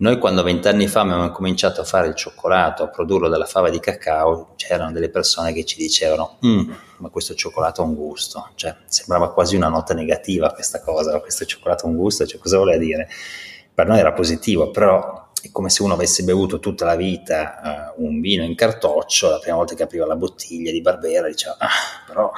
Noi 0.00 0.18
quando 0.18 0.42
vent'anni 0.42 0.86
fa 0.86 1.02
abbiamo 1.02 1.30
cominciato 1.30 1.82
a 1.82 1.84
fare 1.84 2.08
il 2.08 2.14
cioccolato, 2.14 2.82
a 2.82 2.88
produrlo 2.88 3.28
dalla 3.28 3.44
fava 3.44 3.68
di 3.68 3.80
cacao, 3.80 4.54
c'erano 4.56 4.92
delle 4.92 5.10
persone 5.10 5.52
che 5.52 5.66
ci 5.66 5.76
dicevano 5.76 6.38
mm, 6.44 6.70
ma 6.98 7.10
questo 7.10 7.34
cioccolato 7.34 7.82
ha 7.82 7.84
un 7.84 7.94
gusto, 7.94 8.48
cioè 8.54 8.74
sembrava 8.86 9.30
quasi 9.30 9.56
una 9.56 9.68
nota 9.68 9.92
negativa 9.92 10.52
questa 10.52 10.80
cosa, 10.80 11.20
questo 11.20 11.44
cioccolato 11.44 11.84
ha 11.84 11.90
un 11.90 11.96
gusto, 11.96 12.26
cioè 12.26 12.40
cosa 12.40 12.56
voleva 12.56 12.78
dire? 12.78 13.08
Per 13.74 13.86
noi 13.86 13.98
era 13.98 14.14
positivo, 14.14 14.70
però 14.70 15.32
è 15.42 15.50
come 15.52 15.68
se 15.68 15.82
uno 15.82 15.92
avesse 15.92 16.22
bevuto 16.22 16.60
tutta 16.60 16.86
la 16.86 16.96
vita 16.96 17.92
uh, 17.94 18.02
un 18.02 18.22
vino 18.22 18.42
in 18.42 18.54
cartoccio, 18.54 19.28
la 19.28 19.38
prima 19.38 19.56
volta 19.56 19.74
che 19.74 19.82
apriva 19.82 20.06
la 20.06 20.16
bottiglia 20.16 20.70
di 20.70 20.80
Barbera 20.80 21.28
diceva 21.28 21.56
ah, 21.58 21.68
però 22.06 22.32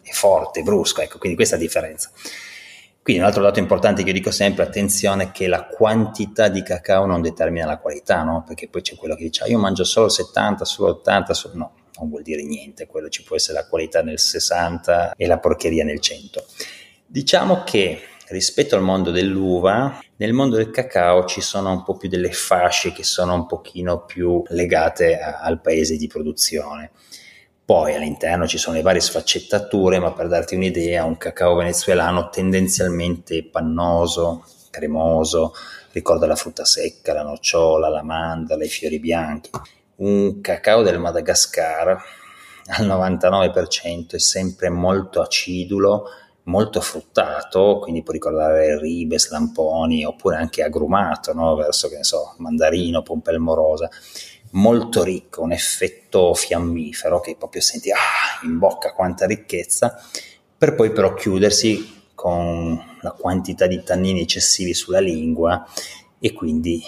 è 0.00 0.10
forte, 0.12 0.62
brusco, 0.62 1.02
ecco, 1.02 1.18
quindi 1.18 1.36
questa 1.36 1.56
è 1.56 1.58
la 1.58 1.64
differenza. 1.64 2.10
Quindi 3.04 3.20
un 3.20 3.28
altro 3.28 3.42
dato 3.42 3.58
importante 3.58 4.02
che 4.02 4.08
io 4.08 4.14
dico 4.14 4.30
sempre, 4.30 4.64
attenzione 4.64 5.30
che 5.30 5.46
la 5.46 5.66
quantità 5.66 6.48
di 6.48 6.62
cacao 6.62 7.04
non 7.04 7.20
determina 7.20 7.66
la 7.66 7.76
qualità, 7.76 8.22
no? 8.22 8.44
Perché 8.46 8.66
poi 8.66 8.80
c'è 8.80 8.96
quello 8.96 9.14
che 9.14 9.24
dice, 9.24 9.44
ah, 9.44 9.46
io 9.46 9.58
mangio 9.58 9.84
solo 9.84 10.08
70, 10.08 10.64
solo 10.64 10.92
80, 10.92 11.34
solo... 11.34 11.54
no, 11.54 11.72
non 11.98 12.08
vuol 12.08 12.22
dire 12.22 12.42
niente, 12.42 12.86
quello 12.86 13.10
ci 13.10 13.22
può 13.22 13.36
essere 13.36 13.58
la 13.58 13.66
qualità 13.66 14.02
nel 14.02 14.18
60 14.18 15.16
e 15.18 15.26
la 15.26 15.38
porcheria 15.38 15.84
nel 15.84 16.00
100. 16.00 16.46
Diciamo 17.04 17.62
che 17.62 18.00
rispetto 18.28 18.74
al 18.74 18.80
mondo 18.80 19.10
dell'uva, 19.10 20.00
nel 20.16 20.32
mondo 20.32 20.56
del 20.56 20.70
cacao 20.70 21.26
ci 21.26 21.42
sono 21.42 21.72
un 21.72 21.82
po' 21.82 21.98
più 21.98 22.08
delle 22.08 22.32
fasce 22.32 22.92
che 22.92 23.04
sono 23.04 23.34
un 23.34 23.44
pochino 23.44 24.06
più 24.06 24.42
legate 24.48 25.18
a, 25.18 25.40
al 25.40 25.60
paese 25.60 25.98
di 25.98 26.06
produzione. 26.06 26.92
Poi 27.66 27.94
all'interno 27.94 28.46
ci 28.46 28.58
sono 28.58 28.76
le 28.76 28.82
varie 28.82 29.00
sfaccettature, 29.00 29.98
ma 29.98 30.12
per 30.12 30.28
darti 30.28 30.54
un'idea, 30.54 31.04
un 31.04 31.16
cacao 31.16 31.54
venezuelano 31.54 32.28
tendenzialmente 32.28 33.42
pannoso, 33.42 34.44
cremoso, 34.68 35.54
ricorda 35.92 36.26
la 36.26 36.36
frutta 36.36 36.66
secca, 36.66 37.14
la 37.14 37.22
nocciola, 37.22 37.88
la 37.88 38.02
mandorla, 38.02 38.64
i 38.64 38.68
fiori 38.68 39.00
bianchi. 39.00 39.48
Un 39.96 40.42
cacao 40.42 40.82
del 40.82 40.98
Madagascar 40.98 41.98
al 42.66 42.86
99% 42.86 44.10
è 44.10 44.18
sempre 44.18 44.68
molto 44.68 45.22
acidulo, 45.22 46.04
molto 46.42 46.82
fruttato, 46.82 47.78
quindi 47.78 48.02
può 48.02 48.12
ricordare 48.12 48.78
ribes, 48.78 49.30
lamponi, 49.30 50.04
oppure 50.04 50.36
anche 50.36 50.62
agrumato, 50.62 51.32
no? 51.32 51.54
verso, 51.54 51.88
che 51.88 51.96
ne 51.96 52.04
so, 52.04 52.34
mandarino, 52.36 53.00
pompelmo 53.00 53.54
rosa 53.54 53.88
molto 54.54 55.02
ricco, 55.02 55.42
un 55.42 55.52
effetto 55.52 56.34
fiammifero 56.34 57.20
che 57.20 57.36
proprio 57.36 57.60
senti 57.60 57.90
ah, 57.90 58.44
in 58.44 58.58
bocca 58.58 58.92
quanta 58.92 59.26
ricchezza, 59.26 60.00
per 60.56 60.74
poi 60.74 60.92
però 60.92 61.14
chiudersi 61.14 62.02
con 62.14 62.96
la 63.00 63.10
quantità 63.12 63.66
di 63.66 63.82
tannini 63.82 64.22
eccessivi 64.22 64.74
sulla 64.74 65.00
lingua 65.00 65.66
e 66.18 66.32
quindi 66.32 66.82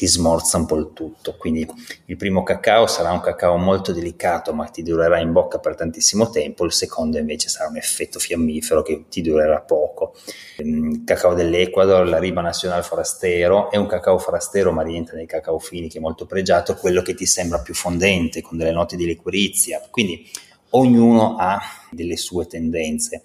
ti 0.00 0.06
smorza 0.06 0.56
un 0.56 0.64
po' 0.64 0.76
il 0.76 0.92
tutto. 0.94 1.36
Quindi 1.36 1.68
il 2.06 2.16
primo 2.16 2.42
cacao 2.42 2.86
sarà 2.86 3.12
un 3.12 3.20
cacao 3.20 3.58
molto 3.58 3.92
delicato, 3.92 4.54
ma 4.54 4.64
ti 4.64 4.82
durerà 4.82 5.20
in 5.20 5.30
bocca 5.30 5.58
per 5.58 5.74
tantissimo 5.76 6.30
tempo. 6.30 6.64
Il 6.64 6.72
secondo 6.72 7.18
invece 7.18 7.50
sarà 7.50 7.68
un 7.68 7.76
effetto 7.76 8.18
fiammifero 8.18 8.80
che 8.80 9.04
ti 9.10 9.20
durerà 9.20 9.60
poco. 9.60 10.14
Il 10.56 11.02
cacao 11.04 11.34
dell'Ecuador, 11.34 12.08
la 12.08 12.18
Riba 12.18 12.40
Nacional 12.40 12.82
Forastero, 12.82 13.70
è 13.70 13.76
un 13.76 13.86
cacao 13.86 14.16
forastero, 14.16 14.72
ma 14.72 14.80
rientra 14.80 15.16
nei 15.16 15.26
cacao 15.26 15.58
fini, 15.58 15.90
che 15.90 15.98
è 15.98 16.00
molto 16.00 16.24
pregiato, 16.24 16.76
quello 16.76 17.02
che 17.02 17.12
ti 17.12 17.26
sembra 17.26 17.58
più 17.58 17.74
fondente, 17.74 18.40
con 18.40 18.56
delle 18.56 18.72
note 18.72 18.96
di 18.96 19.04
liquirizia. 19.04 19.86
Quindi 19.90 20.26
ognuno 20.70 21.36
ha 21.38 21.60
delle 21.90 22.16
sue 22.16 22.46
tendenze. 22.46 23.20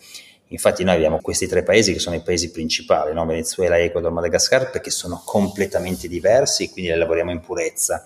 Infatti 0.50 0.84
noi 0.84 0.96
abbiamo 0.96 1.20
questi 1.22 1.48
tre 1.48 1.64
paesi 1.64 1.92
che 1.92 2.00
sono 2.00 2.16
i 2.16 2.22
paesi 2.22 2.52
principali, 2.52 3.14
no? 3.14 3.26
Venezuela, 3.26 3.80
Ecuador, 3.80 4.12
Madagascar, 4.12 4.70
perché 4.70 4.92
sono 4.92 5.22
completamente 5.26 6.08
diversi, 6.08 6.70
quindi 6.70 6.92
le 6.92 6.98
lavoriamo 6.98 7.32
in 7.32 7.40
purezza. 7.40 8.06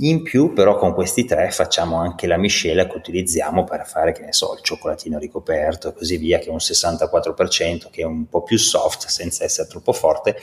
In 0.00 0.22
più 0.22 0.52
però 0.52 0.76
con 0.76 0.92
questi 0.92 1.24
tre 1.24 1.50
facciamo 1.50 1.98
anche 1.98 2.26
la 2.26 2.36
miscela 2.36 2.86
che 2.86 2.96
utilizziamo 2.96 3.64
per 3.64 3.86
fare, 3.86 4.12
che 4.12 4.22
ne 4.22 4.32
so, 4.32 4.54
il 4.54 4.60
cioccolatino 4.62 5.18
ricoperto 5.18 5.88
e 5.88 5.94
così 5.94 6.16
via, 6.16 6.38
che 6.38 6.46
è 6.46 6.50
un 6.50 6.56
64%, 6.56 7.90
che 7.90 8.02
è 8.02 8.04
un 8.04 8.28
po' 8.28 8.42
più 8.42 8.58
soft 8.58 9.06
senza 9.06 9.44
essere 9.44 9.68
troppo 9.68 9.92
forte 9.92 10.36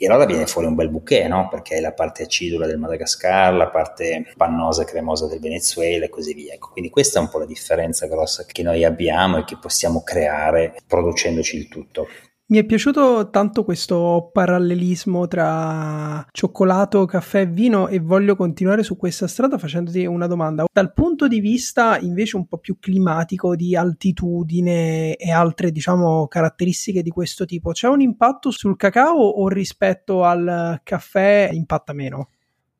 e 0.00 0.06
allora 0.06 0.26
viene 0.26 0.46
fuori 0.46 0.68
un 0.68 0.76
bel 0.76 0.90
bouquet, 0.90 1.26
no? 1.26 1.48
Perché 1.50 1.76
è 1.76 1.80
la 1.80 1.92
parte 1.92 2.22
acidula 2.22 2.66
del 2.66 2.78
Madagascar, 2.78 3.52
la 3.52 3.68
parte 3.68 4.32
pannosa 4.36 4.82
e 4.82 4.84
cremosa 4.84 5.26
del 5.26 5.40
Venezuela 5.40 6.04
e 6.04 6.08
così 6.08 6.34
via. 6.34 6.54
Ecco, 6.54 6.68
quindi 6.70 6.88
questa 6.88 7.18
è 7.18 7.22
un 7.22 7.28
po' 7.28 7.40
la 7.40 7.46
differenza 7.46 8.06
grossa 8.06 8.44
che 8.46 8.62
noi 8.62 8.84
abbiamo 8.84 9.38
e 9.38 9.44
che 9.44 9.58
possiamo 9.60 10.02
creare 10.04 10.76
producendoci 10.86 11.56
il 11.56 11.68
tutto. 11.68 12.06
Mi 12.50 12.56
è 12.56 12.64
piaciuto 12.64 13.28
tanto 13.28 13.62
questo 13.62 14.30
parallelismo 14.32 15.26
tra 15.26 16.26
cioccolato, 16.32 17.04
caffè 17.04 17.40
e 17.40 17.46
vino 17.46 17.88
e 17.88 17.98
voglio 17.98 18.36
continuare 18.36 18.82
su 18.82 18.96
questa 18.96 19.26
strada 19.26 19.58
facendoti 19.58 20.06
una 20.06 20.26
domanda. 20.26 20.64
Dal 20.72 20.94
punto 20.94 21.28
di 21.28 21.40
vista 21.40 21.98
invece 21.98 22.36
un 22.36 22.46
po' 22.46 22.56
più 22.56 22.78
climatico, 22.78 23.54
di 23.54 23.76
altitudine 23.76 25.16
e 25.16 25.30
altre 25.30 25.70
diciamo 25.70 26.26
caratteristiche 26.26 27.02
di 27.02 27.10
questo 27.10 27.44
tipo, 27.44 27.72
c'è 27.72 27.86
un 27.86 28.00
impatto 28.00 28.50
sul 28.50 28.78
cacao 28.78 29.18
o 29.18 29.46
rispetto 29.48 30.24
al 30.24 30.80
caffè 30.82 31.50
impatta 31.52 31.92
meno? 31.92 32.30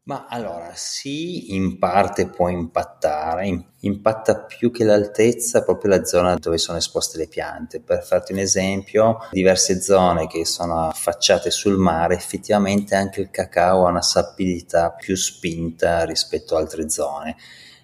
Ma 0.09 0.25
allora, 0.27 0.73
sì, 0.75 1.55
in 1.55 1.79
parte 1.79 2.29
può 2.31 2.49
impattare, 2.49 3.73
impatta 3.81 4.37
più 4.38 4.71
che 4.71 4.83
l'altezza 4.83 5.62
proprio 5.62 5.90
la 5.90 6.05
zona 6.07 6.35
dove 6.37 6.57
sono 6.57 6.79
esposte 6.79 7.18
le 7.18 7.29
piante. 7.29 7.83
Per 7.83 8.03
farti 8.03 8.33
un 8.33 8.38
esempio, 8.38 9.18
diverse 9.31 9.83
zone 9.83 10.27
che 10.27 10.47
sono 10.47 10.88
affacciate 10.88 11.51
sul 11.51 11.77
mare, 11.77 12.14
effettivamente 12.14 12.94
anche 12.94 13.21
il 13.21 13.31
cacao 13.31 13.85
ha 13.85 13.90
una 13.90 14.01
sapidità 14.01 14.92
più 14.92 15.14
spinta 15.14 16.05
rispetto 16.05 16.57
a 16.57 16.61
altre 16.61 16.88
zone 16.88 17.37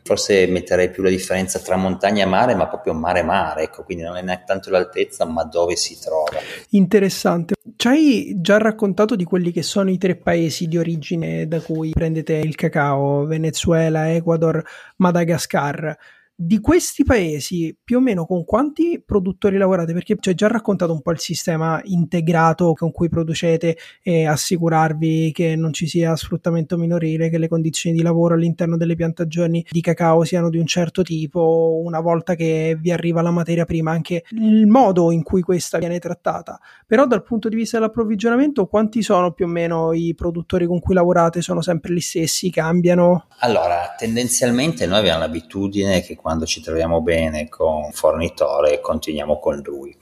forse 0.04 0.46
metterei 0.46 0.90
più 0.90 1.02
la 1.02 1.08
differenza 1.08 1.58
tra 1.58 1.76
montagna 1.76 2.24
e 2.24 2.26
mare, 2.26 2.54
ma 2.54 2.68
proprio 2.68 2.92
mare-mare, 2.92 3.62
ecco, 3.62 3.84
quindi 3.84 4.04
non 4.04 4.16
è 4.16 4.22
neanche 4.22 4.44
tanto 4.46 4.70
l'altezza, 4.70 5.24
ma 5.24 5.44
dove 5.44 5.76
si 5.76 5.98
trova. 5.98 6.38
Interessante. 6.70 7.54
Ci 7.74 7.88
hai 7.88 8.34
già 8.36 8.58
raccontato 8.58 9.16
di 9.16 9.24
quelli 9.24 9.50
che 9.50 9.62
sono 9.62 9.90
i 9.90 9.96
tre 9.96 10.16
paesi 10.16 10.66
di 10.66 10.76
origine 10.76 11.48
da 11.48 11.60
cui 11.60 11.90
prendete 11.90 12.34
il 12.34 12.54
cacao, 12.54 13.24
Venezuela, 13.24 14.12
Ecuador, 14.12 14.62
Madagascar. 14.96 15.96
Di 16.36 16.58
questi 16.58 17.04
paesi, 17.04 17.78
più 17.84 17.98
o 17.98 18.00
meno 18.00 18.26
con 18.26 18.44
quanti 18.44 19.00
produttori 19.06 19.56
lavorate? 19.56 19.92
Perché 19.92 20.16
ci 20.18 20.30
hai 20.30 20.34
già 20.34 20.48
raccontato 20.48 20.92
un 20.92 21.00
po' 21.00 21.12
il 21.12 21.20
sistema 21.20 21.80
integrato 21.84 22.72
con 22.72 22.90
cui 22.90 23.08
producete 23.08 23.76
e 24.02 24.26
assicurarvi 24.26 25.30
che 25.30 25.54
non 25.54 25.72
ci 25.72 25.86
sia 25.86 26.16
sfruttamento 26.16 26.76
minorile, 26.76 27.30
che 27.30 27.38
le 27.38 27.46
condizioni 27.46 27.96
di 27.96 28.02
lavoro 28.02 28.34
all'interno 28.34 28.76
delle 28.76 28.96
piantagioni 28.96 29.64
di 29.70 29.80
cacao 29.80 30.24
siano 30.24 30.50
di 30.50 30.58
un 30.58 30.66
certo 30.66 31.02
tipo, 31.02 31.80
una 31.84 32.00
volta 32.00 32.34
che 32.34 32.76
vi 32.80 32.90
arriva 32.90 33.22
la 33.22 33.30
materia 33.30 33.64
prima, 33.64 33.92
anche 33.92 34.24
il 34.30 34.66
modo 34.66 35.12
in 35.12 35.22
cui 35.22 35.40
questa 35.40 35.78
viene 35.78 36.00
trattata. 36.00 36.58
Però 36.84 37.06
dal 37.06 37.22
punto 37.22 37.48
di 37.48 37.54
vista 37.54 37.78
dell'approvvigionamento, 37.78 38.66
quanti 38.66 39.02
sono 39.02 39.30
più 39.30 39.44
o 39.44 39.48
meno 39.48 39.92
i 39.92 40.16
produttori 40.16 40.66
con 40.66 40.80
cui 40.80 40.94
lavorate? 40.94 41.42
Sono 41.42 41.62
sempre 41.62 41.94
gli 41.94 42.00
stessi? 42.00 42.50
Cambiano? 42.50 43.28
Allora, 43.38 43.94
tendenzialmente 43.96 44.84
noi 44.86 44.98
abbiamo 44.98 45.20
l'abitudine 45.20 46.00
che 46.00 46.22
quando 46.24 46.46
ci 46.46 46.62
troviamo 46.62 47.02
bene 47.02 47.50
con 47.50 47.82
un 47.84 47.92
fornitore 47.92 48.80
continuiamo 48.80 49.38
con 49.38 49.60
lui. 49.62 49.94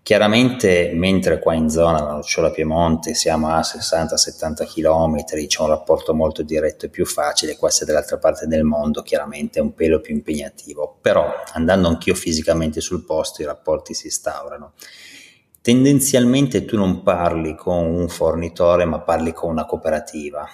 Chiaramente, 0.00 0.92
mentre 0.94 1.38
qua 1.38 1.52
in 1.52 1.68
zona, 1.68 2.02
la 2.02 2.12
Nocciola 2.12 2.50
Piemonte, 2.50 3.12
siamo 3.12 3.48
a 3.48 3.60
60-70 3.60 4.64
km, 4.66 5.22
c'è 5.46 5.60
un 5.60 5.68
rapporto 5.68 6.14
molto 6.14 6.42
diretto 6.42 6.86
e 6.86 6.88
più 6.88 7.04
facile, 7.04 7.58
qua 7.58 7.68
se 7.68 7.84
dall'altra 7.84 8.16
parte 8.16 8.46
del 8.46 8.64
mondo 8.64 9.02
chiaramente 9.02 9.58
è 9.58 9.62
un 9.62 9.74
pelo 9.74 10.00
più 10.00 10.14
impegnativo, 10.14 10.96
però 10.98 11.30
andando 11.52 11.88
anch'io 11.88 12.14
fisicamente 12.14 12.80
sul 12.80 13.04
posto 13.04 13.42
i 13.42 13.44
rapporti 13.44 13.92
si 13.92 14.06
instaurano. 14.06 14.72
Tendenzialmente 15.60 16.64
tu 16.64 16.78
non 16.78 17.02
parli 17.02 17.54
con 17.54 17.84
un 17.84 18.08
fornitore, 18.08 18.86
ma 18.86 19.00
parli 19.00 19.34
con 19.34 19.50
una 19.50 19.66
cooperativa 19.66 20.48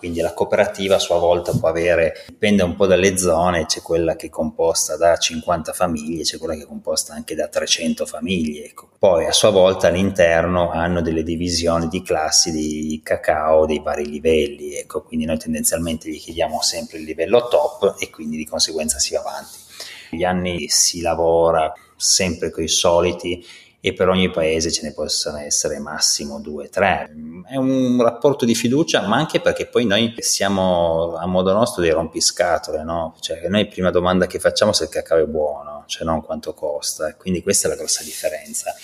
quindi 0.00 0.20
la 0.20 0.32
cooperativa 0.32 0.94
a 0.94 0.98
sua 0.98 1.18
volta 1.18 1.52
può 1.52 1.68
avere, 1.68 2.24
dipende 2.26 2.62
un 2.62 2.74
po' 2.74 2.86
dalle 2.86 3.18
zone, 3.18 3.66
c'è 3.66 3.82
quella 3.82 4.16
che 4.16 4.28
è 4.28 4.30
composta 4.30 4.96
da 4.96 5.14
50 5.14 5.74
famiglie, 5.74 6.22
c'è 6.22 6.38
quella 6.38 6.54
che 6.54 6.62
è 6.62 6.66
composta 6.66 7.12
anche 7.12 7.34
da 7.34 7.48
300 7.48 8.06
famiglie. 8.06 8.64
Ecco. 8.64 8.88
Poi 8.98 9.26
a 9.26 9.32
sua 9.32 9.50
volta 9.50 9.88
all'interno 9.88 10.70
hanno 10.70 11.02
delle 11.02 11.22
divisioni 11.22 11.88
di 11.88 12.00
classi 12.02 12.50
di 12.50 12.98
cacao 13.04 13.66
dei 13.66 13.80
vari 13.80 14.08
livelli, 14.08 14.74
ecco. 14.74 15.02
quindi 15.02 15.26
noi 15.26 15.36
tendenzialmente 15.36 16.08
gli 16.08 16.18
chiediamo 16.18 16.62
sempre 16.62 16.96
il 16.96 17.04
livello 17.04 17.46
top 17.48 17.96
e 17.98 18.08
quindi 18.08 18.38
di 18.38 18.46
conseguenza 18.46 18.98
si 18.98 19.12
va 19.12 19.20
avanti. 19.20 19.58
Gli 20.12 20.24
anni 20.24 20.70
si 20.70 21.02
lavora 21.02 21.70
sempre 21.94 22.50
con 22.50 22.62
i 22.62 22.68
soliti 22.68 23.44
e 23.82 23.94
per 23.94 24.08
ogni 24.08 24.30
paese 24.30 24.70
ce 24.70 24.82
ne 24.82 24.92
possono 24.92 25.38
essere 25.38 25.78
massimo 25.78 26.38
due, 26.38 26.68
tre. 26.68 27.10
È 27.48 27.56
un 27.56 28.00
rapporto 28.02 28.44
di 28.44 28.54
fiducia, 28.54 29.06
ma 29.06 29.16
anche 29.16 29.40
perché 29.40 29.66
poi 29.66 29.86
noi 29.86 30.14
siamo 30.18 31.16
a 31.16 31.26
modo 31.26 31.52
nostro 31.52 31.80
dei 31.80 31.90
rompiscatole, 31.90 32.82
no? 32.82 33.16
Cioè, 33.20 33.48
noi 33.48 33.66
prima 33.68 33.90
domanda 33.90 34.26
che 34.26 34.38
facciamo 34.38 34.72
se 34.72 34.84
il 34.84 34.90
cacao 34.90 35.18
è 35.18 35.24
buono, 35.24 35.84
cioè 35.86 36.04
non 36.04 36.22
quanto 36.22 36.52
costa, 36.52 37.14
quindi 37.14 37.42
questa 37.42 37.68
è 37.68 37.70
la 37.70 37.76
grossa 37.76 38.02
differenza. 38.04 38.74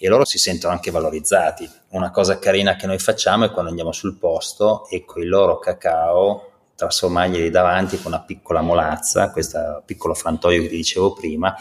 E 0.00 0.08
loro 0.08 0.24
si 0.24 0.38
sentono 0.38 0.72
anche 0.72 0.90
valorizzati. 0.90 1.68
Una 1.88 2.10
cosa 2.10 2.38
carina 2.38 2.76
che 2.76 2.86
noi 2.86 2.98
facciamo 2.98 3.44
è 3.44 3.50
quando 3.50 3.70
andiamo 3.70 3.92
sul 3.92 4.16
posto 4.16 4.88
e 4.88 5.04
con 5.04 5.22
il 5.22 5.28
loro 5.28 5.58
cacao 5.58 6.52
trasformarglieli 6.78 7.50
davanti 7.50 8.00
con 8.00 8.12
una 8.12 8.22
piccola 8.22 8.60
molazza, 8.60 9.32
questo 9.32 9.82
piccolo 9.84 10.14
frantoio 10.14 10.62
che 10.62 10.68
ti 10.68 10.76
dicevo 10.76 11.12
prima, 11.12 11.52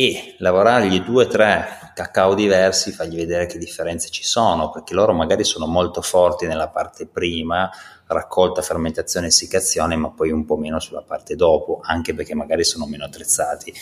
e 0.00 0.36
lavorargli 0.38 1.00
due 1.00 1.24
o 1.24 1.26
tre 1.26 1.90
cacao 1.92 2.34
diversi, 2.34 2.92
fargli 2.92 3.16
vedere 3.16 3.46
che 3.46 3.58
differenze 3.58 4.10
ci 4.10 4.22
sono, 4.22 4.70
perché 4.70 4.94
loro 4.94 5.12
magari 5.12 5.42
sono 5.42 5.66
molto 5.66 6.02
forti 6.02 6.46
nella 6.46 6.68
parte 6.68 7.08
prima, 7.08 7.68
raccolta, 8.06 8.62
fermentazione, 8.62 9.26
essiccazione, 9.26 9.96
ma 9.96 10.10
poi 10.10 10.30
un 10.30 10.44
po' 10.44 10.56
meno 10.56 10.78
sulla 10.78 11.02
parte 11.02 11.34
dopo, 11.34 11.80
anche 11.82 12.14
perché 12.14 12.36
magari 12.36 12.62
sono 12.62 12.86
meno 12.86 13.06
attrezzati. 13.06 13.74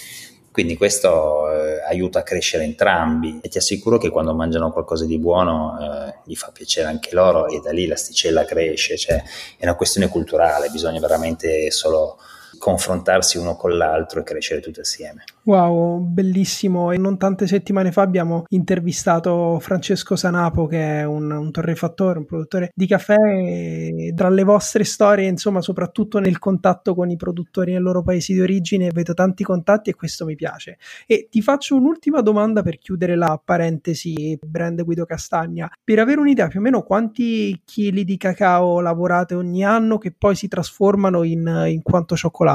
Quindi 0.50 0.78
questo 0.78 1.50
eh, 1.50 1.82
aiuta 1.86 2.20
a 2.20 2.22
crescere 2.22 2.64
entrambi 2.64 3.40
e 3.42 3.50
ti 3.50 3.58
assicuro 3.58 3.98
che 3.98 4.08
quando 4.08 4.32
mangiano 4.32 4.72
qualcosa 4.72 5.04
di 5.04 5.18
buono 5.18 5.76
eh, 5.78 6.14
gli 6.24 6.34
fa 6.34 6.50
piacere 6.50 6.88
anche 6.88 7.14
loro 7.14 7.46
e 7.46 7.60
da 7.62 7.72
lì 7.72 7.86
l'asticella 7.86 8.46
cresce, 8.46 8.96
cioè 8.96 9.22
è 9.58 9.64
una 9.64 9.74
questione 9.74 10.08
culturale, 10.08 10.70
bisogna 10.70 10.98
veramente 10.98 11.70
solo 11.70 12.16
confrontarsi 12.58 13.38
uno 13.38 13.56
con 13.56 13.76
l'altro 13.76 14.20
e 14.20 14.22
crescere 14.22 14.60
tutti 14.60 14.80
assieme. 14.80 15.24
Wow, 15.46 16.00
bellissimo. 16.00 16.90
E 16.90 16.98
non 16.98 17.18
tante 17.18 17.46
settimane 17.46 17.92
fa 17.92 18.02
abbiamo 18.02 18.44
intervistato 18.48 19.58
Francesco 19.60 20.16
Sanapo, 20.16 20.66
che 20.66 21.00
è 21.00 21.04
un, 21.04 21.30
un 21.30 21.52
torrefattore, 21.52 22.18
un 22.18 22.24
produttore 22.24 22.70
di 22.74 22.86
caffè. 22.86 23.14
E 23.14 24.12
tra 24.16 24.28
le 24.28 24.42
vostre 24.42 24.82
storie, 24.82 25.28
insomma, 25.28 25.60
soprattutto 25.60 26.18
nel 26.18 26.40
contatto 26.40 26.94
con 26.96 27.10
i 27.10 27.16
produttori 27.16 27.72
nei 27.72 27.80
loro 27.80 28.02
paesi 28.02 28.32
di 28.32 28.40
origine, 28.40 28.90
vedo 28.92 29.14
tanti 29.14 29.44
contatti 29.44 29.90
e 29.90 29.94
questo 29.94 30.24
mi 30.24 30.34
piace. 30.34 30.78
E 31.06 31.28
ti 31.30 31.40
faccio 31.40 31.76
un'ultima 31.76 32.22
domanda 32.22 32.62
per 32.62 32.78
chiudere 32.78 33.14
la 33.14 33.40
parentesi 33.42 34.36
brand 34.44 34.82
Guido 34.82 35.04
Castagna. 35.04 35.70
Per 35.84 35.98
avere 36.00 36.18
un'idea 36.18 36.48
più 36.48 36.58
o 36.58 36.62
meno 36.62 36.82
quanti 36.82 37.60
chili 37.64 38.04
di 38.04 38.16
cacao 38.16 38.80
lavorate 38.80 39.34
ogni 39.34 39.64
anno 39.64 39.98
che 39.98 40.12
poi 40.16 40.34
si 40.34 40.48
trasformano 40.48 41.22
in, 41.22 41.66
in 41.68 41.82
quanto 41.82 42.16
cioccolato? 42.16 42.45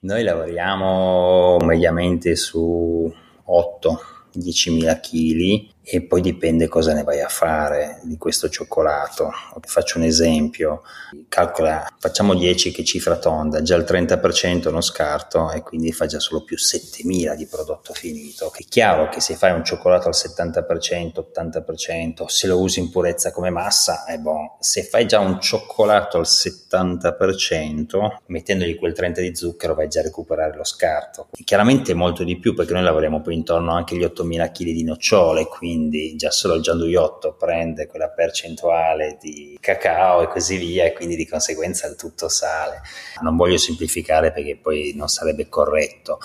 Noi 0.00 0.22
lavoriamo 0.22 1.56
mediamente 1.58 2.36
su 2.36 3.12
8-10.000 3.46 5.00
kg 5.00 5.77
e 5.90 6.02
poi 6.02 6.20
dipende 6.20 6.68
cosa 6.68 6.92
ne 6.92 7.02
vai 7.02 7.22
a 7.22 7.28
fare 7.28 8.00
di 8.02 8.18
questo 8.18 8.50
cioccolato. 8.50 9.30
Faccio 9.60 9.96
un 9.96 10.04
esempio, 10.04 10.82
calcola, 11.30 11.90
facciamo 11.98 12.34
10 12.34 12.72
che 12.72 12.84
cifra 12.84 13.16
tonda, 13.16 13.62
già 13.62 13.74
il 13.74 13.86
30% 13.88 14.70
non 14.70 14.82
scarto 14.82 15.50
e 15.50 15.62
quindi 15.62 15.90
fa 15.92 16.04
già 16.04 16.20
solo 16.20 16.44
più 16.44 16.58
7000 16.58 17.34
di 17.34 17.46
prodotto 17.46 17.94
finito. 17.94 18.52
È 18.54 18.64
chiaro 18.68 19.08
che 19.08 19.20
se 19.20 19.34
fai 19.34 19.52
un 19.52 19.64
cioccolato 19.64 20.08
al 20.08 20.14
70%, 20.14 21.24
80%, 21.34 22.26
se 22.26 22.46
lo 22.46 22.60
usi 22.60 22.80
in 22.80 22.90
purezza 22.90 23.32
come 23.32 23.48
massa, 23.48 24.04
è 24.04 24.18
buono. 24.18 24.58
Se 24.60 24.82
fai 24.82 25.06
già 25.06 25.20
un 25.20 25.40
cioccolato 25.40 26.18
al 26.18 26.26
70%, 26.28 28.16
mettendogli 28.26 28.76
quel 28.76 28.92
30 28.92 29.22
di 29.22 29.34
zucchero 29.34 29.74
vai 29.74 29.88
già 29.88 30.00
a 30.00 30.02
recuperare 30.02 30.54
lo 30.54 30.64
scarto. 30.64 31.28
E 31.32 31.44
chiaramente 31.44 31.94
molto 31.94 32.24
di 32.24 32.38
più 32.38 32.54
perché 32.54 32.74
noi 32.74 32.82
lavoriamo 32.82 33.22
poi 33.22 33.34
intorno 33.34 33.72
anche 33.72 33.94
agli 33.94 34.04
8000 34.04 34.50
kg 34.50 34.64
di 34.64 34.84
nocciole, 34.84 35.46
quindi 35.46 35.76
quindi 35.78 36.16
già 36.16 36.32
solo 36.32 36.54
il 36.54 36.62
gianduiotto 36.62 37.34
prende 37.34 37.86
quella 37.86 38.10
percentuale 38.10 39.16
di 39.20 39.56
cacao 39.60 40.22
e 40.22 40.26
così 40.26 40.56
via 40.56 40.84
e 40.84 40.92
quindi 40.92 41.14
di 41.14 41.26
conseguenza 41.26 41.86
il 41.86 41.94
tutto 41.94 42.28
sale. 42.28 42.82
Non 43.22 43.36
voglio 43.36 43.58
semplificare 43.58 44.32
perché 44.32 44.56
poi 44.56 44.92
non 44.96 45.06
sarebbe 45.06 45.48
corretto, 45.48 46.18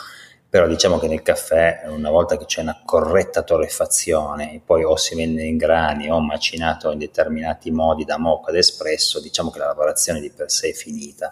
però 0.49 0.67
diciamo 0.67 0.97
che 0.97 1.07
nel 1.07 1.21
caffè 1.21 1.83
una 1.85 2.09
volta 2.09 2.35
che 2.35 2.45
c'è 2.45 2.61
una 2.61 2.81
corretta 2.83 3.43
torrefazione 3.43 4.55
e 4.55 4.59
poi 4.59 4.83
o 4.83 4.95
si 4.95 5.15
vende 5.15 5.43
in 5.43 5.57
grani 5.57 6.09
o 6.09 6.19
macinato 6.19 6.91
in 6.91 6.97
determinati 6.97 7.69
modi 7.69 8.05
da 8.05 8.17
moca 8.17 8.49
ad 8.49 8.57
espresso, 8.57 9.21
diciamo 9.21 9.51
che 9.51 9.59
la 9.59 9.67
lavorazione 9.67 10.19
di 10.19 10.31
per 10.31 10.49
sé 10.49 10.69
è 10.69 10.73
finita 10.73 11.31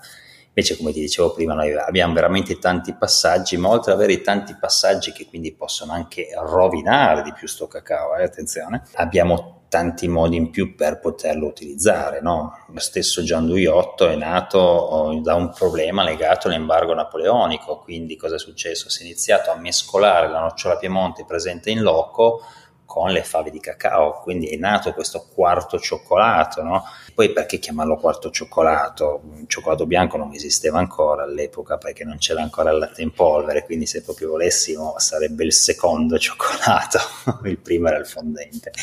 Invece, 0.53 0.75
come 0.77 0.91
ti 0.91 0.99
dicevo 0.99 1.31
prima, 1.31 1.53
noi 1.53 1.73
abbiamo 1.73 2.13
veramente 2.13 2.59
tanti 2.59 2.93
passaggi, 2.93 3.55
ma 3.55 3.69
oltre 3.69 3.93
ad 3.93 3.97
avere 3.99 4.21
tanti 4.21 4.55
passaggi 4.59 5.13
che 5.13 5.25
quindi 5.25 5.53
possono 5.53 5.93
anche 5.93 6.27
rovinare 6.33 7.21
di 7.21 7.31
più 7.31 7.47
sto 7.47 7.67
cacao, 7.67 8.15
eh, 8.15 8.23
attenzione, 8.23 8.83
abbiamo 8.95 9.61
tanti 9.71 10.09
modi 10.09 10.35
in 10.35 10.49
più 10.49 10.75
per 10.75 10.99
poterlo 10.99 11.47
utilizzare. 11.47 12.19
No? 12.19 12.65
Lo 12.67 12.79
stesso 12.81 13.23
Gianduiotto 13.23 14.09
è 14.09 14.17
nato 14.17 14.59
oh, 14.59 15.21
da 15.21 15.35
un 15.35 15.53
problema 15.53 16.03
legato 16.03 16.49
all'embargo 16.49 16.93
napoleonico, 16.93 17.79
quindi 17.79 18.17
cosa 18.17 18.35
è 18.35 18.39
successo? 18.39 18.89
Si 18.89 19.03
è 19.03 19.05
iniziato 19.05 19.49
a 19.49 19.55
mescolare 19.55 20.27
la 20.27 20.41
nocciola 20.41 20.75
Piemonte 20.75 21.23
presente 21.25 21.69
in 21.69 21.81
loco 21.81 22.41
con 22.91 23.09
le 23.11 23.23
fave 23.23 23.51
di 23.51 23.61
cacao, 23.61 24.19
quindi 24.21 24.47
è 24.47 24.57
nato 24.57 24.91
questo 24.91 25.25
quarto 25.33 25.79
cioccolato, 25.79 26.61
no? 26.61 26.83
Poi 27.15 27.31
perché 27.31 27.57
chiamarlo 27.57 27.95
quarto 27.95 28.29
cioccolato? 28.31 29.21
Il 29.39 29.45
cioccolato 29.47 29.85
bianco 29.85 30.17
non 30.17 30.33
esisteva 30.33 30.79
ancora 30.79 31.23
all'epoca 31.23 31.77
perché 31.77 32.03
non 32.03 32.17
c'era 32.17 32.41
ancora 32.41 32.69
il 32.69 32.79
latte 32.79 33.01
in 33.01 33.13
polvere, 33.13 33.63
quindi 33.63 33.85
se 33.85 34.01
proprio 34.01 34.31
volessimo 34.31 34.95
sarebbe 34.97 35.45
il 35.45 35.53
secondo 35.53 36.17
cioccolato, 36.17 36.99
il 37.47 37.59
primo 37.59 37.87
era 37.87 37.97
il 37.97 38.05
fondente. 38.05 38.73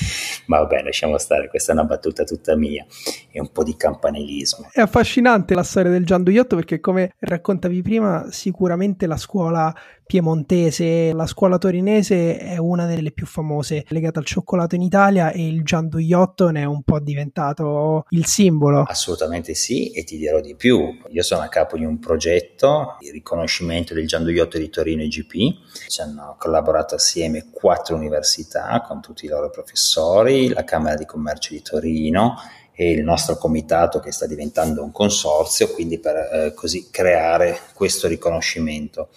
Ma 0.46 0.60
vabbè, 0.60 0.84
lasciamo 0.84 1.18
stare, 1.18 1.50
questa 1.50 1.72
è 1.72 1.74
una 1.74 1.84
battuta 1.84 2.24
tutta 2.24 2.56
mia, 2.56 2.86
è 3.30 3.40
un 3.40 3.52
po' 3.52 3.62
di 3.62 3.76
campanilismo. 3.76 4.70
È 4.72 4.80
affascinante 4.80 5.52
la 5.52 5.62
storia 5.62 5.90
del 5.90 6.06
gianduiotto 6.06 6.56
perché 6.56 6.80
come 6.80 7.12
raccontavi 7.18 7.82
prima, 7.82 8.28
sicuramente 8.30 9.06
la 9.06 9.18
scuola 9.18 9.74
piemontese, 10.08 11.12
la 11.12 11.26
scuola 11.26 11.58
torinese 11.58 12.38
è 12.38 12.56
una 12.56 12.86
delle 12.86 13.12
più 13.12 13.26
famose 13.26 13.84
legate 13.88 14.18
al 14.18 14.24
cioccolato 14.24 14.74
in 14.74 14.80
Italia 14.80 15.30
e 15.32 15.46
il 15.46 15.62
gianduiotto 15.62 16.48
ne 16.48 16.62
è 16.62 16.64
un 16.64 16.82
po' 16.82 16.98
diventato 16.98 18.06
il 18.08 18.24
simbolo. 18.24 18.84
Assolutamente 18.88 19.52
sì 19.52 19.90
e 19.90 20.04
ti 20.04 20.16
dirò 20.16 20.40
di 20.40 20.56
più. 20.56 20.98
Io 21.10 21.22
sono 21.22 21.42
a 21.42 21.48
capo 21.48 21.76
di 21.76 21.84
un 21.84 21.98
progetto 21.98 22.96
di 23.00 23.10
riconoscimento 23.10 23.92
del 23.92 24.06
gianduiotto 24.06 24.56
di 24.56 24.70
Torino 24.70 25.02
IGP. 25.02 25.88
Ci 25.88 26.00
hanno 26.00 26.36
collaborato 26.38 26.94
assieme 26.94 27.50
quattro 27.52 27.94
università 27.94 28.82
con 28.88 29.02
tutti 29.02 29.26
i 29.26 29.28
loro 29.28 29.50
professori, 29.50 30.48
la 30.48 30.64
Camera 30.64 30.96
di 30.96 31.04
Commercio 31.04 31.52
di 31.52 31.60
Torino, 31.60 32.36
e 32.72 32.92
il 32.92 33.02
nostro 33.02 33.36
comitato 33.36 33.98
che 33.98 34.12
sta 34.12 34.24
diventando 34.24 34.82
un 34.82 34.92
consorzio, 34.92 35.68
quindi 35.68 35.98
per 35.98 36.16
eh, 36.16 36.54
così 36.54 36.88
creare 36.90 37.58
questo 37.74 38.06
riconoscimento. 38.06 39.08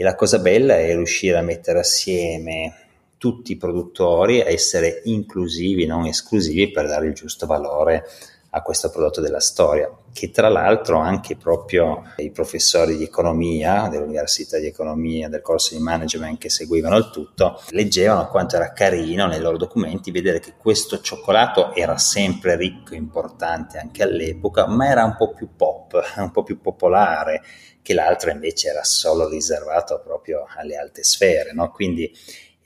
E 0.00 0.02
la 0.02 0.14
cosa 0.14 0.38
bella 0.38 0.78
è 0.78 0.94
riuscire 0.94 1.36
a 1.36 1.42
mettere 1.42 1.80
assieme 1.80 2.74
tutti 3.18 3.52
i 3.52 3.58
produttori, 3.58 4.40
a 4.40 4.48
essere 4.48 5.02
inclusivi, 5.04 5.84
non 5.84 6.06
esclusivi, 6.06 6.70
per 6.70 6.86
dare 6.86 7.08
il 7.08 7.12
giusto 7.12 7.44
valore 7.44 8.06
a 8.48 8.62
questo 8.62 8.88
prodotto 8.88 9.20
della 9.20 9.40
storia, 9.40 9.94
che 10.12 10.30
tra 10.30 10.48
l'altro 10.48 10.98
anche 10.98 11.36
proprio 11.36 12.02
i 12.16 12.30
professori 12.30 12.96
di 12.96 13.04
economia 13.04 13.88
dell'Università 13.88 14.58
di 14.58 14.66
Economia, 14.66 15.28
del 15.28 15.40
corso 15.40 15.76
di 15.76 15.82
management 15.82 16.38
che 16.38 16.50
seguivano 16.50 16.96
il 16.96 17.10
tutto, 17.10 17.62
leggevano 17.70 18.28
quanto 18.28 18.56
era 18.56 18.72
carino 18.72 19.26
nei 19.26 19.40
loro 19.40 19.56
documenti 19.56 20.10
vedere 20.10 20.40
che 20.40 20.54
questo 20.56 21.00
cioccolato 21.00 21.74
era 21.74 21.96
sempre 21.96 22.56
ricco 22.56 22.94
e 22.94 22.96
importante 22.96 23.78
anche 23.78 24.02
all'epoca, 24.02 24.66
ma 24.66 24.88
era 24.88 25.04
un 25.04 25.16
po' 25.16 25.32
più 25.32 25.50
pop, 25.56 26.02
un 26.16 26.30
po' 26.30 26.42
più 26.42 26.60
popolare 26.60 27.42
che 27.82 27.94
l'altro 27.94 28.30
invece 28.30 28.68
era 28.68 28.84
solo 28.84 29.28
riservato 29.28 30.00
proprio 30.04 30.44
alle 30.56 30.76
alte 30.76 31.02
sfere, 31.02 31.52
no? 31.52 31.70
quindi 31.70 32.12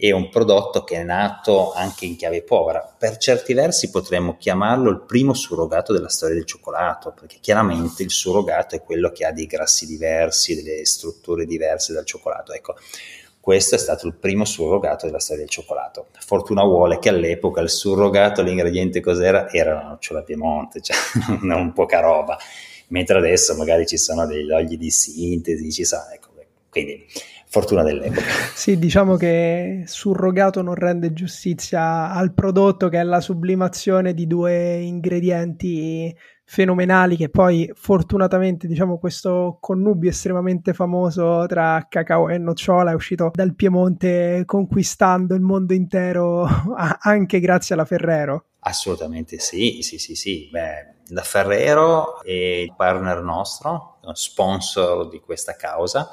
è 0.09 0.12
un 0.12 0.28
prodotto 0.28 0.84
che 0.84 0.96
è 0.96 1.02
nato 1.02 1.72
anche 1.72 2.05
in 2.05 2.16
chiave 2.16 2.42
povera. 2.42 2.80
Per 2.80 3.16
certi 3.16 3.55
versi 3.55 3.90
potremmo 3.90 4.36
chiamarlo 4.36 4.90
il 4.90 5.00
primo 5.00 5.32
surrogato 5.32 5.92
della 5.92 6.09
storia 6.09 6.34
del 6.34 6.44
cioccolato, 6.44 7.12
perché 7.12 7.38
chiaramente 7.40 8.02
il 8.02 8.11
surrogato 8.11 8.74
è 8.74 8.82
quello 8.82 9.11
che 9.12 9.24
ha 9.24 9.32
dei 9.32 9.46
grassi 9.46 9.86
diversi, 9.86 10.62
delle 10.62 10.84
strutture 10.84 11.46
diverse 11.46 11.92
dal 11.92 12.05
cioccolato. 12.05 12.52
Ecco, 12.52 12.74
questo 13.40 13.76
è 13.76 13.78
stato 13.78 14.07
il 14.07 14.14
primo 14.14 14.44
surrogato 14.44 15.07
della 15.07 15.20
storia 15.20 15.42
del 15.42 15.50
cioccolato. 15.50 16.09
Fortuna 16.18 16.64
vuole 16.64 16.98
che 16.98 17.09
all'epoca 17.09 17.61
il 17.61 17.70
surrogato, 17.70 18.42
l'ingrediente 18.42 19.00
cos'era? 19.00 19.50
Era 19.50 19.74
la 19.74 19.88
nocciola 19.88 20.22
Piemonte, 20.22 20.80
cioè 20.80 20.96
non 21.42 21.72
poca 21.72 22.00
roba 22.00 22.38
mentre 22.88 23.16
adesso 23.16 23.57
magari 23.57 23.86
ci 23.86 23.96
sono 23.96 24.26
degli 24.26 24.50
olii 24.50 24.76
di 24.76 24.90
sintesi, 24.90 25.72
ci 25.72 25.84
sono, 25.84 26.05
ecco, 26.12 26.28
quindi 26.74 27.07
fortuna 27.55 27.84
dell'epoca. 27.84 28.22
Sì, 28.55 28.78
diciamo 28.78 29.16
che 29.16 29.84
surrogato 29.86 30.62
non 30.62 30.74
rende 30.74 31.12
giustizia 31.12 32.11
al 32.11 32.32
prodotto 32.34 32.88
che 32.88 32.98
è 32.98 33.02
la 33.05 33.20
sublimazione 33.20 34.12
di 34.12 34.26
due 34.26 34.76
ingredienti 34.78 36.14
fenomenali 36.46 37.16
che 37.16 37.30
poi 37.30 37.70
fortunatamente 37.74 38.66
diciamo 38.66 38.98
questo 38.98 39.57
connubio 39.61 40.11
estremamente 40.11 40.74
famoso 40.74 41.46
tra 41.46 41.86
cacao 41.88 42.28
e 42.28 42.36
nocciola 42.36 42.90
è 42.90 42.94
uscito 42.94 43.30
dal 43.32 43.55
Piemonte 43.55 44.42
conquistando 44.44 45.34
il 45.34 45.40
mondo 45.40 45.72
intero 45.72 46.46
anche 47.00 47.40
grazie 47.40 47.74
alla 47.74 47.84
Ferrero. 47.84 48.46
Assolutamente 48.66 49.38
sì, 49.38 49.80
sì, 49.82 49.98
sì, 49.98 50.14
sì. 50.14 50.48
Beh, 50.50 50.94
la 51.09 51.22
Ferrero 51.22 52.22
è 52.22 52.30
il 52.30 52.74
partner 52.74 53.22
nostro, 53.22 53.98
sponsor 54.14 55.09
di 55.09 55.20
questa 55.20 55.55
causa 55.55 56.11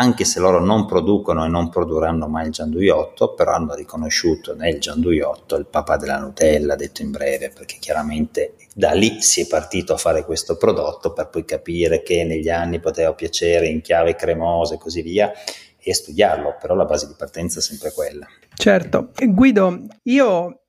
anche 0.00 0.24
se 0.24 0.40
loro 0.40 0.64
non 0.64 0.86
producono 0.86 1.44
e 1.44 1.48
non 1.48 1.68
produrranno 1.68 2.26
mai 2.26 2.46
il 2.46 2.52
gianduiotto, 2.52 3.34
però 3.34 3.52
hanno 3.52 3.74
riconosciuto 3.74 4.54
nel 4.54 4.80
gianduiotto 4.80 5.56
il 5.56 5.66
papà 5.66 5.98
della 5.98 6.18
Nutella, 6.18 6.74
detto 6.74 7.02
in 7.02 7.10
breve, 7.10 7.50
perché 7.50 7.76
chiaramente 7.78 8.54
da 8.74 8.92
lì 8.92 9.20
si 9.20 9.42
è 9.42 9.46
partito 9.46 9.92
a 9.92 9.98
fare 9.98 10.24
questo 10.24 10.56
prodotto 10.56 11.12
per 11.12 11.28
poi 11.28 11.44
capire 11.44 12.02
che 12.02 12.24
negli 12.24 12.48
anni 12.48 12.80
poteva 12.80 13.12
piacere 13.12 13.68
in 13.68 13.82
chiave 13.82 14.14
cremosa 14.14 14.74
e 14.74 14.78
così 14.78 15.02
via 15.02 15.30
e 15.78 15.92
studiarlo, 15.92 16.56
però 16.58 16.74
la 16.74 16.86
base 16.86 17.06
di 17.06 17.14
partenza 17.14 17.58
è 17.58 17.62
sempre 17.62 17.92
quella. 17.92 18.26
Certo. 18.54 19.10
Guido, 19.14 19.82
io 20.04 20.59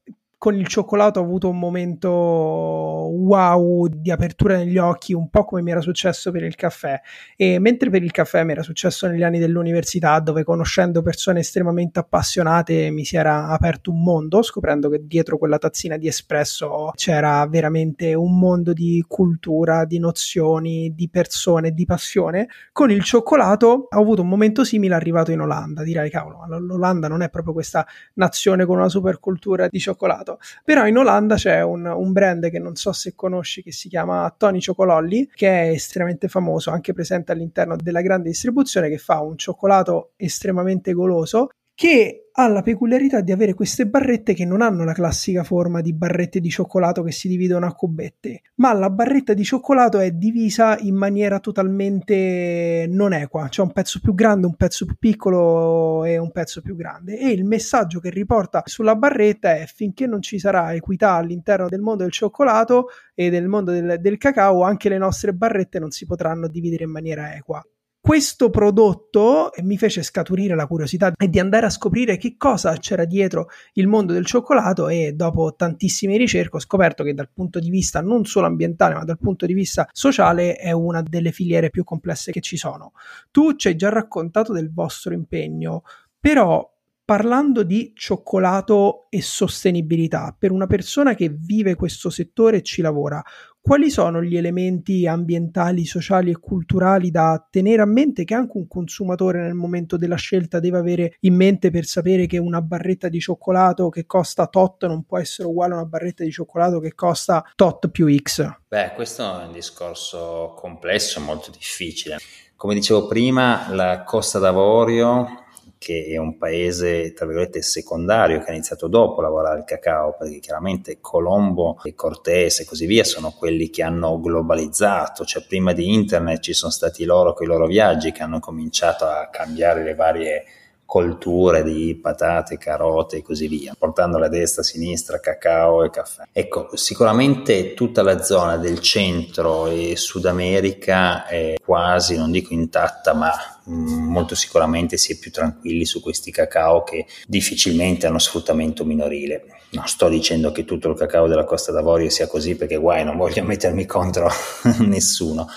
con 0.41 0.55
il 0.55 0.65
cioccolato 0.65 1.19
ho 1.19 1.23
avuto 1.23 1.49
un 1.49 1.59
momento 1.59 2.09
wow 2.09 3.85
di 3.87 4.09
apertura 4.09 4.57
negli 4.57 4.79
occhi, 4.79 5.13
un 5.13 5.29
po' 5.29 5.45
come 5.45 5.61
mi 5.61 5.69
era 5.69 5.81
successo 5.81 6.31
per 6.31 6.41
il 6.41 6.55
caffè. 6.55 6.99
E 7.35 7.59
mentre 7.59 7.91
per 7.91 8.01
il 8.01 8.09
caffè 8.09 8.43
mi 8.43 8.53
era 8.53 8.63
successo 8.63 9.05
negli 9.05 9.21
anni 9.21 9.37
dell'università, 9.37 10.19
dove 10.19 10.43
conoscendo 10.43 11.03
persone 11.03 11.41
estremamente 11.41 11.99
appassionate 11.99 12.89
mi 12.89 13.05
si 13.05 13.17
era 13.17 13.49
aperto 13.49 13.91
un 13.91 14.01
mondo, 14.01 14.41
scoprendo 14.41 14.89
che 14.89 15.05
dietro 15.05 15.37
quella 15.37 15.59
tazzina 15.59 15.95
di 15.97 16.07
espresso 16.07 16.89
c'era 16.95 17.45
veramente 17.45 18.15
un 18.15 18.39
mondo 18.39 18.73
di 18.73 19.05
cultura, 19.07 19.85
di 19.85 19.99
nozioni, 19.99 20.95
di 20.95 21.07
persone, 21.07 21.69
di 21.69 21.85
passione. 21.85 22.47
Con 22.71 22.89
il 22.89 23.03
cioccolato 23.03 23.89
ho 23.91 23.99
avuto 23.99 24.23
un 24.23 24.29
momento 24.29 24.63
simile 24.63 24.95
arrivato 24.95 25.31
in 25.31 25.41
Olanda. 25.41 25.83
Direi, 25.83 26.09
cavolo, 26.09 26.47
l'Olanda 26.57 27.07
non 27.07 27.21
è 27.21 27.29
proprio 27.29 27.53
questa 27.53 27.85
nazione 28.15 28.65
con 28.65 28.77
una 28.77 28.89
super 28.89 29.19
cultura 29.19 29.67
di 29.67 29.77
cioccolato 29.77 30.30
cioccolato. 30.31 30.39
Però 30.63 30.87
in 30.87 30.97
Olanda 30.97 31.35
c'è 31.35 31.61
un, 31.61 31.85
un, 31.85 32.11
brand 32.11 32.49
che 32.49 32.59
non 32.59 32.75
so 32.75 32.91
se 32.91 33.13
conosci 33.15 33.63
che 33.63 33.71
si 33.71 33.89
chiama 33.89 34.33
Tony 34.35 34.59
Ciocololli, 34.59 35.29
che 35.33 35.47
è 35.49 35.69
estremamente 35.69 36.27
famoso, 36.27 36.71
anche 36.71 36.93
presente 36.93 37.31
all'interno 37.31 37.75
della 37.75 38.01
grande 38.01 38.29
distribuzione, 38.29 38.89
che 38.89 38.97
fa 38.97 39.21
un 39.21 39.37
cioccolato 39.37 40.11
estremamente 40.17 40.93
goloso 40.93 41.49
che 41.81 42.29
ha 42.33 42.47
la 42.47 42.61
peculiarità 42.61 43.21
di 43.21 43.31
avere 43.31 43.55
queste 43.55 43.87
barrette 43.87 44.35
che 44.35 44.45
non 44.45 44.61
hanno 44.61 44.83
la 44.83 44.93
classica 44.93 45.43
forma 45.43 45.81
di 45.81 45.95
barrette 45.95 46.39
di 46.39 46.47
cioccolato 46.47 47.01
che 47.01 47.11
si 47.11 47.27
dividono 47.27 47.65
a 47.65 47.73
cubette, 47.73 48.43
ma 48.57 48.71
la 48.73 48.91
barretta 48.91 49.33
di 49.33 49.43
cioccolato 49.43 49.97
è 49.97 50.11
divisa 50.11 50.77
in 50.77 50.93
maniera 50.93 51.39
totalmente 51.39 52.85
non 52.87 53.13
equa, 53.13 53.47
c'è 53.47 53.63
un 53.63 53.71
pezzo 53.71 53.99
più 53.99 54.13
grande, 54.13 54.45
un 54.45 54.55
pezzo 54.57 54.85
più 54.85 54.95
piccolo 54.99 56.05
e 56.05 56.19
un 56.19 56.31
pezzo 56.31 56.61
più 56.61 56.75
grande. 56.75 57.17
E 57.17 57.31
il 57.31 57.45
messaggio 57.45 57.99
che 57.99 58.11
riporta 58.11 58.61
sulla 58.65 58.95
barretta 58.95 59.55
è 59.55 59.65
finché 59.65 60.05
non 60.05 60.21
ci 60.21 60.37
sarà 60.37 60.75
equità 60.75 61.13
all'interno 61.13 61.67
del 61.67 61.81
mondo 61.81 62.03
del 62.03 62.11
cioccolato 62.11 62.89
e 63.15 63.31
del 63.31 63.47
mondo 63.47 63.71
del, 63.71 63.97
del 63.99 64.19
cacao, 64.19 64.61
anche 64.61 64.87
le 64.87 64.99
nostre 64.99 65.33
barrette 65.33 65.79
non 65.79 65.89
si 65.89 66.05
potranno 66.05 66.47
dividere 66.47 66.83
in 66.83 66.91
maniera 66.91 67.33
equa 67.33 67.59
questo 68.01 68.49
prodotto 68.49 69.51
mi 69.61 69.77
fece 69.77 70.01
scaturire 70.01 70.55
la 70.55 70.65
curiosità 70.65 71.13
di 71.15 71.39
andare 71.39 71.67
a 71.67 71.69
scoprire 71.69 72.17
che 72.17 72.35
cosa 72.35 72.75
c'era 72.77 73.05
dietro 73.05 73.49
il 73.73 73.87
mondo 73.87 74.11
del 74.11 74.25
cioccolato 74.25 74.87
e 74.89 75.13
dopo 75.13 75.53
tantissime 75.55 76.17
ricerche 76.17 76.57
ho 76.57 76.59
scoperto 76.59 77.03
che 77.03 77.13
dal 77.13 77.29
punto 77.31 77.59
di 77.59 77.69
vista 77.69 78.01
non 78.01 78.25
solo 78.25 78.47
ambientale 78.47 78.95
ma 78.95 79.03
dal 79.03 79.19
punto 79.19 79.45
di 79.45 79.53
vista 79.53 79.87
sociale 79.91 80.55
è 80.55 80.71
una 80.71 81.03
delle 81.03 81.31
filiere 81.31 81.69
più 81.69 81.83
complesse 81.83 82.31
che 82.31 82.41
ci 82.41 82.57
sono. 82.57 82.93
Tu 83.29 83.55
ci 83.55 83.67
hai 83.67 83.75
già 83.75 83.89
raccontato 83.89 84.51
del 84.51 84.73
vostro 84.73 85.13
impegno, 85.13 85.83
però 86.19 86.67
parlando 87.11 87.63
di 87.63 87.91
cioccolato 87.93 89.07
e 89.09 89.21
sostenibilità, 89.21 90.33
per 90.37 90.51
una 90.51 90.65
persona 90.65 91.13
che 91.13 91.29
vive 91.29 91.75
questo 91.75 92.09
settore 92.09 92.57
e 92.57 92.61
ci 92.61 92.81
lavora, 92.81 93.21
quali 93.61 93.91
sono 93.91 94.23
gli 94.23 94.35
elementi 94.35 95.05
ambientali, 95.05 95.85
sociali 95.85 96.31
e 96.31 96.39
culturali 96.39 97.11
da 97.11 97.45
tenere 97.49 97.83
a 97.83 97.85
mente 97.85 98.23
che 98.23 98.33
anche 98.33 98.57
un 98.57 98.67
consumatore 98.67 99.41
nel 99.41 99.53
momento 99.53 99.97
della 99.97 100.15
scelta 100.15 100.59
deve 100.59 100.79
avere 100.79 101.15
in 101.21 101.35
mente 101.35 101.69
per 101.69 101.85
sapere 101.85 102.25
che 102.25 102.39
una 102.39 102.61
barretta 102.61 103.07
di 103.07 103.19
cioccolato 103.19 103.89
che 103.89 104.05
costa 104.05 104.47
tot 104.47 104.85
non 104.87 105.03
può 105.03 105.19
essere 105.19 105.47
uguale 105.47 105.73
a 105.73 105.77
una 105.77 105.85
barretta 105.85 106.23
di 106.23 106.31
cioccolato 106.31 106.79
che 106.79 106.95
costa 106.95 107.43
tot 107.55 107.89
più 107.89 108.13
X? 108.13 108.49
Beh, 108.67 108.93
questo 108.95 109.41
è 109.41 109.45
un 109.45 109.51
discorso 109.51 110.53
complesso, 110.57 111.19
molto 111.19 111.51
difficile. 111.51 112.17
Come 112.55 112.73
dicevo 112.73 113.07
prima, 113.07 113.67
la 113.71 114.03
Costa 114.03 114.37
d'Avorio 114.37 115.40
che 115.81 116.05
è 116.11 116.17
un 116.17 116.37
paese, 116.37 117.11
tra 117.11 117.25
virgolette, 117.25 117.63
secondario, 117.63 118.39
che 118.39 118.51
ha 118.51 118.53
iniziato 118.53 118.87
dopo 118.87 119.19
a 119.19 119.23
lavorare 119.23 119.57
il 119.57 119.65
cacao, 119.65 120.15
perché 120.15 120.37
chiaramente 120.37 120.99
Colombo 121.01 121.79
e 121.83 121.95
Cortés 121.95 122.59
e 122.59 122.65
così 122.65 122.85
via 122.85 123.03
sono 123.03 123.31
quelli 123.31 123.71
che 123.71 123.81
hanno 123.81 124.19
globalizzato, 124.19 125.25
cioè 125.25 125.43
prima 125.43 125.73
di 125.73 125.91
internet 125.91 126.39
ci 126.41 126.53
sono 126.53 126.71
stati 126.71 127.03
loro 127.03 127.33
con 127.33 127.47
i 127.47 127.49
loro 127.49 127.65
viaggi 127.65 128.11
che 128.11 128.21
hanno 128.21 128.39
cominciato 128.39 129.05
a 129.05 129.27
cambiare 129.31 129.83
le 129.83 129.95
varie 129.95 130.43
colture 130.91 131.63
di 131.63 131.97
patate, 132.01 132.57
carote 132.57 133.15
e 133.15 133.21
così 133.21 133.47
via, 133.47 133.73
portandole 133.79 134.25
a 134.25 134.27
destra, 134.27 134.61
a 134.61 134.65
sinistra, 134.65 135.21
cacao 135.21 135.85
e 135.85 135.89
caffè. 135.89 136.23
Ecco, 136.33 136.75
sicuramente 136.75 137.73
tutta 137.73 138.03
la 138.03 138.21
zona 138.21 138.57
del 138.57 138.81
centro 138.81 139.67
e 139.67 139.95
Sud 139.95 140.25
America 140.25 141.25
è 141.27 141.55
quasi, 141.63 142.17
non 142.17 142.29
dico 142.29 142.53
intatta, 142.53 143.13
ma 143.13 143.31
mm, 143.69 144.11
molto 144.11 144.35
sicuramente 144.35 144.97
si 144.97 145.13
è 145.13 145.17
più 145.17 145.31
tranquilli 145.31 145.85
su 145.85 146.01
questi 146.01 146.29
cacao 146.29 146.83
che 146.83 147.05
difficilmente 147.25 148.05
hanno 148.05 148.19
sfruttamento 148.19 148.83
minorile. 148.83 149.45
Non 149.69 149.87
sto 149.87 150.09
dicendo 150.09 150.51
che 150.51 150.65
tutto 150.65 150.89
il 150.89 150.97
cacao 150.97 151.27
della 151.27 151.45
Costa 151.45 151.71
d'Avorio 151.71 152.09
sia 152.09 152.27
così 152.27 152.57
perché 152.57 152.75
guai, 152.75 153.05
non 153.05 153.15
voglio 153.15 153.45
mettermi 153.47 153.85
contro 153.85 154.29
nessuno, 154.79 155.47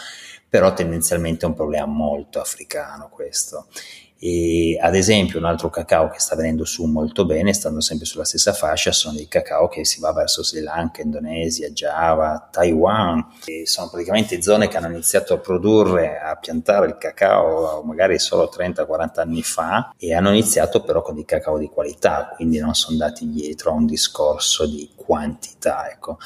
però 0.49 0.73
tendenzialmente 0.73 1.45
è 1.45 1.49
un 1.49 1.57
problema 1.57 1.87
molto 1.87 2.39
africano 2.39 3.09
questo 3.13 3.67
e 4.19 4.79
ad 4.81 4.95
esempio 4.95 5.39
un 5.39 5.45
altro 5.45 5.69
cacao 5.69 6.09
che 6.09 6.19
sta 6.19 6.35
venendo 6.35 6.65
su 6.65 6.85
molto 6.85 7.27
bene, 7.27 7.53
stando 7.53 7.81
sempre 7.81 8.07
sulla 8.07 8.25
stessa 8.25 8.53
fascia, 8.53 8.93
sono 8.93 9.19
i 9.19 9.29
cacao 9.29 9.69
che 9.69 9.85
si 9.85 10.01
va 10.01 10.13
verso 10.13 10.43
Sri 10.43 10.61
Lanka, 10.61 11.03
Indonesia, 11.03 11.69
Java, 11.69 12.49
Taiwan. 12.51 13.27
E 13.45 13.67
sono 13.67 13.91
praticamente 13.91 14.41
zone 14.41 14.69
che 14.69 14.77
hanno 14.77 14.91
iniziato 14.91 15.35
a 15.35 15.39
produrre, 15.39 16.19
a 16.19 16.37
piantare 16.37 16.87
il 16.87 16.97
cacao 16.99 17.83
magari 17.83 18.19
solo 18.19 18.51
30-40 18.55 19.21
anni 19.21 19.43
fa 19.43 19.93
e 19.99 20.15
hanno 20.15 20.31
iniziato 20.31 20.83
però 20.83 21.03
con 21.03 21.19
il 21.19 21.25
cacao 21.25 21.59
di 21.59 21.69
qualità, 21.69 22.33
quindi 22.35 22.59
non 22.59 22.75
sono 22.75 22.93
andati 22.93 23.29
dietro 23.31 23.71
a 23.71 23.75
un 23.75 23.87
discorso 23.87 24.67
di 24.67 24.91
quantità. 24.95 25.91
Ecco. 25.91 26.19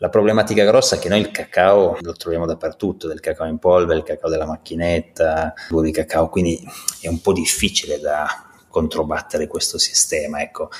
La 0.00 0.10
problematica 0.10 0.64
grossa 0.64 0.94
è 0.94 0.98
che 1.00 1.08
noi 1.08 1.18
il 1.18 1.32
cacao 1.32 1.96
lo 2.00 2.12
troviamo 2.12 2.46
dappertutto, 2.46 3.08
del 3.08 3.18
cacao 3.18 3.46
in 3.46 3.58
polvere, 3.58 3.98
il 3.98 4.04
cacao 4.04 4.30
della 4.30 4.46
macchinetta, 4.46 5.54
il 5.56 5.66
burro 5.68 5.82
di 5.82 5.90
cacao, 5.90 6.28
quindi 6.28 6.64
è 7.00 7.08
un 7.08 7.20
po' 7.20 7.32
difficile 7.32 7.98
da 7.98 8.26
controbattere 8.68 9.48
questo 9.48 9.76
sistema, 9.76 10.40
ecco. 10.40 10.70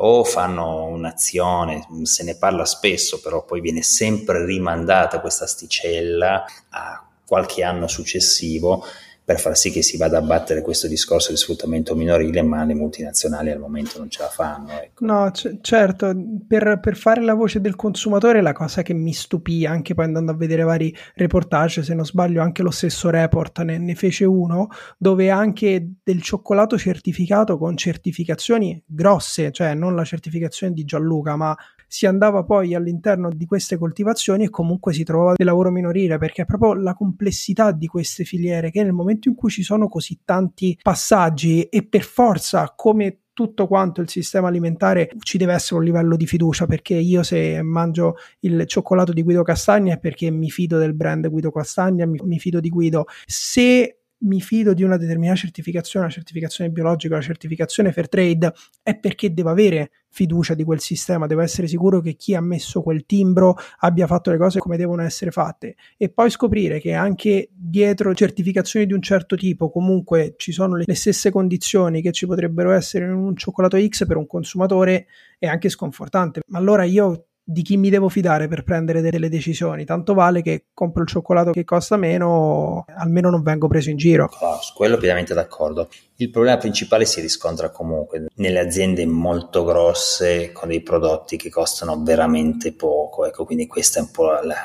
O 0.00 0.22
fanno 0.22 0.84
un'azione, 0.84 1.88
se 2.02 2.24
ne 2.24 2.36
parla 2.36 2.66
spesso, 2.66 3.20
però 3.20 3.42
poi 3.42 3.62
viene 3.62 3.82
sempre 3.82 4.44
rimandata 4.44 5.20
questa 5.20 5.44
asticella 5.44 6.44
a 6.68 7.04
qualche 7.26 7.64
anno 7.64 7.88
successivo 7.88 8.84
per 9.28 9.38
far 9.38 9.58
sì 9.58 9.70
che 9.70 9.82
si 9.82 9.98
vada 9.98 10.16
a 10.16 10.22
battere 10.22 10.62
questo 10.62 10.88
discorso 10.88 11.32
di 11.32 11.36
sfruttamento 11.36 11.94
minorile, 11.94 12.40
ma 12.40 12.64
le 12.64 12.72
multinazionali 12.72 13.50
al 13.50 13.58
momento 13.58 13.98
non 13.98 14.08
ce 14.08 14.22
la 14.22 14.28
fanno. 14.30 14.70
Ecco. 14.70 15.04
No, 15.04 15.30
c- 15.30 15.58
certo, 15.60 16.16
per, 16.46 16.80
per, 16.80 16.96
fare 16.96 17.20
la 17.20 17.34
voce 17.34 17.60
del 17.60 17.76
consumatore 17.76 18.40
la 18.40 18.54
cosa 18.54 18.80
che 18.80 18.94
mi 18.94 19.12
stupì, 19.12 19.66
anche 19.66 19.92
poi 19.92 20.06
andando 20.06 20.32
a 20.32 20.34
vedere 20.34 20.62
vari 20.62 20.96
reportage, 21.14 21.82
se 21.82 21.92
non 21.92 22.06
sbaglio 22.06 22.40
anche 22.40 22.62
lo 22.62 22.70
stesso 22.70 23.10
report 23.10 23.60
ne, 23.64 23.76
ne 23.76 23.94
fece 23.94 24.24
uno, 24.24 24.68
dove 24.96 25.28
anche 25.28 25.96
del 26.02 26.22
cioccolato 26.22 26.78
certificato 26.78 27.58
con 27.58 27.76
certificazioni 27.76 28.82
grosse, 28.86 29.52
cioè 29.52 29.74
non 29.74 29.94
la 29.94 30.04
certificazione 30.04 30.72
di 30.72 30.86
Gianluca, 30.86 31.36
ma 31.36 31.54
si 31.88 32.06
andava 32.06 32.44
poi 32.44 32.74
all'interno 32.74 33.30
di 33.30 33.46
queste 33.46 33.78
coltivazioni 33.78 34.44
e 34.44 34.50
comunque 34.50 34.92
si 34.92 35.02
trovava 35.02 35.34
del 35.36 35.46
lavoro 35.46 35.70
minorile 35.70 36.18
perché 36.18 36.42
è 36.42 36.44
proprio 36.44 36.74
la 36.74 36.94
complessità 36.94 37.72
di 37.72 37.86
queste 37.86 38.24
filiere 38.24 38.70
che 38.70 38.82
nel 38.82 38.92
momento 38.92 39.28
in 39.28 39.34
cui 39.34 39.50
ci 39.50 39.62
sono 39.62 39.88
così 39.88 40.20
tanti 40.24 40.78
passaggi 40.80 41.62
e 41.64 41.84
per 41.84 42.02
forza 42.02 42.72
come 42.76 43.22
tutto 43.38 43.68
quanto 43.68 44.00
il 44.00 44.08
sistema 44.08 44.48
alimentare 44.48 45.10
ci 45.20 45.38
deve 45.38 45.52
essere 45.52 45.76
un 45.76 45.84
livello 45.84 46.16
di 46.16 46.26
fiducia 46.26 46.66
perché 46.66 46.94
io 46.94 47.22
se 47.22 47.62
mangio 47.62 48.16
il 48.40 48.66
cioccolato 48.66 49.12
di 49.12 49.22
Guido 49.22 49.44
Castagna 49.44 49.94
è 49.94 50.00
perché 50.00 50.28
mi 50.32 50.50
fido 50.50 50.76
del 50.76 50.92
brand 50.92 51.28
Guido 51.28 51.52
Castagna, 51.52 52.04
mi, 52.04 52.18
mi 52.24 52.40
fido 52.40 52.58
di 52.58 52.68
Guido. 52.68 53.04
Se 53.26 53.97
mi 54.20 54.40
fido 54.40 54.74
di 54.74 54.82
una 54.82 54.96
determinata 54.96 55.38
certificazione, 55.38 56.06
la 56.06 56.12
certificazione 56.12 56.70
biologica, 56.70 57.16
la 57.16 57.20
certificazione 57.20 57.92
fair 57.92 58.08
trade, 58.08 58.52
è 58.82 58.98
perché 58.98 59.32
devo 59.32 59.50
avere 59.50 59.90
fiducia 60.10 60.54
di 60.54 60.64
quel 60.64 60.80
sistema, 60.80 61.26
devo 61.26 61.42
essere 61.42 61.68
sicuro 61.68 62.00
che 62.00 62.14
chi 62.14 62.34
ha 62.34 62.40
messo 62.40 62.82
quel 62.82 63.04
timbro 63.06 63.56
abbia 63.80 64.06
fatto 64.06 64.30
le 64.30 64.38
cose 64.38 64.58
come 64.58 64.76
devono 64.76 65.02
essere 65.02 65.30
fatte 65.30 65.76
e 65.96 66.08
poi 66.08 66.30
scoprire 66.30 66.80
che 66.80 66.94
anche 66.94 67.50
dietro 67.52 68.14
certificazioni 68.14 68.86
di 68.86 68.94
un 68.94 69.02
certo 69.02 69.36
tipo 69.36 69.70
comunque 69.70 70.34
ci 70.36 70.50
sono 70.50 70.76
le, 70.76 70.94
stesse 70.94 71.30
condizioni 71.30 72.02
che 72.02 72.10
ci 72.12 72.26
potrebbero 72.26 72.72
essere 72.72 73.04
in 73.04 73.12
un 73.12 73.36
cioccolato 73.36 73.78
X 73.78 74.06
per 74.06 74.16
un 74.16 74.26
consumatore 74.26 75.06
è 75.38 75.46
anche 75.46 75.68
sconfortante. 75.68 76.40
Ma 76.48 76.58
allora 76.58 76.82
io 76.84 77.27
di 77.50 77.62
chi 77.62 77.78
mi 77.78 77.88
devo 77.88 78.10
fidare 78.10 78.46
per 78.46 78.62
prendere 78.62 79.00
delle 79.00 79.30
decisioni. 79.30 79.86
Tanto 79.86 80.12
vale 80.12 80.42
che 80.42 80.66
compro 80.74 81.02
il 81.02 81.08
cioccolato 81.08 81.50
che 81.50 81.64
costa 81.64 81.96
meno, 81.96 82.84
almeno 82.98 83.30
non 83.30 83.42
vengo 83.42 83.68
preso 83.68 83.88
in 83.88 83.96
giro. 83.96 84.28
Oh, 84.40 84.60
su 84.60 84.74
quello 84.74 84.98
pienamente 84.98 85.32
d'accordo. 85.32 85.88
Il 86.16 86.28
problema 86.28 86.58
principale 86.58 87.06
si 87.06 87.22
riscontra 87.22 87.70
comunque 87.70 88.26
nelle 88.34 88.58
aziende 88.58 89.06
molto 89.06 89.64
grosse 89.64 90.52
con 90.52 90.68
dei 90.68 90.82
prodotti 90.82 91.38
che 91.38 91.48
costano 91.48 92.02
veramente 92.02 92.74
poco. 92.74 93.24
Ecco, 93.24 93.46
quindi 93.46 93.66
questa 93.66 93.98
è 93.98 94.02
un 94.02 94.10
po' 94.10 94.26
la, 94.42 94.56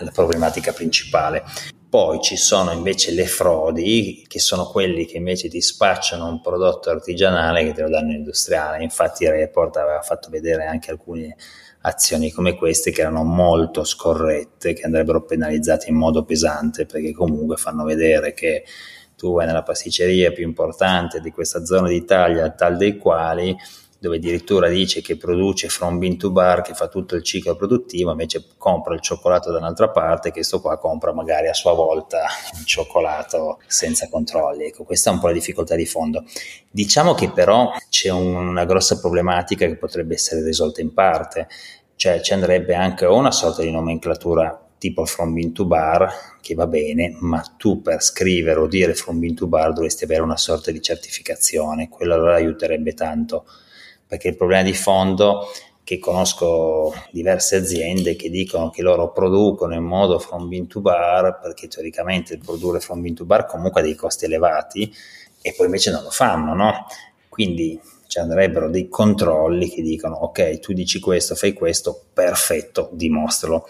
la 0.00 0.10
problematica 0.12 0.72
principale. 0.72 1.42
Poi 1.88 2.20
ci 2.20 2.36
sono 2.36 2.72
invece 2.72 3.12
le 3.12 3.24
frodi, 3.24 4.22
che 4.28 4.38
sono 4.38 4.66
quelli 4.66 5.06
che 5.06 5.16
invece 5.16 5.48
ti 5.48 5.62
spacciano 5.62 6.28
un 6.28 6.42
prodotto 6.42 6.90
artigianale 6.90 7.64
che 7.64 7.72
te 7.72 7.80
lo 7.80 7.88
danno 7.88 8.12
industriale. 8.12 8.84
Infatti 8.84 9.24
il 9.24 9.30
report 9.30 9.78
aveva 9.78 10.02
fatto 10.02 10.28
vedere 10.28 10.66
anche 10.66 10.90
alcune 10.90 11.34
azioni 11.82 12.30
come 12.30 12.54
queste 12.54 12.90
che 12.90 13.02
erano 13.02 13.22
molto 13.22 13.84
scorrette, 13.84 14.72
che 14.72 14.82
andrebbero 14.84 15.24
penalizzate 15.24 15.88
in 15.90 15.96
modo 15.96 16.24
pesante 16.24 16.86
perché 16.86 17.12
comunque 17.12 17.56
fanno 17.56 17.84
vedere 17.84 18.34
che 18.34 18.64
tu 19.16 19.34
vai 19.34 19.46
nella 19.46 19.62
pasticceria 19.62 20.32
più 20.32 20.44
importante 20.44 21.20
di 21.20 21.30
questa 21.30 21.64
zona 21.64 21.88
d'Italia, 21.88 22.50
tal 22.50 22.76
dei 22.76 22.96
quali 22.96 23.56
dove 24.00 24.16
addirittura 24.16 24.68
dice 24.68 25.00
che 25.00 25.16
produce 25.16 25.68
from 25.68 25.98
bean 25.98 26.16
to 26.16 26.30
bar, 26.30 26.62
che 26.62 26.72
fa 26.72 26.86
tutto 26.86 27.16
il 27.16 27.24
ciclo 27.24 27.56
produttivo, 27.56 28.12
invece 28.12 28.44
compra 28.56 28.94
il 28.94 29.00
cioccolato 29.00 29.50
da 29.50 29.58
un'altra 29.58 29.88
parte, 29.88 30.28
che 30.28 30.36
questo 30.36 30.60
qua 30.60 30.78
compra 30.78 31.12
magari 31.12 31.48
a 31.48 31.54
sua 31.54 31.72
volta 31.72 32.26
il 32.58 32.64
cioccolato 32.64 33.60
senza 33.66 34.08
controlli. 34.08 34.66
Ecco, 34.66 34.84
questa 34.84 35.10
è 35.10 35.14
un 35.14 35.18
po' 35.18 35.26
la 35.26 35.32
difficoltà 35.32 35.74
di 35.74 35.86
fondo. 35.86 36.24
Diciamo 36.70 37.14
che 37.14 37.30
però 37.30 37.72
c'è 37.88 38.10
una 38.10 38.64
grossa 38.64 39.00
problematica 39.00 39.66
che 39.66 39.76
potrebbe 39.76 40.14
essere 40.14 40.44
risolta 40.44 40.80
in 40.80 40.94
parte, 40.94 41.48
cioè 41.96 42.20
ci 42.20 42.32
andrebbe 42.32 42.74
anche 42.74 43.04
una 43.04 43.32
sorta 43.32 43.62
di 43.62 43.72
nomenclatura 43.72 44.62
tipo 44.78 45.04
from 45.06 45.34
bean 45.34 45.52
to 45.52 45.64
bar 45.64 46.08
che 46.40 46.54
va 46.54 46.68
bene, 46.68 47.16
ma 47.18 47.42
tu 47.56 47.82
per 47.82 48.00
scrivere 48.00 48.60
o 48.60 48.68
dire 48.68 48.94
from 48.94 49.18
bean 49.18 49.34
to 49.34 49.48
bar 49.48 49.72
dovresti 49.72 50.04
avere 50.04 50.22
una 50.22 50.36
sorta 50.36 50.70
di 50.70 50.80
certificazione, 50.80 51.88
quello 51.88 52.14
allora 52.14 52.36
aiuterebbe 52.36 52.94
tanto 52.94 53.44
perché 54.08 54.28
il 54.28 54.36
problema 54.36 54.62
di 54.62 54.74
fondo 54.74 55.46
che 55.84 55.98
conosco 55.98 56.92
diverse 57.12 57.56
aziende 57.56 58.16
che 58.16 58.28
dicono 58.28 58.70
che 58.70 58.82
loro 58.82 59.12
producono 59.12 59.74
in 59.74 59.84
modo 59.84 60.18
from 60.18 60.48
bean 60.48 60.66
to 60.66 60.80
bar 60.80 61.38
perché 61.40 61.68
teoricamente 61.68 62.36
produrre 62.38 62.80
from 62.80 63.00
bean 63.00 63.14
to 63.14 63.24
bar 63.24 63.46
comunque 63.46 63.80
ha 63.80 63.84
dei 63.84 63.94
costi 63.94 64.24
elevati 64.24 64.92
e 65.40 65.54
poi 65.56 65.66
invece 65.66 65.90
non 65.90 66.02
lo 66.02 66.10
fanno, 66.10 66.54
no? 66.54 66.86
Quindi 67.28 67.80
ci 68.06 68.18
andrebbero 68.18 68.68
dei 68.68 68.88
controlli 68.88 69.68
che 69.68 69.82
dicono 69.82 70.16
ok, 70.16 70.58
tu 70.58 70.72
dici 70.72 70.98
questo, 70.98 71.34
fai 71.34 71.52
questo, 71.52 72.06
perfetto, 72.12 72.88
dimostralo. 72.92 73.66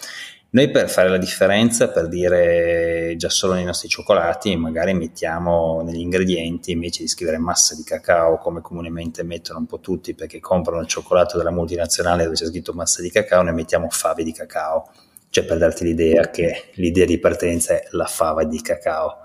Noi 0.51 0.71
per 0.71 0.89
fare 0.89 1.11
la 1.11 1.19
differenza, 1.19 1.91
per 1.91 2.09
dire 2.09 3.13
già 3.19 3.29
solo 3.29 3.53
nei 3.53 3.65
nostri 3.65 3.87
cioccolati, 3.87 4.57
magari 4.57 4.95
mettiamo 4.95 5.83
negli 5.83 6.01
ingredienti, 6.01 6.71
invece 6.71 7.03
di 7.03 7.09
scrivere 7.09 7.37
massa 7.37 7.75
di 7.75 7.85
cacao, 7.85 8.39
come 8.39 8.63
comunemente 8.63 9.23
mettono 9.25 9.59
un 9.59 9.67
po' 9.67 9.79
tutti 9.79 10.15
perché 10.15 10.41
comprano 10.41 10.81
il 10.81 10.87
cioccolato 10.87 11.37
della 11.37 11.51
multinazionale 11.51 12.23
dove 12.25 12.35
c'è 12.35 12.47
scritto 12.47 12.73
massa 12.73 13.03
di 13.03 13.11
cacao, 13.11 13.43
noi 13.43 13.53
mettiamo 13.53 13.91
fave 13.91 14.25
di 14.25 14.33
cacao. 14.33 14.91
Cioè 15.29 15.45
per 15.45 15.59
darti 15.59 15.85
l'idea 15.85 16.31
che 16.31 16.71
l'idea 16.77 17.05
di 17.05 17.19
partenza 17.19 17.75
è 17.75 17.87
la 17.91 18.07
fava 18.07 18.45
di 18.45 18.63
cacao, 18.63 19.19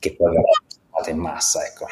che 0.00 0.16
poi 0.16 0.34
va 0.34 1.08
in 1.08 1.18
massa, 1.18 1.64
ecco. 1.64 1.86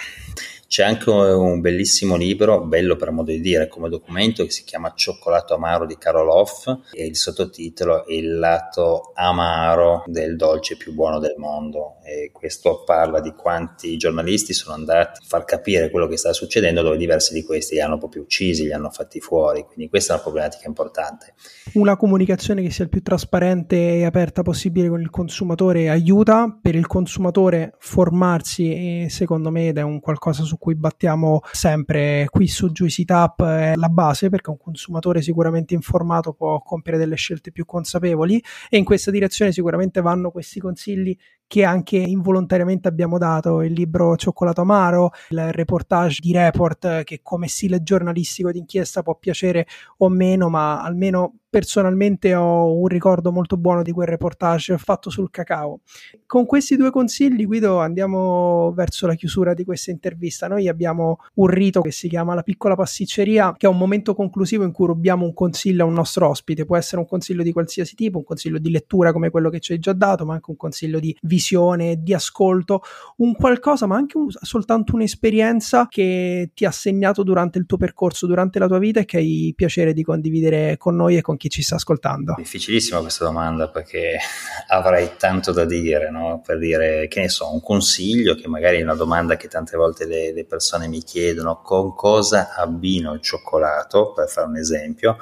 C'è 0.69 0.83
anche 0.83 1.11
un 1.11 1.61
bellissimo 1.61 2.17
libro, 2.17 2.65
bello 2.65 2.97
per 2.97 3.13
modo 3.13 3.31
di 3.31 3.41
dire, 3.41 3.69
come 3.69 3.89
documento, 3.89 4.45
che 4.45 4.51
si 4.51 4.65
chiama 4.65 4.93
Cioccolato 4.95 5.55
amaro 5.55 5.87
di 5.87 5.97
Karoloff 5.97 6.67
e 6.93 7.07
il 7.07 7.17
sottotitolo 7.17 8.05
è 8.05 8.13
Il 8.13 8.39
lato 8.39 9.13
amaro 9.15 10.03
del 10.07 10.35
dolce 10.35 10.77
più 10.77 10.93
buono 10.93 11.21
del 11.21 11.35
mondo. 11.37 11.99
E 12.03 12.31
questo 12.33 12.83
parla 12.85 13.21
di 13.21 13.33
quanti 13.33 13.97
giornalisti 13.97 14.53
sono 14.53 14.75
andati 14.75 15.21
a 15.23 15.25
far 15.25 15.45
capire 15.45 15.89
quello 15.89 16.09
che 16.09 16.17
sta 16.17 16.33
succedendo, 16.33 16.83
dove 16.83 16.97
diversi 16.97 17.33
di 17.33 17.45
questi 17.45 17.75
li 17.75 17.81
hanno 17.81 17.99
proprio 17.99 18.23
uccisi, 18.23 18.65
li 18.65 18.73
hanno 18.73 18.91
fatti 18.91 19.21
fuori. 19.21 19.65
Quindi 19.65 19.89
questa 19.89 20.13
è 20.13 20.15
una 20.15 20.25
problematica 20.25 20.67
importante. 20.67 21.35
Una 21.75 21.97
comunicazione 21.97 22.63
che 22.63 22.71
sia 22.71 22.85
il 22.85 22.91
più 22.91 23.03
trasparente 23.03 23.77
e 23.77 24.05
aperta 24.05 24.43
possibile 24.43 24.89
con 24.89 25.01
il 25.01 25.11
consumatore 25.11 25.89
aiuta 25.89 26.59
per 26.61 26.75
il 26.75 26.89
consumatore 26.89 27.75
formarsi 27.79 29.05
e 29.05 29.11
secondo 29.11 29.51
me 29.51 29.69
ed 29.69 29.79
è 29.79 29.83
un 29.83 30.01
qualcosa 30.01 30.43
su 30.43 30.56
cui 30.57 30.75
battiamo 30.75 31.41
sempre 31.53 32.27
qui 32.31 32.49
su 32.49 32.71
Juicy 32.71 33.05
Tap 33.05 33.43
è 33.45 33.75
la 33.77 33.89
base 33.89 34.29
perché 34.29 34.51
un 34.51 34.59
consumatore 34.59 35.23
sicuramente 35.23 35.75
informato 35.75 36.33
può 36.33 36.61
compiere 36.63 36.99
delle 36.99 37.17
scelte 37.17 37.53
più 37.53 37.65
consapevoli 37.65 38.43
e 38.69 38.77
in 38.77 38.85
questa 38.85 39.11
direzione 39.11 39.53
sicuramente 39.53 40.01
vanno 40.01 40.31
questi 40.31 40.61
consigli 40.61 41.17
che 41.47 41.65
anche 41.65 41.97
involontariamente 41.97 42.89
abbiamo 42.89 43.19
dato, 43.19 43.63
il 43.63 43.73
libro 43.73 44.17
Cioccolato 44.17 44.63
Amaro, 44.63 45.11
il 45.31 45.53
reportage 45.53 46.19
di 46.21 46.33
Report 46.33 47.05
che 47.05 47.21
come 47.23 47.49
stile 47.49 47.83
giornalistico 47.83 48.51
d'inchiesta 48.51 49.03
può 49.03 49.15
piacere 49.17 49.67
o 49.99 50.09
meno, 50.09 50.49
ma 50.49 50.83
almeno 50.83 51.35
personalmente 51.57 52.35
ho 52.35 52.71
un 52.71 52.87
ricordo 52.87 53.33
molto 53.33 53.57
buono 53.57 53.83
di 53.83 53.91
quel 53.91 54.09
reportage 54.09 54.77
fatto 54.77 55.09
sul 55.09 55.31
cacao. 55.31 55.81
Con 56.27 56.45
questi 56.45 56.77
due 56.77 56.91
consigli, 56.91 57.47
Guido, 57.47 57.81
andiamo 57.81 58.73
verso 58.75 59.07
la 59.07 59.15
chiusura 59.15 59.55
di 59.55 59.65
questa 59.65 59.91
intervista. 59.91 60.49
Noi 60.49 60.69
abbiamo 60.69 61.17
un 61.35 61.47
rito 61.47 61.81
che 61.81 61.93
si 61.93 62.11
chiama 62.11 62.35
la 62.35 62.43
piccola 62.43 62.75
pasticceria, 62.75 63.55
che 63.57 63.67
è 63.67 63.71
un 63.71 63.79
momento 63.79 64.15
conclusivo 64.15 64.65
in 64.65 64.73
cui 64.73 64.87
rubiamo 64.87 65.25
un 65.25 65.33
consiglio 65.33 65.85
a 65.85 65.87
un 65.87 65.95
nostro 65.95 66.29
ospite. 66.29 66.67
Può 66.67 66.77
essere 66.77 67.01
un 67.01 67.07
consiglio 67.07 67.43
di 67.43 67.53
qualsiasi 67.53 67.95
tipo, 67.95 68.19
un 68.19 68.25
consiglio 68.25 68.59
di 68.59 68.71
lettura 68.71 69.13
come 69.13 69.31
quello 69.31 69.49
che 69.49 69.61
ci 69.61 69.73
hai 69.73 69.79
già 69.79 69.95
dato, 69.95 70.27
ma 70.27 70.35
anche 70.35 70.51
un 70.51 70.57
consiglio 70.57 71.01
di 71.01 71.17
visione, 71.37 72.03
di 72.03 72.15
ascolto, 72.15 72.83
un 73.17 73.35
qualcosa, 73.35 73.87
ma 73.87 73.97
anche 73.97 74.17
un, 74.17 74.29
soltanto 74.31 74.95
un'esperienza 74.95 75.87
che 75.89 76.51
ti 76.55 76.65
ha 76.65 76.71
segnato 76.71 77.23
durante 77.23 77.59
il 77.59 77.67
tuo 77.67 77.77
percorso, 77.77 78.27
durante 78.27 78.59
la 78.59 78.67
tua 78.67 78.79
vita 78.79 79.01
e 79.01 79.05
che 79.05 79.19
hai 79.19 79.53
piacere 79.55 79.93
di 79.93 80.03
condividere 80.03 80.77
con 80.79 80.97
noi 80.97 81.17
e 81.17 81.21
con 81.21 81.37
chi 81.37 81.51
ci 81.51 81.63
sta 81.63 81.75
ascoltando? 81.75 82.35
Difficilissima 82.37 83.01
questa 83.01 83.25
domanda 83.25 83.69
perché 83.69 84.17
avrei 84.69 85.11
tanto 85.19 85.53
da 85.53 85.67
dire, 85.67 86.11
no? 86.11 86.43
per 86.45 86.59
dire 86.59 87.07
che 87.09 87.21
ne 87.21 87.29
so, 87.29 87.53
un 87.53 87.61
consiglio 87.61 88.35
che 88.35 88.49
magari 88.49 88.79
è 88.79 88.83
una 88.83 88.95
domanda 88.95 89.37
che 89.37 89.49
tante 89.49 89.77
volte 89.77 90.07
le, 90.07 90.33
le 90.33 90.45
persone 90.47 90.89
mi 90.89 91.03
chiedono, 91.03 91.61
con 91.63 91.95
cosa 91.95 92.55
abbino 92.55 93.13
il 93.13 93.21
cioccolato, 93.21 94.13
per 94.13 94.29
fare 94.29 94.47
un 94.47 94.57
esempio, 94.57 95.19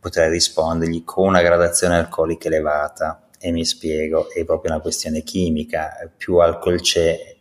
potrei 0.00 0.30
rispondergli 0.30 1.04
con 1.04 1.28
una 1.28 1.42
gradazione 1.42 1.96
alcolica 1.96 2.48
elevata. 2.48 3.23
E 3.46 3.52
mi 3.52 3.66
spiego, 3.66 4.30
è 4.30 4.42
proprio 4.42 4.72
una 4.72 4.80
questione 4.80 5.22
chimica, 5.22 6.10
più 6.16 6.38
alcol 6.38 6.80
c'è, 6.80 7.36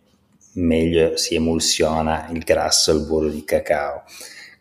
meglio 0.56 1.16
si 1.16 1.36
emulsiona 1.36 2.28
il 2.34 2.40
grasso 2.40 2.92
il 2.92 3.06
burro 3.06 3.30
di 3.30 3.46
cacao 3.46 4.04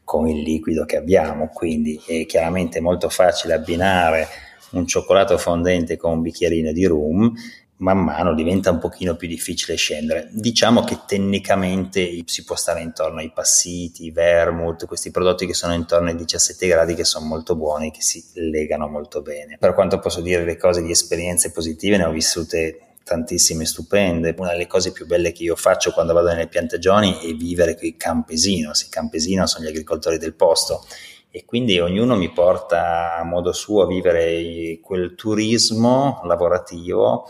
con 0.04 0.28
il 0.28 0.40
liquido 0.40 0.84
che 0.84 0.96
abbiamo, 0.96 1.48
quindi 1.48 2.00
è 2.06 2.26
chiaramente 2.26 2.78
molto 2.78 3.08
facile 3.08 3.54
abbinare 3.54 4.28
un 4.70 4.86
cioccolato 4.86 5.36
fondente 5.36 5.96
con 5.96 6.12
un 6.12 6.22
bicchierino 6.22 6.70
di 6.70 6.84
rum, 6.84 7.34
man 7.82 7.98
mano 7.98 8.32
diventa 8.32 8.70
un 8.70 8.78
pochino 8.78 9.16
più 9.16 9.26
difficile 9.26 9.76
scendere. 9.76 10.28
Diciamo 10.30 10.84
che 10.84 11.00
tecnicamente 11.04 12.22
si 12.26 12.44
può 12.44 12.54
stare 12.54 12.80
intorno 12.80 13.18
ai 13.18 13.32
passiti, 13.32 14.12
vermouth, 14.12 14.86
questi 14.86 15.10
prodotti 15.10 15.46
che 15.46 15.54
sono 15.54 15.74
intorno 15.74 16.08
ai 16.08 16.16
17 16.16 16.66
gradi 16.68 16.94
che 16.94 17.04
sono 17.04 17.26
molto 17.26 17.56
buoni, 17.56 17.90
che 17.90 18.00
si 18.00 18.24
legano 18.34 18.86
molto 18.86 19.20
bene. 19.20 19.56
Per 19.58 19.74
quanto 19.74 19.98
posso 19.98 20.20
dire 20.20 20.44
le 20.44 20.56
cose 20.56 20.80
di 20.80 20.92
esperienze 20.92 21.50
positive, 21.50 21.96
ne 21.96 22.04
ho 22.04 22.12
vissute 22.12 22.78
tantissime 23.02 23.66
stupende. 23.66 24.32
Una 24.38 24.52
delle 24.52 24.68
cose 24.68 24.92
più 24.92 25.04
belle 25.04 25.32
che 25.32 25.42
io 25.42 25.56
faccio 25.56 25.90
quando 25.90 26.12
vado 26.12 26.28
nelle 26.28 26.46
piantagioni 26.46 27.18
è 27.18 27.34
vivere 27.34 27.74
con 27.74 27.86
i 27.86 27.96
campesinos. 27.96 28.82
I 28.82 28.90
campesinos 28.90 29.50
sono 29.50 29.64
gli 29.64 29.68
agricoltori 29.68 30.18
del 30.18 30.34
posto 30.34 30.84
e 31.32 31.44
quindi 31.44 31.80
ognuno 31.80 32.14
mi 32.14 32.30
porta 32.30 33.16
a 33.16 33.24
modo 33.24 33.52
suo 33.52 33.82
a 33.82 33.86
vivere 33.86 34.78
quel 34.80 35.16
turismo 35.16 36.20
lavorativo 36.26 37.26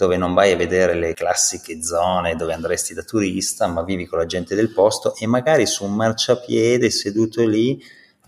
dove 0.00 0.16
non 0.16 0.32
vai 0.32 0.52
a 0.52 0.56
vedere 0.56 0.94
le 0.94 1.12
classiche 1.12 1.82
zone 1.82 2.34
dove 2.34 2.54
andresti 2.54 2.94
da 2.94 3.02
turista, 3.02 3.66
ma 3.66 3.82
vivi 3.82 4.06
con 4.06 4.18
la 4.18 4.24
gente 4.24 4.54
del 4.54 4.72
posto 4.72 5.14
e 5.14 5.26
magari 5.26 5.66
su 5.66 5.84
un 5.84 5.94
marciapiede 5.94 6.88
seduto 6.88 7.46
lì 7.46 7.78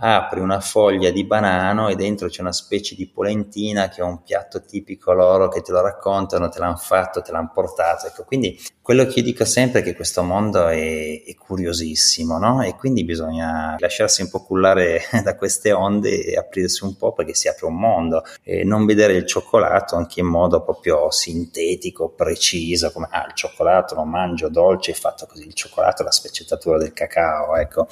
apri 0.04 0.40
una 0.40 0.58
foglia 0.58 1.12
di 1.12 1.24
banano 1.24 1.88
e 1.88 1.94
dentro 1.94 2.26
c'è 2.26 2.40
una 2.40 2.52
specie 2.52 2.96
di 2.96 3.06
polentina 3.06 3.88
che 3.88 4.00
è 4.00 4.04
un 4.04 4.22
piatto 4.22 4.60
tipico 4.60 5.12
loro 5.12 5.46
che 5.46 5.62
te 5.62 5.70
lo 5.70 5.80
raccontano, 5.80 6.48
te 6.48 6.58
l'hanno 6.58 6.76
fatto, 6.76 7.22
te 7.22 7.30
l'hanno 7.30 7.52
portato. 7.54 8.08
Ecco, 8.08 8.24
quindi 8.24 8.58
quello 8.82 9.06
che 9.06 9.20
io 9.20 9.24
dico 9.24 9.44
sempre 9.44 9.78
è 9.78 9.82
che 9.84 9.94
questo 9.94 10.24
mondo 10.24 10.66
è, 10.66 11.22
è 11.22 11.34
curiosissimo, 11.36 12.36
no? 12.38 12.62
E 12.62 12.74
quindi 12.74 13.04
bisogna 13.04 13.76
lasciarsi 13.78 14.22
un 14.22 14.28
po' 14.28 14.42
cullare 14.42 15.02
da 15.22 15.36
queste 15.36 15.70
onde 15.70 16.24
e 16.24 16.36
aprirsi 16.36 16.82
un 16.82 16.96
po' 16.96 17.12
perché 17.12 17.32
si 17.32 17.46
apre 17.46 17.66
un 17.66 17.78
mondo 17.78 18.24
e 18.42 18.64
non 18.64 18.84
vedere 18.84 19.14
il 19.14 19.24
cioccolato 19.24 19.94
anche 19.94 20.18
in 20.18 20.26
modo 20.26 20.62
proprio 20.64 21.12
sintetico, 21.12 22.08
preciso, 22.08 22.90
come 22.90 23.06
ah, 23.08 23.24
il 23.28 23.34
cioccolato 23.34 23.94
lo 23.94 24.04
mangio 24.04 24.48
dolce, 24.48 24.90
è 24.90 24.94
fatto 24.94 25.26
così, 25.26 25.46
il 25.46 25.54
cioccolato 25.54 26.02
è 26.02 26.04
la 26.04 26.10
sfaccettatura 26.10 26.76
del 26.76 26.92
cacao, 26.92 27.54
ecco. 27.54 27.86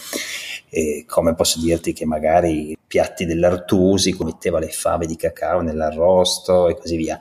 E 0.68 1.04
come 1.06 1.34
posso 1.34 1.60
dirti 1.60 1.92
che 1.92 1.99
magari 2.04 2.76
piatti 2.86 3.24
dell'Artusi 3.24 4.16
metteva 4.20 4.58
le 4.58 4.68
fave 4.68 5.06
di 5.06 5.16
cacao 5.16 5.60
nell'arrosto 5.60 6.68
e 6.68 6.76
così 6.76 6.96
via 6.96 7.18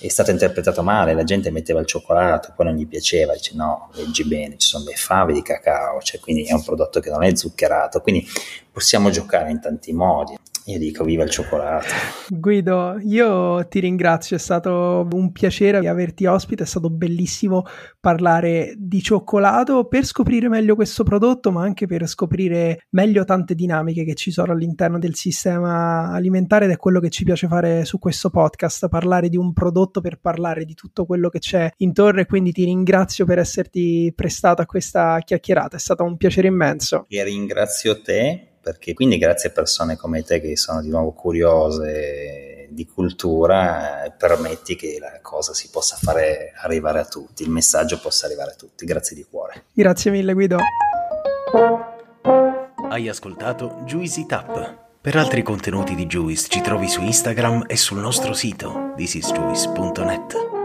è 0.00 0.08
stato 0.08 0.30
interpretato 0.30 0.84
male, 0.84 1.12
la 1.12 1.24
gente 1.24 1.50
metteva 1.50 1.80
il 1.80 1.86
cioccolato, 1.86 2.52
poi 2.54 2.66
non 2.66 2.76
gli 2.76 2.86
piaceva, 2.86 3.32
dice 3.32 3.56
no, 3.56 3.90
leggi 3.94 4.24
bene, 4.24 4.56
ci 4.56 4.68
sono 4.68 4.84
le 4.84 4.94
fave 4.94 5.32
di 5.32 5.42
cacao, 5.42 6.00
cioè 6.00 6.20
quindi 6.20 6.44
è 6.44 6.52
un 6.52 6.62
prodotto 6.62 7.00
che 7.00 7.10
non 7.10 7.24
è 7.24 7.34
zuccherato, 7.34 8.00
quindi 8.00 8.24
possiamo 8.70 9.10
giocare 9.10 9.50
in 9.50 9.60
tanti 9.60 9.92
modi. 9.92 10.38
Io 10.68 10.78
dico 10.78 11.02
viva 11.02 11.24
il 11.24 11.30
cioccolato. 11.30 11.86
Guido, 12.28 12.98
io 13.00 13.66
ti 13.68 13.80
ringrazio, 13.80 14.36
è 14.36 14.38
stato 14.38 15.08
un 15.12 15.32
piacere 15.32 15.78
averti 15.88 16.26
ospite, 16.26 16.64
è 16.64 16.66
stato 16.66 16.90
bellissimo 16.90 17.64
parlare 17.98 18.74
di 18.76 19.00
cioccolato 19.00 19.86
per 19.86 20.04
scoprire 20.04 20.46
meglio 20.50 20.74
questo 20.74 21.04
prodotto, 21.04 21.50
ma 21.50 21.62
anche 21.62 21.86
per 21.86 22.06
scoprire 22.06 22.84
meglio 22.90 23.24
tante 23.24 23.54
dinamiche 23.54 24.04
che 24.04 24.14
ci 24.14 24.30
sono 24.30 24.52
all'interno 24.52 24.98
del 24.98 25.14
sistema 25.14 26.10
alimentare 26.10 26.66
ed 26.66 26.72
è 26.72 26.76
quello 26.76 27.00
che 27.00 27.08
ci 27.08 27.24
piace 27.24 27.48
fare 27.48 27.86
su 27.86 27.98
questo 27.98 28.28
podcast, 28.28 28.88
parlare 28.88 29.30
di 29.30 29.38
un 29.38 29.54
prodotto 29.54 30.02
per 30.02 30.20
parlare 30.20 30.66
di 30.66 30.74
tutto 30.74 31.06
quello 31.06 31.30
che 31.30 31.38
c'è 31.38 31.70
intorno 31.78 32.20
e 32.20 32.26
quindi 32.26 32.52
ti 32.52 32.64
ringrazio 32.64 33.24
per 33.24 33.38
esserti 33.38 34.12
prestato 34.14 34.60
a 34.60 34.66
questa 34.66 35.18
chiacchierata, 35.24 35.76
è 35.76 35.80
stato 35.80 36.04
un 36.04 36.18
piacere 36.18 36.48
immenso. 36.48 37.06
E 37.08 37.24
ringrazio 37.24 38.02
te 38.02 38.47
perché 38.68 38.92
quindi 38.92 39.16
grazie 39.16 39.48
a 39.48 39.52
persone 39.52 39.96
come 39.96 40.22
te 40.22 40.42
che 40.42 40.54
sono 40.54 40.82
di 40.82 40.90
nuovo 40.90 41.12
curiose 41.12 42.66
di 42.68 42.86
cultura 42.86 44.04
eh, 44.04 44.10
permetti 44.10 44.76
che 44.76 44.98
la 45.00 45.20
cosa 45.22 45.54
si 45.54 45.70
possa 45.70 45.96
fare 45.96 46.52
arrivare 46.54 46.98
a 46.98 47.06
tutti, 47.06 47.44
il 47.44 47.48
messaggio 47.48 47.98
possa 47.98 48.26
arrivare 48.26 48.50
a 48.50 48.54
tutti. 48.54 48.84
Grazie 48.84 49.16
di 49.16 49.24
cuore. 49.24 49.64
Grazie 49.72 50.10
mille 50.10 50.34
Guido. 50.34 50.58
Hai 52.90 53.08
ascoltato 53.08 53.80
Juicy 53.86 54.26
Tap. 54.26 54.86
Per 55.00 55.16
altri 55.16 55.42
contenuti 55.42 55.94
di 55.94 56.04
Juice 56.04 56.48
ci 56.50 56.60
trovi 56.60 56.88
su 56.88 57.00
Instagram 57.00 57.64
e 57.68 57.76
sul 57.76 58.00
nostro 58.00 58.34
sito 58.34 58.92
thisisjuice.net. 58.96 60.57